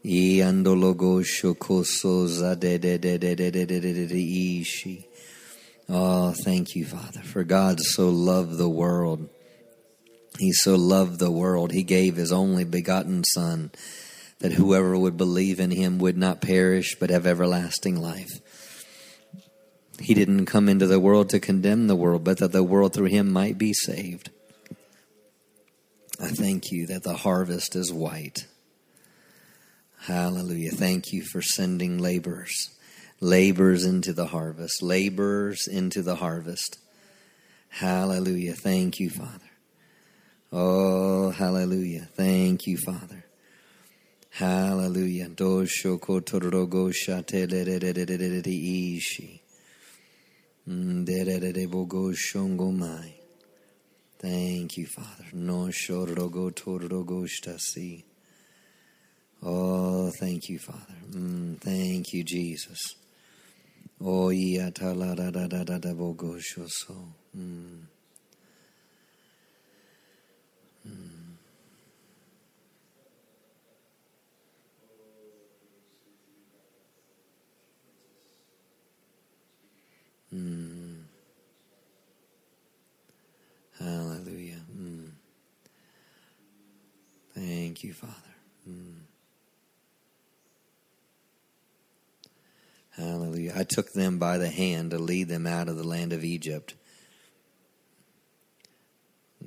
I 0.05 0.41
ando 0.43 0.79
logo 0.79 1.23
shokoso 1.23 2.29
za 2.29 2.55
de 2.55 2.79
de 2.79 2.99
de 2.99 3.19
de 3.19 3.35
de 3.35 3.51
de 3.51 3.67
de 3.67 3.81
de 3.81 4.07
de 4.07 4.61
ishi. 4.61 5.05
Oh, 5.89 6.33
thank 6.45 6.77
you, 6.77 6.85
Father, 6.85 7.23
for 7.23 7.43
God 7.43 7.81
so 7.81 8.09
loved 8.09 8.57
the 8.59 8.69
world. 8.69 9.29
He 10.39 10.53
so 10.53 10.77
loved 10.77 11.19
the 11.19 11.33
world. 11.33 11.73
He 11.73 11.83
gave 11.83 12.15
his 12.15 12.31
only 12.31 12.65
begotten 12.65 13.25
Son 13.25 13.73
that 14.39 14.53
whoever 14.53 14.97
would 14.97 15.17
believe 15.17 15.59
in 15.59 15.73
him 15.73 15.99
would 15.99 16.17
not 16.17 16.41
perish 16.41 16.95
but 16.99 17.11
have 17.11 17.27
everlasting 17.27 17.97
life. 17.97 18.41
He 20.01 20.15
didn't 20.15 20.47
come 20.47 20.69
into 20.69 20.87
the 20.87 21.01
world 21.01 21.31
to 21.31 21.41
condemn 21.41 21.87
the 21.87 21.97
world, 21.97 22.25
but 22.25 22.39
that 22.39 22.53
the 22.53 22.63
world 22.63 22.95
through 22.95 23.07
him 23.07 23.31
might 23.31 23.59
be 23.59 23.73
saved. 23.73 24.31
I 26.21 26.29
thank 26.29 26.71
you 26.71 26.87
that 26.87 27.03
the 27.03 27.17
harvest 27.17 27.75
is 27.75 27.93
white. 27.93 28.47
Hallelujah. 30.03 30.73
Thank 30.73 31.13
you 31.13 31.23
for 31.23 31.43
sending 31.43 31.99
laborers, 31.99 32.71
laborers 33.21 33.85
into 33.85 34.13
the 34.13 34.27
harvest, 34.27 34.83
laborers 34.83 35.69
into 35.69 36.03
the 36.03 36.17
harvest. 36.17 36.79
Hallelujah. 37.69 38.55
Thank 38.55 38.99
you, 38.99 39.11
Father. 39.11 39.51
Oh, 40.53 41.31
hallelujah. 41.31 42.09
Thank 42.15 42.67
you, 42.67 42.77
Father. 42.77 43.25
Hallelujah. 44.31 45.29
Thank 54.19 54.77
you, 54.77 54.87
Father. 54.87 55.25
No 55.33 55.67
shorogo 55.69 56.53
torogo 56.53 57.27
shtasi. 57.27 58.05
Oh, 59.43 60.11
thank 60.21 60.49
you, 60.49 60.59
Father. 60.61 60.95
Mm, 61.11 61.61
thank 61.61 62.13
you, 62.13 62.23
Jesus. 62.23 62.95
Oh, 64.01 64.29
yata 64.29 64.97
la 64.97 65.15
da 65.17 65.31
da 65.31 65.49
da 65.49 65.65
da 65.65 65.79
da 65.79 65.93
bogo 65.93 66.39
shoso. 66.39 66.97
Mm. 67.37 67.81
Mm. 70.87 71.12
Hallelujah. 83.79 84.61
Mm. 84.75 85.11
Thank 87.35 87.85
you, 87.85 87.93
Father. 87.93 88.15
Mm. 88.69 88.95
Hallelujah. 92.97 93.53
I 93.57 93.65
took 93.65 93.93
them 93.93 94.19
by 94.19 94.39
the 94.39 94.49
hand 94.49 94.93
to 94.93 94.99
lead 94.99 95.29
them 95.29 95.47
out 95.47 95.69
of 95.69 95.77
the 95.77 95.87
land 95.87 96.13
of 96.13 96.25
Egypt 96.25 96.75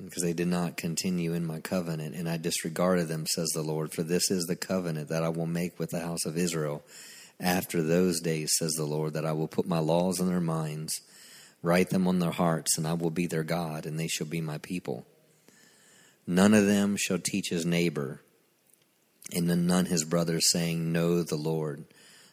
because 0.04 0.22
they 0.22 0.34
did 0.34 0.48
not 0.48 0.76
continue 0.76 1.32
in 1.32 1.46
my 1.46 1.60
covenant, 1.60 2.14
and 2.14 2.28
I 2.28 2.36
disregarded 2.36 3.08
them, 3.08 3.26
says 3.26 3.48
the 3.54 3.62
Lord. 3.62 3.92
For 3.92 4.02
this 4.02 4.30
is 4.30 4.44
the 4.44 4.56
covenant 4.56 5.08
that 5.08 5.22
I 5.22 5.30
will 5.30 5.46
make 5.46 5.78
with 5.78 5.90
the 5.90 6.00
house 6.00 6.26
of 6.26 6.36
Israel 6.36 6.82
after 7.40 7.82
those 7.82 8.20
days, 8.20 8.52
says 8.58 8.72
the 8.72 8.84
Lord, 8.84 9.14
that 9.14 9.26
I 9.26 9.32
will 9.32 9.48
put 9.48 9.66
my 9.66 9.78
laws 9.78 10.20
in 10.20 10.26
their 10.26 10.40
minds, 10.40 11.00
write 11.62 11.90
them 11.90 12.08
on 12.08 12.18
their 12.18 12.30
hearts, 12.30 12.78
and 12.78 12.86
I 12.86 12.94
will 12.94 13.10
be 13.10 13.26
their 13.26 13.44
God, 13.44 13.86
and 13.86 13.98
they 13.98 14.08
shall 14.08 14.26
be 14.26 14.40
my 14.40 14.58
people. 14.58 15.06
None 16.26 16.54
of 16.54 16.66
them 16.66 16.96
shall 16.96 17.18
teach 17.18 17.50
his 17.50 17.66
neighbor, 17.66 18.22
and 19.34 19.46
none 19.66 19.86
his 19.86 20.04
brother, 20.04 20.40
saying, 20.40 20.92
Know 20.92 21.22
the 21.22 21.36
Lord. 21.36 21.84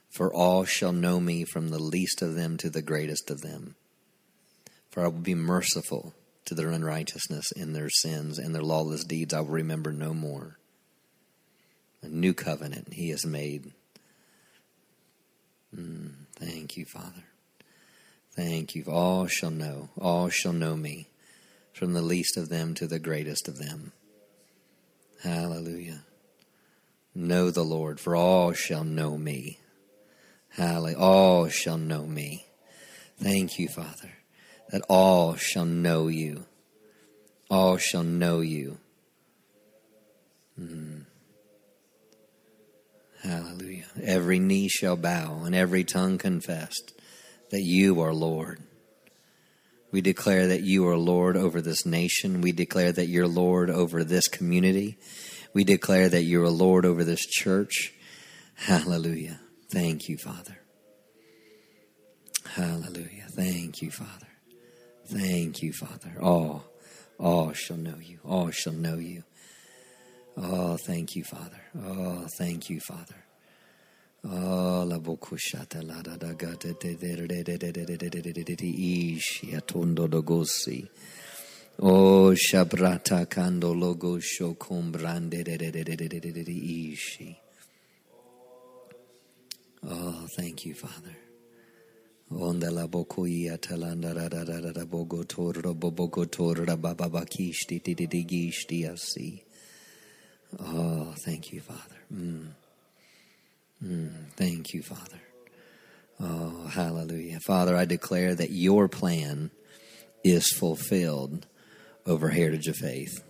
For 0.10 0.32
all 0.32 0.64
shall 0.64 0.94
know 0.94 1.20
me 1.20 1.44
from 1.44 1.70
the 1.70 1.82
least 1.82 2.22
of 2.22 2.36
them 2.36 2.56
to 2.58 2.70
the 2.70 2.84
greatest 2.84 3.32
of 3.32 3.42
them. 3.42 3.76
For 4.92 5.04
I 5.04 5.08
will 5.08 5.20
be 5.20 5.34
merciful 5.34 6.14
to 6.46 6.54
their 6.54 6.70
unrighteousness 6.70 7.52
and 7.54 7.76
their 7.76 7.90
sins, 7.90 8.38
and 8.38 8.54
their 8.54 8.62
lawless 8.62 9.04
deeds 9.04 9.34
I 9.34 9.40
will 9.40 9.48
remember 9.48 9.92
no 9.92 10.14
more. 10.14 10.60
A 12.04 12.08
new 12.08 12.36
covenant 12.36 12.94
he 12.94 13.10
has 13.10 13.26
made 13.26 13.74
Mm, 15.76 16.12
thank 16.36 16.78
you, 16.78 16.86
Father. 16.86 17.24
Thank 18.36 18.76
you. 18.76 18.86
All 18.88 19.28
shall 19.28 19.52
know, 19.52 19.90
all 20.00 20.30
shall 20.30 20.54
know 20.54 20.76
me, 20.76 21.08
from 21.74 21.94
the 21.94 22.02
least 22.02 22.38
of 22.38 22.50
them 22.50 22.74
to 22.76 22.88
the 22.88 23.00
greatest 23.00 23.48
of 23.48 23.60
them. 23.60 23.92
Hallelujah. 25.24 26.04
Know 27.16 27.52
the 27.52 27.64
Lord, 27.64 28.00
for 28.00 28.16
all 28.16 28.54
shall 28.54 28.84
know 28.84 29.18
me. 29.18 29.60
Hallelujah. 30.50 30.98
All 30.98 31.48
shall 31.48 31.78
know 31.78 32.06
me. 32.06 32.46
Thank 33.22 33.60
you, 33.60 33.68
Father, 33.68 34.12
that 34.70 34.82
all 34.90 35.36
shall 35.36 35.66
know 35.66 36.08
you. 36.08 36.46
All 37.50 37.78
shall 37.78 38.04
know 38.04 38.42
you. 38.42 38.80
Mm. 40.60 41.06
Hallelujah. 43.24 43.86
Every 44.04 44.38
knee 44.38 44.68
shall 44.68 44.98
bow 44.98 45.44
and 45.46 45.56
every 45.56 45.86
tongue 45.86 46.18
confess 46.18 46.74
that 47.52 47.62
you 47.62 48.02
are 48.02 48.14
Lord. 48.14 48.62
We 49.92 50.02
declare 50.02 50.48
that 50.48 50.64
you 50.64 50.88
are 50.88 50.98
Lord 50.98 51.38
over 51.38 51.62
this 51.62 51.86
nation. 51.86 52.42
We 52.42 52.52
declare 52.52 52.92
that 52.92 53.08
you're 53.08 53.28
Lord 53.28 53.70
over 53.70 54.04
this 54.04 54.28
community. 54.28 54.98
We 55.54 55.64
declare 55.64 56.10
that 56.10 56.24
you're 56.24 56.50
Lord 56.50 56.86
over 56.86 57.04
this 57.06 57.26
church. 57.26 57.94
Hallelujah. 58.56 59.40
Thank 59.72 60.10
you, 60.10 60.18
Father. 60.18 60.58
Hallelujah. 62.56 63.28
Thank 63.36 63.82
you, 63.82 63.90
Father. 63.90 64.28
Thank 65.08 65.62
you, 65.62 65.72
Father. 65.72 66.18
All, 66.22 66.66
all 67.20 67.54
shall 67.54 67.78
know 67.78 67.98
you. 68.02 68.20
All 68.26 68.52
shall 68.52 68.74
know 68.74 68.98
you. 68.98 69.24
Oh, 70.36 70.78
thank 70.78 71.16
you, 71.16 71.24
Father. 71.24 71.62
Oh, 71.86 72.26
thank 72.38 72.70
you, 72.70 72.80
Father. 72.80 73.24
Oh, 74.26 74.84
la 74.88 75.00
bokushata 75.00 75.86
la 75.86 76.02
da 76.02 76.16
da 76.16 76.34
ga 76.34 76.56
de 76.56 76.74
de 76.80 76.96
de 76.96 77.28
de 77.28 77.44
de 77.44 77.58
de 77.58 77.72
de 77.72 77.86
de 77.86 78.10
de 78.10 78.22
de 78.22 78.44
de 78.44 78.56
de 78.56 79.20
yatondo 79.52 80.08
dogosi. 80.08 80.88
Oh, 81.82 82.34
shabrata 82.34 83.26
kando 83.28 83.74
logo 83.78 84.18
shokum 84.20 84.92
brande 84.92 85.44
de 85.44 85.58
de 85.58 85.72
de 85.72 85.84
de 85.84 85.96
de 85.96 86.08
de 86.08 86.20
de 86.20 86.32
de 86.32 86.44
de 86.44 86.52
ishi. 86.54 87.38
Oh, 89.86 90.26
thank 90.38 90.66
you, 90.66 90.74
Father. 90.74 91.18
Onda 92.32 92.72
la 92.72 92.88
bokuia 92.88 93.58
talanda 93.60 94.14
da 94.14 94.28
da 94.30 94.44
da 94.44 94.60
da 94.62 94.72
da 94.72 94.86
bogo 94.86 95.24
torra 95.28 95.74
bogo 95.74 96.26
torra 96.26 96.76
bababakishti 96.78 97.84
di 97.84 97.94
di 97.94 98.08
di 98.08 98.26
gishti 98.26 98.90
asi. 98.90 99.44
Oh, 100.60 101.14
thank 101.26 101.52
you, 101.52 101.62
Father. 101.62 101.96
Mm. 102.14 102.48
Mm, 103.84 104.12
thank 104.36 104.74
you, 104.74 104.82
Father. 104.82 105.22
Oh, 106.20 106.68
hallelujah. 106.68 107.40
Father, 107.40 107.76
I 107.76 107.86
declare 107.86 108.34
that 108.36 108.52
your 108.52 108.88
plan 108.88 109.52
is 110.24 110.52
fulfilled 110.52 111.48
over 112.06 112.30
Heritage 112.30 112.68
of 112.68 112.78
Faith. 112.78 113.24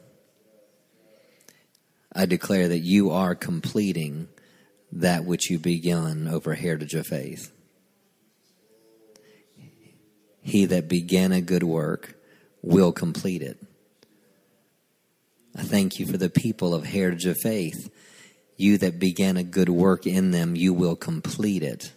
I 2.15 2.26
declare 2.26 2.67
that 2.67 2.80
you 2.80 3.09
are 3.09 3.34
completing 3.34 4.28
that 4.91 5.26
which 5.26 5.49
you 5.49 5.57
begun 5.57 6.28
over 6.28 6.53
Heritage 6.53 6.93
of 6.93 7.07
Faith. 7.07 7.51
He 10.41 10.65
that 10.65 10.88
began 10.88 11.32
a 11.32 11.41
good 11.41 11.63
work 11.63 12.15
will 12.61 12.91
complete 12.91 13.41
it. 13.41 13.57
I 15.56 15.62
thank 15.62 15.99
you 15.99 16.06
for 16.06 16.18
the 16.18 16.30
people 16.30 16.74
of 16.74 16.86
Heritage 16.86 17.26
of 17.26 17.38
Faith. 17.38 17.91
You 18.58 18.78
that 18.80 18.99
began 18.99 19.38
a 19.38 19.43
good 19.43 19.70
work 19.70 20.08
in 20.08 20.32
them, 20.32 20.56
you 20.56 20.74
will 20.74 20.95
complete 20.95 21.64
it. 21.64 21.91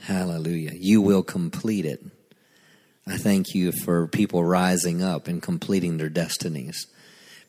Hallelujah. 0.00 0.72
You 0.74 1.00
will 1.00 1.22
complete 1.22 1.84
it. 1.84 2.04
I 3.06 3.16
thank 3.16 3.54
you 3.54 3.72
for 3.72 4.06
people 4.06 4.44
rising 4.44 5.02
up 5.02 5.28
and 5.28 5.42
completing 5.42 5.96
their 5.96 6.08
destinies. 6.08 6.86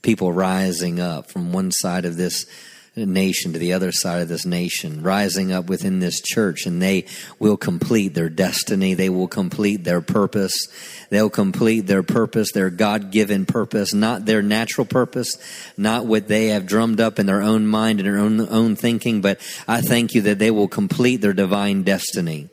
People 0.01 0.31
rising 0.33 0.99
up 0.99 1.31
from 1.31 1.51
one 1.51 1.71
side 1.71 2.05
of 2.05 2.17
this 2.17 2.45
nation 2.95 3.51
to 3.53 3.59
the 3.59 3.73
other 3.73 3.91
side 3.91 4.21
of 4.21 4.29
this 4.29 4.45
nation, 4.45 5.03
rising 5.03 5.51
up 5.51 5.67
within 5.67 5.99
this 5.99 6.21
church, 6.21 6.65
and 6.65 6.81
they 6.81 7.05
will 7.39 7.57
complete 7.57 8.13
their 8.13 8.29
destiny. 8.29 8.93
They 8.93 9.09
will 9.09 9.27
complete 9.27 9.83
their 9.83 10.01
purpose. 10.01 10.67
They'll 11.09 11.29
complete 11.29 11.81
their 11.81 12.03
purpose, 12.03 12.51
their 12.51 12.69
God 12.69 13.11
given 13.11 13.45
purpose, 13.45 13.93
not 13.93 14.25
their 14.25 14.41
natural 14.41 14.85
purpose, 14.85 15.37
not 15.77 16.05
what 16.05 16.27
they 16.27 16.47
have 16.47 16.65
drummed 16.65 17.01
up 17.01 17.19
in 17.19 17.25
their 17.25 17.41
own 17.41 17.67
mind 17.67 17.99
and 17.99 18.07
their 18.07 18.17
own, 18.17 18.39
own 18.47 18.75
thinking, 18.75 19.21
but 19.21 19.39
I 19.67 19.81
thank 19.81 20.13
you 20.13 20.21
that 20.21 20.39
they 20.39 20.51
will 20.51 20.67
complete 20.67 21.17
their 21.17 21.33
divine 21.33 21.83
destiny. 21.83 22.49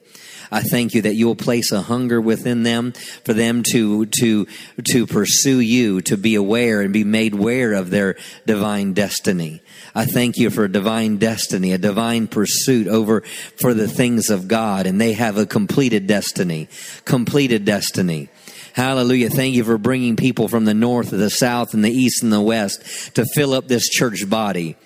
I 0.53 0.61
thank 0.61 0.93
you 0.93 1.03
that 1.03 1.15
you 1.15 1.27
will 1.27 1.35
place 1.35 1.73
a 1.73 1.81
hunger 1.81 2.21
within 2.21 2.63
them 2.63 2.93
for 3.25 3.33
them 3.33 3.63
to, 3.73 4.05
to, 4.05 4.47
to 4.91 5.07
pursue 5.07 5.61
you, 5.61 6.03
to 6.03 6.19
be 6.19 6.35
aware 6.35 6.83
and 6.83 6.93
be 6.93 7.05
made 7.05 7.33
aware 7.33 7.73
of 7.73 7.89
their 7.89 8.17
divine 8.45 8.93
destiny. 8.93 9.63
I 9.95 10.07
thank 10.07 10.37
you 10.39 10.51
for 10.51 10.65
a 10.65 10.73
divine 10.73 11.19
destiny, 11.19 11.73
a 11.73 11.79
divine 11.79 12.27
pursuit 12.27 12.87
over 12.89 13.23
for 13.61 13.75
the 13.75 13.89
things 13.89 14.31
of 14.31 14.49
God, 14.49 14.87
and 14.87 15.01
they 15.01 15.13
have 15.13 15.37
a 15.37 15.47
completed 15.47 16.07
destiny, 16.07 16.69
completed 17.05 17.65
destiny. 17.65 18.29
Hallelujah. 18.73 19.29
Thank 19.29 19.55
you 19.55 19.65
for 19.65 19.77
bringing 19.77 20.17
people 20.17 20.49
from 20.49 20.65
the 20.65 20.73
north, 20.73 21.11
the 21.11 21.29
south, 21.29 21.75
and 21.75 21.85
the 21.85 21.91
east, 21.91 22.23
and 22.23 22.33
the 22.33 22.41
west 22.41 23.15
to 23.17 23.27
fill 23.35 23.53
up 23.53 23.69
this 23.69 23.89
church 23.89 24.29
body 24.29 24.77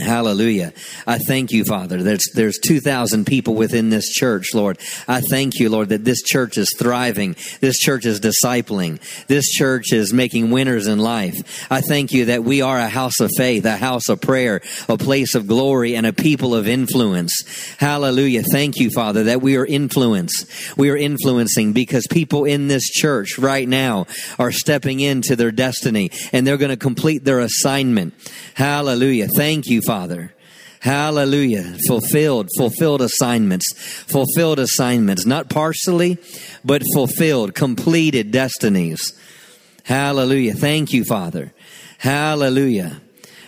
Hallelujah. 0.00 0.72
I 1.06 1.18
thank 1.18 1.52
you, 1.52 1.64
Father. 1.64 2.02
There's, 2.02 2.24
there's 2.34 2.58
2,000 2.58 3.26
people 3.26 3.54
within 3.54 3.90
this 3.90 4.08
church, 4.08 4.48
Lord. 4.52 4.78
I 5.06 5.20
thank 5.20 5.60
you, 5.60 5.70
Lord, 5.70 5.90
that 5.90 6.04
this 6.04 6.20
church 6.22 6.58
is 6.58 6.74
thriving. 6.76 7.36
This 7.60 7.78
church 7.78 8.04
is 8.04 8.18
discipling. 8.18 8.98
This 9.26 9.48
church 9.50 9.92
is 9.92 10.12
making 10.12 10.50
winners 10.50 10.88
in 10.88 10.98
life. 10.98 11.70
I 11.70 11.80
thank 11.80 12.12
you 12.12 12.24
that 12.26 12.42
we 12.42 12.60
are 12.60 12.78
a 12.78 12.88
house 12.88 13.20
of 13.20 13.30
faith, 13.36 13.64
a 13.66 13.76
house 13.76 14.08
of 14.08 14.20
prayer, 14.20 14.62
a 14.88 14.98
place 14.98 15.36
of 15.36 15.46
glory, 15.46 15.94
and 15.94 16.06
a 16.06 16.12
people 16.12 16.56
of 16.56 16.66
influence. 16.66 17.32
Hallelujah. 17.78 18.42
Thank 18.42 18.78
you, 18.78 18.90
Father, 18.90 19.24
that 19.24 19.42
we 19.42 19.56
are 19.56 19.66
influence. 19.66 20.44
We 20.76 20.90
are 20.90 20.96
influencing 20.96 21.72
because 21.72 22.08
people 22.10 22.44
in 22.44 22.66
this 22.66 22.90
church 22.90 23.38
right 23.38 23.68
now 23.68 24.06
are 24.40 24.50
stepping 24.50 24.98
into 24.98 25.36
their 25.36 25.52
destiny 25.52 26.10
and 26.32 26.44
they're 26.44 26.56
going 26.56 26.70
to 26.70 26.76
complete 26.76 27.24
their 27.24 27.38
assignment. 27.38 28.14
Hallelujah. 28.54 29.28
Thank 29.36 29.66
you, 29.66 29.82
Father. 29.86 30.34
Hallelujah. 30.80 31.76
Fulfilled, 31.88 32.48
fulfilled 32.58 33.00
assignments, 33.00 33.64
fulfilled 33.74 34.58
assignments, 34.58 35.24
not 35.24 35.48
partially, 35.48 36.18
but 36.64 36.82
fulfilled, 36.92 37.54
completed 37.54 38.30
destinies. 38.30 39.18
Hallelujah. 39.84 40.54
Thank 40.54 40.92
you, 40.92 41.04
Father. 41.04 41.54
Hallelujah. 41.98 43.00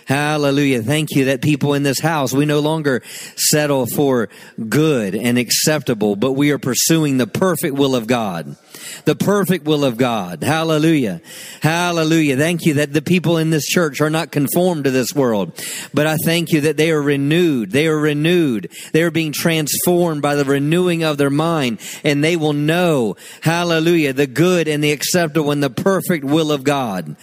Hallelujah. 0.07 0.83
Thank 0.83 1.09
you 1.11 1.25
that 1.25 1.41
people 1.41 1.73
in 1.73 1.83
this 1.83 1.99
house, 1.99 2.31
we 2.31 2.45
no 2.45 2.61
longer 2.61 3.01
settle 3.35 3.85
for 3.85 4.29
good 4.69 5.15
and 5.15 5.37
acceptable, 5.37 6.15
but 6.15 6.31
we 6.31 6.51
are 6.51 6.57
pursuing 6.57 7.17
the 7.17 7.27
perfect 7.27 7.75
will 7.75 7.93
of 7.93 8.07
God. 8.07 8.55
The 9.03 9.17
perfect 9.17 9.65
will 9.65 9.83
of 9.83 9.97
God. 9.97 10.43
Hallelujah. 10.43 11.19
Hallelujah. 11.61 12.37
Thank 12.37 12.63
you 12.65 12.75
that 12.75 12.93
the 12.93 13.01
people 13.01 13.35
in 13.35 13.49
this 13.49 13.65
church 13.65 13.99
are 13.99 14.09
not 14.09 14.31
conformed 14.31 14.85
to 14.85 14.91
this 14.91 15.13
world, 15.13 15.51
but 15.93 16.07
I 16.07 16.15
thank 16.23 16.53
you 16.53 16.61
that 16.61 16.77
they 16.77 16.91
are 16.91 17.01
renewed. 17.01 17.71
They 17.71 17.87
are 17.87 17.99
renewed. 17.99 18.71
They 18.93 19.03
are 19.03 19.11
being 19.11 19.33
transformed 19.33 20.21
by 20.21 20.35
the 20.35 20.45
renewing 20.45 21.03
of 21.03 21.17
their 21.17 21.29
mind 21.29 21.81
and 22.05 22.23
they 22.23 22.37
will 22.37 22.53
know, 22.53 23.17
hallelujah, 23.41 24.13
the 24.13 24.27
good 24.27 24.69
and 24.69 24.81
the 24.81 24.93
acceptable 24.93 25.51
and 25.51 25.61
the 25.61 25.69
perfect 25.69 26.23
will 26.23 26.53
of 26.53 26.63
God. 26.63 27.17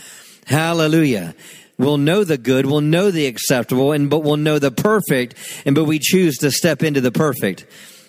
Hallelujah. 0.47 1.35
We'll 1.77 1.99
know 1.99 2.22
the 2.22 2.39
good, 2.39 2.66
we'll 2.66 2.81
know 2.81 3.11
the 3.11 3.27
acceptable, 3.27 3.93
and 3.93 4.09
but 4.09 4.20
we'll 4.20 4.37
know 4.37 4.59
the 4.59 4.70
perfect, 4.70 5.35
and 5.66 5.75
but 5.75 5.85
we 5.85 5.99
choose 5.99 6.37
to 6.39 6.51
step 6.51 6.83
into 6.83 7.01
the 7.01 7.11
perfect. 7.11 7.66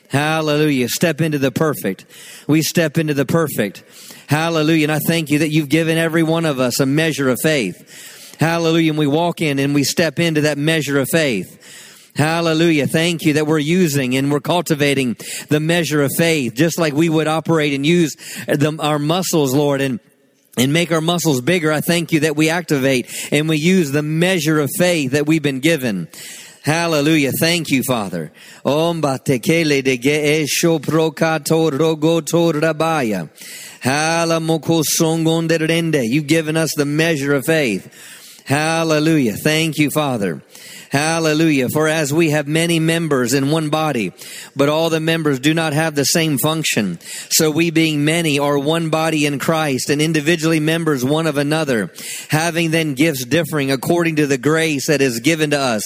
Hallelujah. 0.09 0.87
Step 0.87 1.19
into 1.19 1.39
the 1.39 1.51
perfect. 1.51 2.05
We 2.47 2.61
step 2.61 2.97
into 2.97 3.13
the 3.13 3.25
perfect. 3.25 3.83
Hallelujah. 4.27 4.85
And 4.85 4.91
I 4.91 4.99
thank 4.99 5.31
you 5.31 5.39
that 5.39 5.49
you've 5.49 5.69
given 5.69 5.97
every 5.97 6.23
one 6.23 6.45
of 6.45 6.59
us 6.59 6.79
a 6.79 6.85
measure 6.85 7.29
of 7.29 7.37
faith. 7.41 8.37
Hallelujah. 8.39 8.91
And 8.91 8.99
we 8.99 9.07
walk 9.07 9.41
in 9.41 9.59
and 9.59 9.73
we 9.73 9.83
step 9.83 10.19
into 10.19 10.41
that 10.41 10.57
measure 10.57 10.99
of 10.99 11.07
faith. 11.11 12.11
Hallelujah. 12.15 12.87
Thank 12.87 13.23
you 13.23 13.33
that 13.33 13.47
we're 13.47 13.59
using 13.59 14.15
and 14.15 14.31
we're 14.31 14.39
cultivating 14.39 15.17
the 15.49 15.59
measure 15.59 16.01
of 16.01 16.11
faith, 16.17 16.53
just 16.53 16.79
like 16.79 16.93
we 16.93 17.09
would 17.09 17.27
operate 17.27 17.73
and 17.73 17.85
use 17.85 18.15
the, 18.47 18.77
our 18.79 18.99
muscles, 18.99 19.53
Lord. 19.53 19.81
And 19.81 19.99
and 20.57 20.73
make 20.73 20.91
our 20.91 21.01
muscles 21.01 21.41
bigger. 21.41 21.71
I 21.71 21.81
thank 21.81 22.11
you 22.11 22.21
that 22.21 22.35
we 22.35 22.49
activate 22.49 23.07
and 23.31 23.49
we 23.49 23.57
use 23.57 23.91
the 23.91 24.01
measure 24.01 24.59
of 24.59 24.69
faith 24.77 25.11
that 25.11 25.27
we've 25.27 25.43
been 25.43 25.59
given. 25.59 26.07
Hallelujah. 26.63 27.31
Thank 27.31 27.69
you, 27.69 27.83
Father. 27.83 28.31
You've 36.05 36.27
given 36.27 36.57
us 36.57 36.71
the 36.75 36.85
measure 36.85 37.35
of 37.35 37.45
faith. 37.45 38.41
Hallelujah. 38.45 39.33
Thank 39.33 39.77
you, 39.77 39.91
Father. 39.91 40.41
Hallelujah. 40.95 41.67
For 41.67 41.89
as 41.89 42.13
we 42.13 42.29
have 42.29 42.47
many 42.47 42.79
members 42.79 43.33
in 43.33 43.51
one 43.51 43.69
body, 43.69 44.13
but 44.55 44.69
all 44.69 44.89
the 44.89 45.01
members 45.01 45.41
do 45.41 45.53
not 45.53 45.73
have 45.73 45.93
the 45.93 46.05
same 46.05 46.37
function. 46.37 46.99
So 47.29 47.51
we 47.51 47.69
being 47.69 48.05
many 48.05 48.39
are 48.39 48.57
one 48.57 48.89
body 48.89 49.25
in 49.25 49.37
Christ 49.37 49.89
and 49.89 50.01
individually 50.01 50.61
members 50.61 51.03
one 51.03 51.27
of 51.27 51.35
another, 51.35 51.91
having 52.29 52.71
then 52.71 52.93
gifts 52.93 53.25
differing 53.25 53.71
according 53.71 54.15
to 54.15 54.25
the 54.25 54.37
grace 54.37 54.87
that 54.87 55.01
is 55.01 55.19
given 55.19 55.49
to 55.49 55.59
us. 55.59 55.83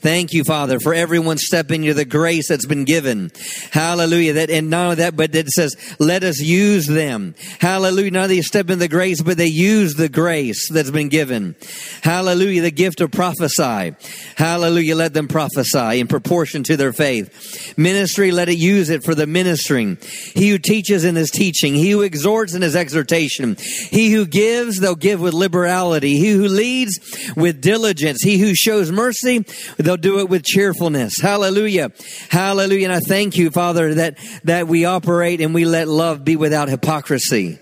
Thank 0.00 0.32
you, 0.32 0.42
Father, 0.42 0.80
for 0.80 0.92
everyone 0.92 1.38
stepping 1.38 1.84
into 1.84 1.94
the 1.94 2.04
grace 2.04 2.48
that's 2.48 2.66
been 2.66 2.84
given. 2.84 3.30
Hallelujah. 3.70 4.32
That, 4.32 4.50
and 4.50 4.70
not 4.70 4.84
only 4.86 4.96
that, 4.96 5.14
but 5.14 5.36
it 5.36 5.50
says, 5.50 5.76
let 6.00 6.24
us 6.24 6.40
use 6.40 6.88
them. 6.88 7.36
Hallelujah. 7.60 8.10
Not 8.10 8.26
they 8.26 8.40
step 8.40 8.70
in 8.70 8.80
the 8.80 8.88
grace, 8.88 9.22
but 9.22 9.36
they 9.36 9.46
use 9.46 9.94
the 9.94 10.08
grace 10.08 10.68
that's 10.68 10.90
been 10.90 11.10
given. 11.10 11.54
Hallelujah. 12.02 12.62
The 12.62 12.72
gift 12.72 13.00
of 13.00 13.12
prophesy. 13.12 13.94
Hallelujah. 14.34 14.47
Let 14.56 15.14
them 15.14 15.28
prophesy 15.28 16.00
in 16.00 16.06
proportion 16.06 16.62
to 16.64 16.76
their 16.76 16.92
faith. 16.92 17.76
Ministry, 17.76 18.30
let 18.30 18.48
it 18.48 18.58
use 18.58 18.90
it 18.90 19.04
for 19.04 19.14
the 19.14 19.26
ministering. 19.26 19.98
He 20.34 20.50
who 20.50 20.58
teaches 20.58 21.04
in 21.04 21.16
his 21.16 21.30
teaching. 21.30 21.74
He 21.74 21.90
who 21.90 22.02
exhorts 22.02 22.54
in 22.54 22.62
his 22.62 22.76
exhortation. 22.76 23.56
He 23.58 24.12
who 24.12 24.26
gives, 24.26 24.80
they'll 24.80 24.94
give 24.94 25.20
with 25.20 25.34
liberality. 25.34 26.16
He 26.16 26.32
who 26.32 26.48
leads 26.48 26.98
with 27.36 27.60
diligence. 27.60 28.22
He 28.22 28.38
who 28.38 28.54
shows 28.54 28.90
mercy, 28.90 29.44
they'll 29.76 29.96
do 29.96 30.20
it 30.20 30.28
with 30.28 30.44
cheerfulness. 30.44 31.20
Hallelujah. 31.20 31.92
Hallelujah. 32.28 32.88
And 32.88 32.94
I 32.94 33.00
thank 33.00 33.36
you, 33.36 33.50
Father, 33.50 33.94
that, 33.94 34.18
that 34.44 34.68
we 34.68 34.84
operate 34.84 35.40
and 35.40 35.54
we 35.54 35.64
let 35.64 35.88
love 35.88 36.24
be 36.24 36.36
without 36.36 36.68
hypocrisy. 36.68 37.58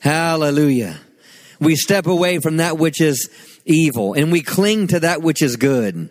Hallelujah. 0.00 1.00
We 1.60 1.76
step 1.76 2.06
away 2.06 2.40
from 2.40 2.58
that 2.58 2.78
which 2.78 3.00
is 3.00 3.30
evil 3.64 4.14
and 4.14 4.30
we 4.30 4.40
cling 4.40 4.88
to 4.88 5.00
that 5.00 5.22
which 5.22 5.42
is 5.42 5.56
good. 5.56 6.10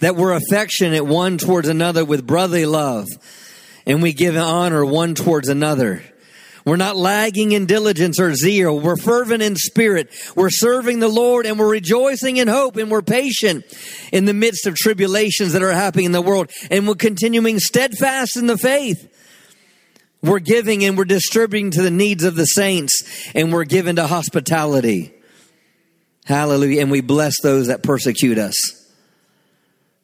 That 0.00 0.16
we're 0.16 0.32
affectionate 0.32 1.04
one 1.04 1.38
towards 1.38 1.68
another 1.68 2.04
with 2.04 2.26
brotherly 2.26 2.66
love 2.66 3.06
and 3.86 4.02
we 4.02 4.12
give 4.12 4.36
honor 4.36 4.84
one 4.84 5.14
towards 5.14 5.48
another. 5.48 6.02
We're 6.66 6.76
not 6.76 6.96
lagging 6.96 7.52
in 7.52 7.66
diligence 7.66 8.18
or 8.18 8.34
zeal. 8.34 8.80
We're 8.80 8.96
fervent 8.96 9.40
in 9.40 9.54
spirit. 9.54 10.10
We're 10.34 10.50
serving 10.50 10.98
the 10.98 11.08
Lord 11.08 11.46
and 11.46 11.60
we're 11.60 11.70
rejoicing 11.70 12.38
in 12.38 12.48
hope 12.48 12.76
and 12.76 12.90
we're 12.90 13.02
patient 13.02 13.64
in 14.12 14.24
the 14.24 14.34
midst 14.34 14.66
of 14.66 14.74
tribulations 14.74 15.52
that 15.52 15.62
are 15.62 15.70
happening 15.70 16.06
in 16.06 16.12
the 16.12 16.20
world 16.20 16.50
and 16.68 16.88
we're 16.88 16.96
continuing 16.96 17.60
steadfast 17.60 18.36
in 18.36 18.48
the 18.48 18.58
faith. 18.58 19.12
We're 20.22 20.40
giving 20.40 20.84
and 20.84 20.98
we're 20.98 21.04
distributing 21.04 21.70
to 21.70 21.82
the 21.82 21.90
needs 21.90 22.24
of 22.24 22.34
the 22.34 22.46
saints 22.46 23.30
and 23.32 23.52
we're 23.52 23.64
given 23.64 23.94
to 23.96 24.08
hospitality. 24.08 25.15
Hallelujah. 26.26 26.82
And 26.82 26.90
we 26.90 27.00
bless 27.00 27.40
those 27.40 27.68
that 27.68 27.82
persecute 27.82 28.36
us. 28.36 28.54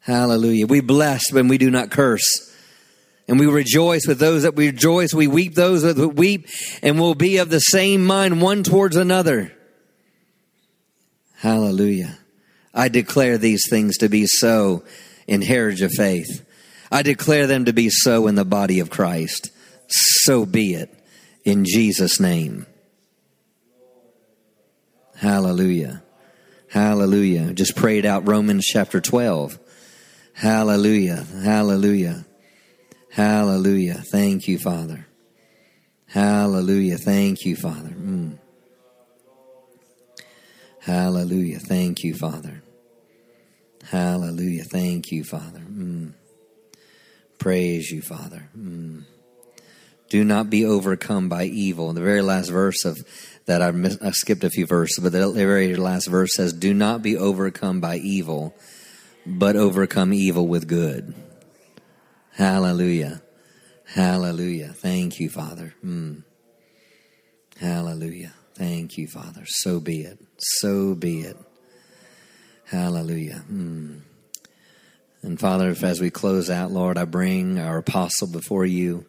Hallelujah. 0.01 0.67
We 0.67 0.81
bless 0.81 1.33
when 1.33 1.49
we 1.49 1.59
do 1.59 1.71
not 1.71 1.91
curse. 1.91 2.49
And 3.29 3.39
we 3.39 3.47
rejoice 3.47 4.07
with 4.07 4.19
those 4.19 4.43
that 4.43 4.55
we 4.55 4.67
rejoice. 4.67 5.13
We 5.13 5.27
weep 5.27 5.55
those 5.55 5.83
that 5.83 5.97
weep 5.97 6.49
and 6.83 7.01
we'll 7.01 7.15
be 7.15 7.39
of 7.39 7.51
the 7.51 7.61
same 7.61 8.05
mind 8.05 8.41
one 8.41 8.63
towards 8.63 8.97
another. 8.97 9.53
Hallelujah. 11.37 12.19
I 12.73 12.89
declare 12.89 13.37
these 13.37 13.69
things 13.69 13.99
to 13.99 14.09
be 14.09 14.27
so 14.27 14.85
in 15.27 15.43
heritage 15.43 15.83
of 15.83 15.93
faith. 15.93 16.45
I 16.91 17.03
declare 17.03 17.47
them 17.47 17.65
to 17.65 17.73
be 17.73 17.91
so 17.91 18.29
in 18.29 18.37
the 18.37 18.45
body 18.45 18.81
of 18.81 18.91
Christ. 18.91 19.51
So 19.89 20.47
be 20.47 20.75
it 20.75 20.93
in 21.45 21.65
Jesus' 21.65 22.21
name. 22.21 22.67
Hallelujah. 25.17 26.03
Hallelujah. 26.73 27.53
Just 27.53 27.77
prayed 27.77 28.07
out 28.07 28.27
Romans 28.27 28.65
chapter 28.65 28.99
12. 28.99 29.59
Hallelujah. 30.33 31.27
Hallelujah. 31.45 32.25
Hallelujah. 33.11 33.97
Thank 33.97 34.49
you, 34.49 34.59
Father. 34.59 35.07
Hallelujah. 36.07 36.97
Thank 36.97 37.45
you, 37.45 37.57
Father. 37.57 37.91
Mm. 37.91 38.39
Hallelujah. 40.81 41.59
Thank 41.59 42.05
you, 42.05 42.15
Father. 42.15 42.63
Hallelujah. 43.91 44.65
Thank 44.65 45.13
you, 45.13 45.25
Father. 45.25 45.61
Mm. 45.61 46.15
Praise 47.39 47.91
you, 47.91 48.01
Father. 48.01 48.49
Mm. 48.59 49.05
Do 50.13 50.25
not 50.25 50.51
be 50.51 50.67
overcome 50.67 51.31
by 51.31 51.45
evil. 51.45 51.95
The 51.95 52.03
very 52.03 52.21
last 52.21 52.51
verse 52.51 52.85
of 52.85 53.03
that 53.47 53.63
I, 53.63 53.69
I 54.07 54.11
skipped 54.11 54.45
a 54.45 54.51
few 54.51 54.67
verses, 54.67 55.03
but 55.03 55.11
the 55.11 55.33
very 55.33 55.75
last 55.75 56.07
verse 56.07 56.35
says, 56.37 56.53
"Do 56.53 56.75
not 56.75 57.01
be 57.01 57.17
overcome 57.17 57.81
by 57.81 57.97
evil, 57.97 58.55
but 59.25 59.57
overcome 59.57 60.13
evil 60.13 60.47
with 60.47 60.69
good." 60.69 61.15
Hallelujah, 62.33 63.23
Hallelujah. 63.87 64.69
Thank 64.69 65.19
you, 65.19 65.31
Father. 65.31 65.75
Mm. 65.83 66.25
Hallelujah. 67.59 68.35
Thank 68.55 68.99
you, 68.99 69.09
Father. 69.09 69.45
So 69.47 69.81
be 69.81 70.03
it. 70.03 70.19
So 70.37 70.95
be 70.95 71.21
it. 71.21 71.39
Hallelujah. 72.67 73.45
Mm. 73.51 74.03
And 75.23 75.41
Father, 75.41 75.75
as 75.83 76.03
we 76.03 76.11
close 76.11 76.51
out, 76.51 76.71
Lord, 76.71 76.99
I 76.99 77.07
bring 77.07 77.59
our 77.59 77.79
apostle 77.79 78.29
before 78.29 78.67
you. 78.67 79.07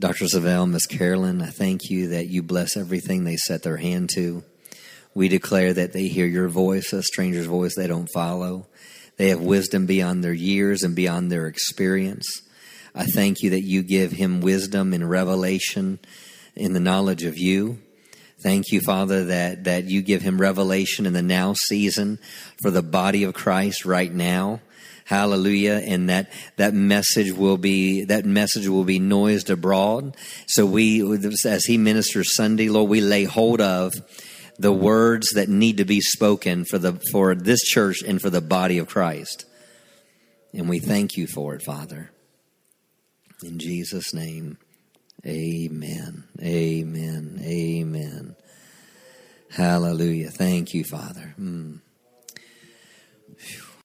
Dr. 0.00 0.24
Savelle, 0.24 0.66
Miss 0.66 0.86
Carolyn, 0.86 1.42
I 1.42 1.50
thank 1.50 1.90
you 1.90 2.08
that 2.08 2.26
you 2.26 2.42
bless 2.42 2.74
everything 2.74 3.24
they 3.24 3.36
set 3.36 3.62
their 3.62 3.76
hand 3.76 4.08
to. 4.14 4.42
We 5.12 5.28
declare 5.28 5.74
that 5.74 5.92
they 5.92 6.08
hear 6.08 6.24
your 6.24 6.48
voice, 6.48 6.94
a 6.94 7.02
stranger's 7.02 7.44
voice 7.44 7.74
they 7.76 7.86
don't 7.86 8.08
follow. 8.14 8.66
They 9.18 9.28
have 9.28 9.42
wisdom 9.42 9.84
beyond 9.84 10.24
their 10.24 10.32
years 10.32 10.82
and 10.82 10.96
beyond 10.96 11.30
their 11.30 11.46
experience. 11.46 12.26
I 12.94 13.04
thank 13.04 13.42
you 13.42 13.50
that 13.50 13.60
you 13.60 13.82
give 13.82 14.12
him 14.12 14.40
wisdom 14.40 14.94
and 14.94 15.10
revelation 15.10 15.98
in 16.56 16.72
the 16.72 16.80
knowledge 16.80 17.24
of 17.24 17.36
you. 17.36 17.78
Thank 18.42 18.72
you, 18.72 18.80
Father, 18.80 19.26
that, 19.26 19.64
that 19.64 19.84
you 19.84 20.00
give 20.00 20.22
him 20.22 20.40
revelation 20.40 21.04
in 21.04 21.12
the 21.12 21.20
now 21.20 21.52
season 21.68 22.18
for 22.62 22.70
the 22.70 22.82
body 22.82 23.24
of 23.24 23.34
Christ 23.34 23.84
right 23.84 24.10
now. 24.10 24.62
Hallelujah. 25.04 25.82
And 25.84 26.08
that, 26.08 26.30
that 26.56 26.74
message 26.74 27.32
will 27.32 27.56
be, 27.56 28.04
that 28.04 28.24
message 28.24 28.68
will 28.68 28.84
be 28.84 28.98
noised 28.98 29.50
abroad. 29.50 30.16
So 30.46 30.66
we, 30.66 31.02
as 31.44 31.64
he 31.64 31.78
ministers 31.78 32.36
Sunday, 32.36 32.68
Lord, 32.68 32.90
we 32.90 33.00
lay 33.00 33.24
hold 33.24 33.60
of 33.60 33.92
the 34.58 34.72
words 34.72 35.30
that 35.30 35.48
need 35.48 35.78
to 35.78 35.84
be 35.84 36.00
spoken 36.00 36.64
for 36.64 36.78
the, 36.78 37.00
for 37.10 37.34
this 37.34 37.62
church 37.62 38.02
and 38.02 38.20
for 38.20 38.30
the 38.30 38.42
body 38.42 38.78
of 38.78 38.88
Christ. 38.88 39.46
And 40.52 40.68
we 40.68 40.80
thank 40.80 41.16
you 41.16 41.26
for 41.26 41.54
it, 41.54 41.62
Father. 41.62 42.10
In 43.42 43.58
Jesus' 43.58 44.12
name, 44.12 44.58
amen. 45.26 46.24
Amen. 46.42 47.40
Amen. 47.42 48.36
Hallelujah. 49.50 50.30
Thank 50.30 50.74
you, 50.74 50.84
Father. 50.84 51.34
Mm. 51.40 51.80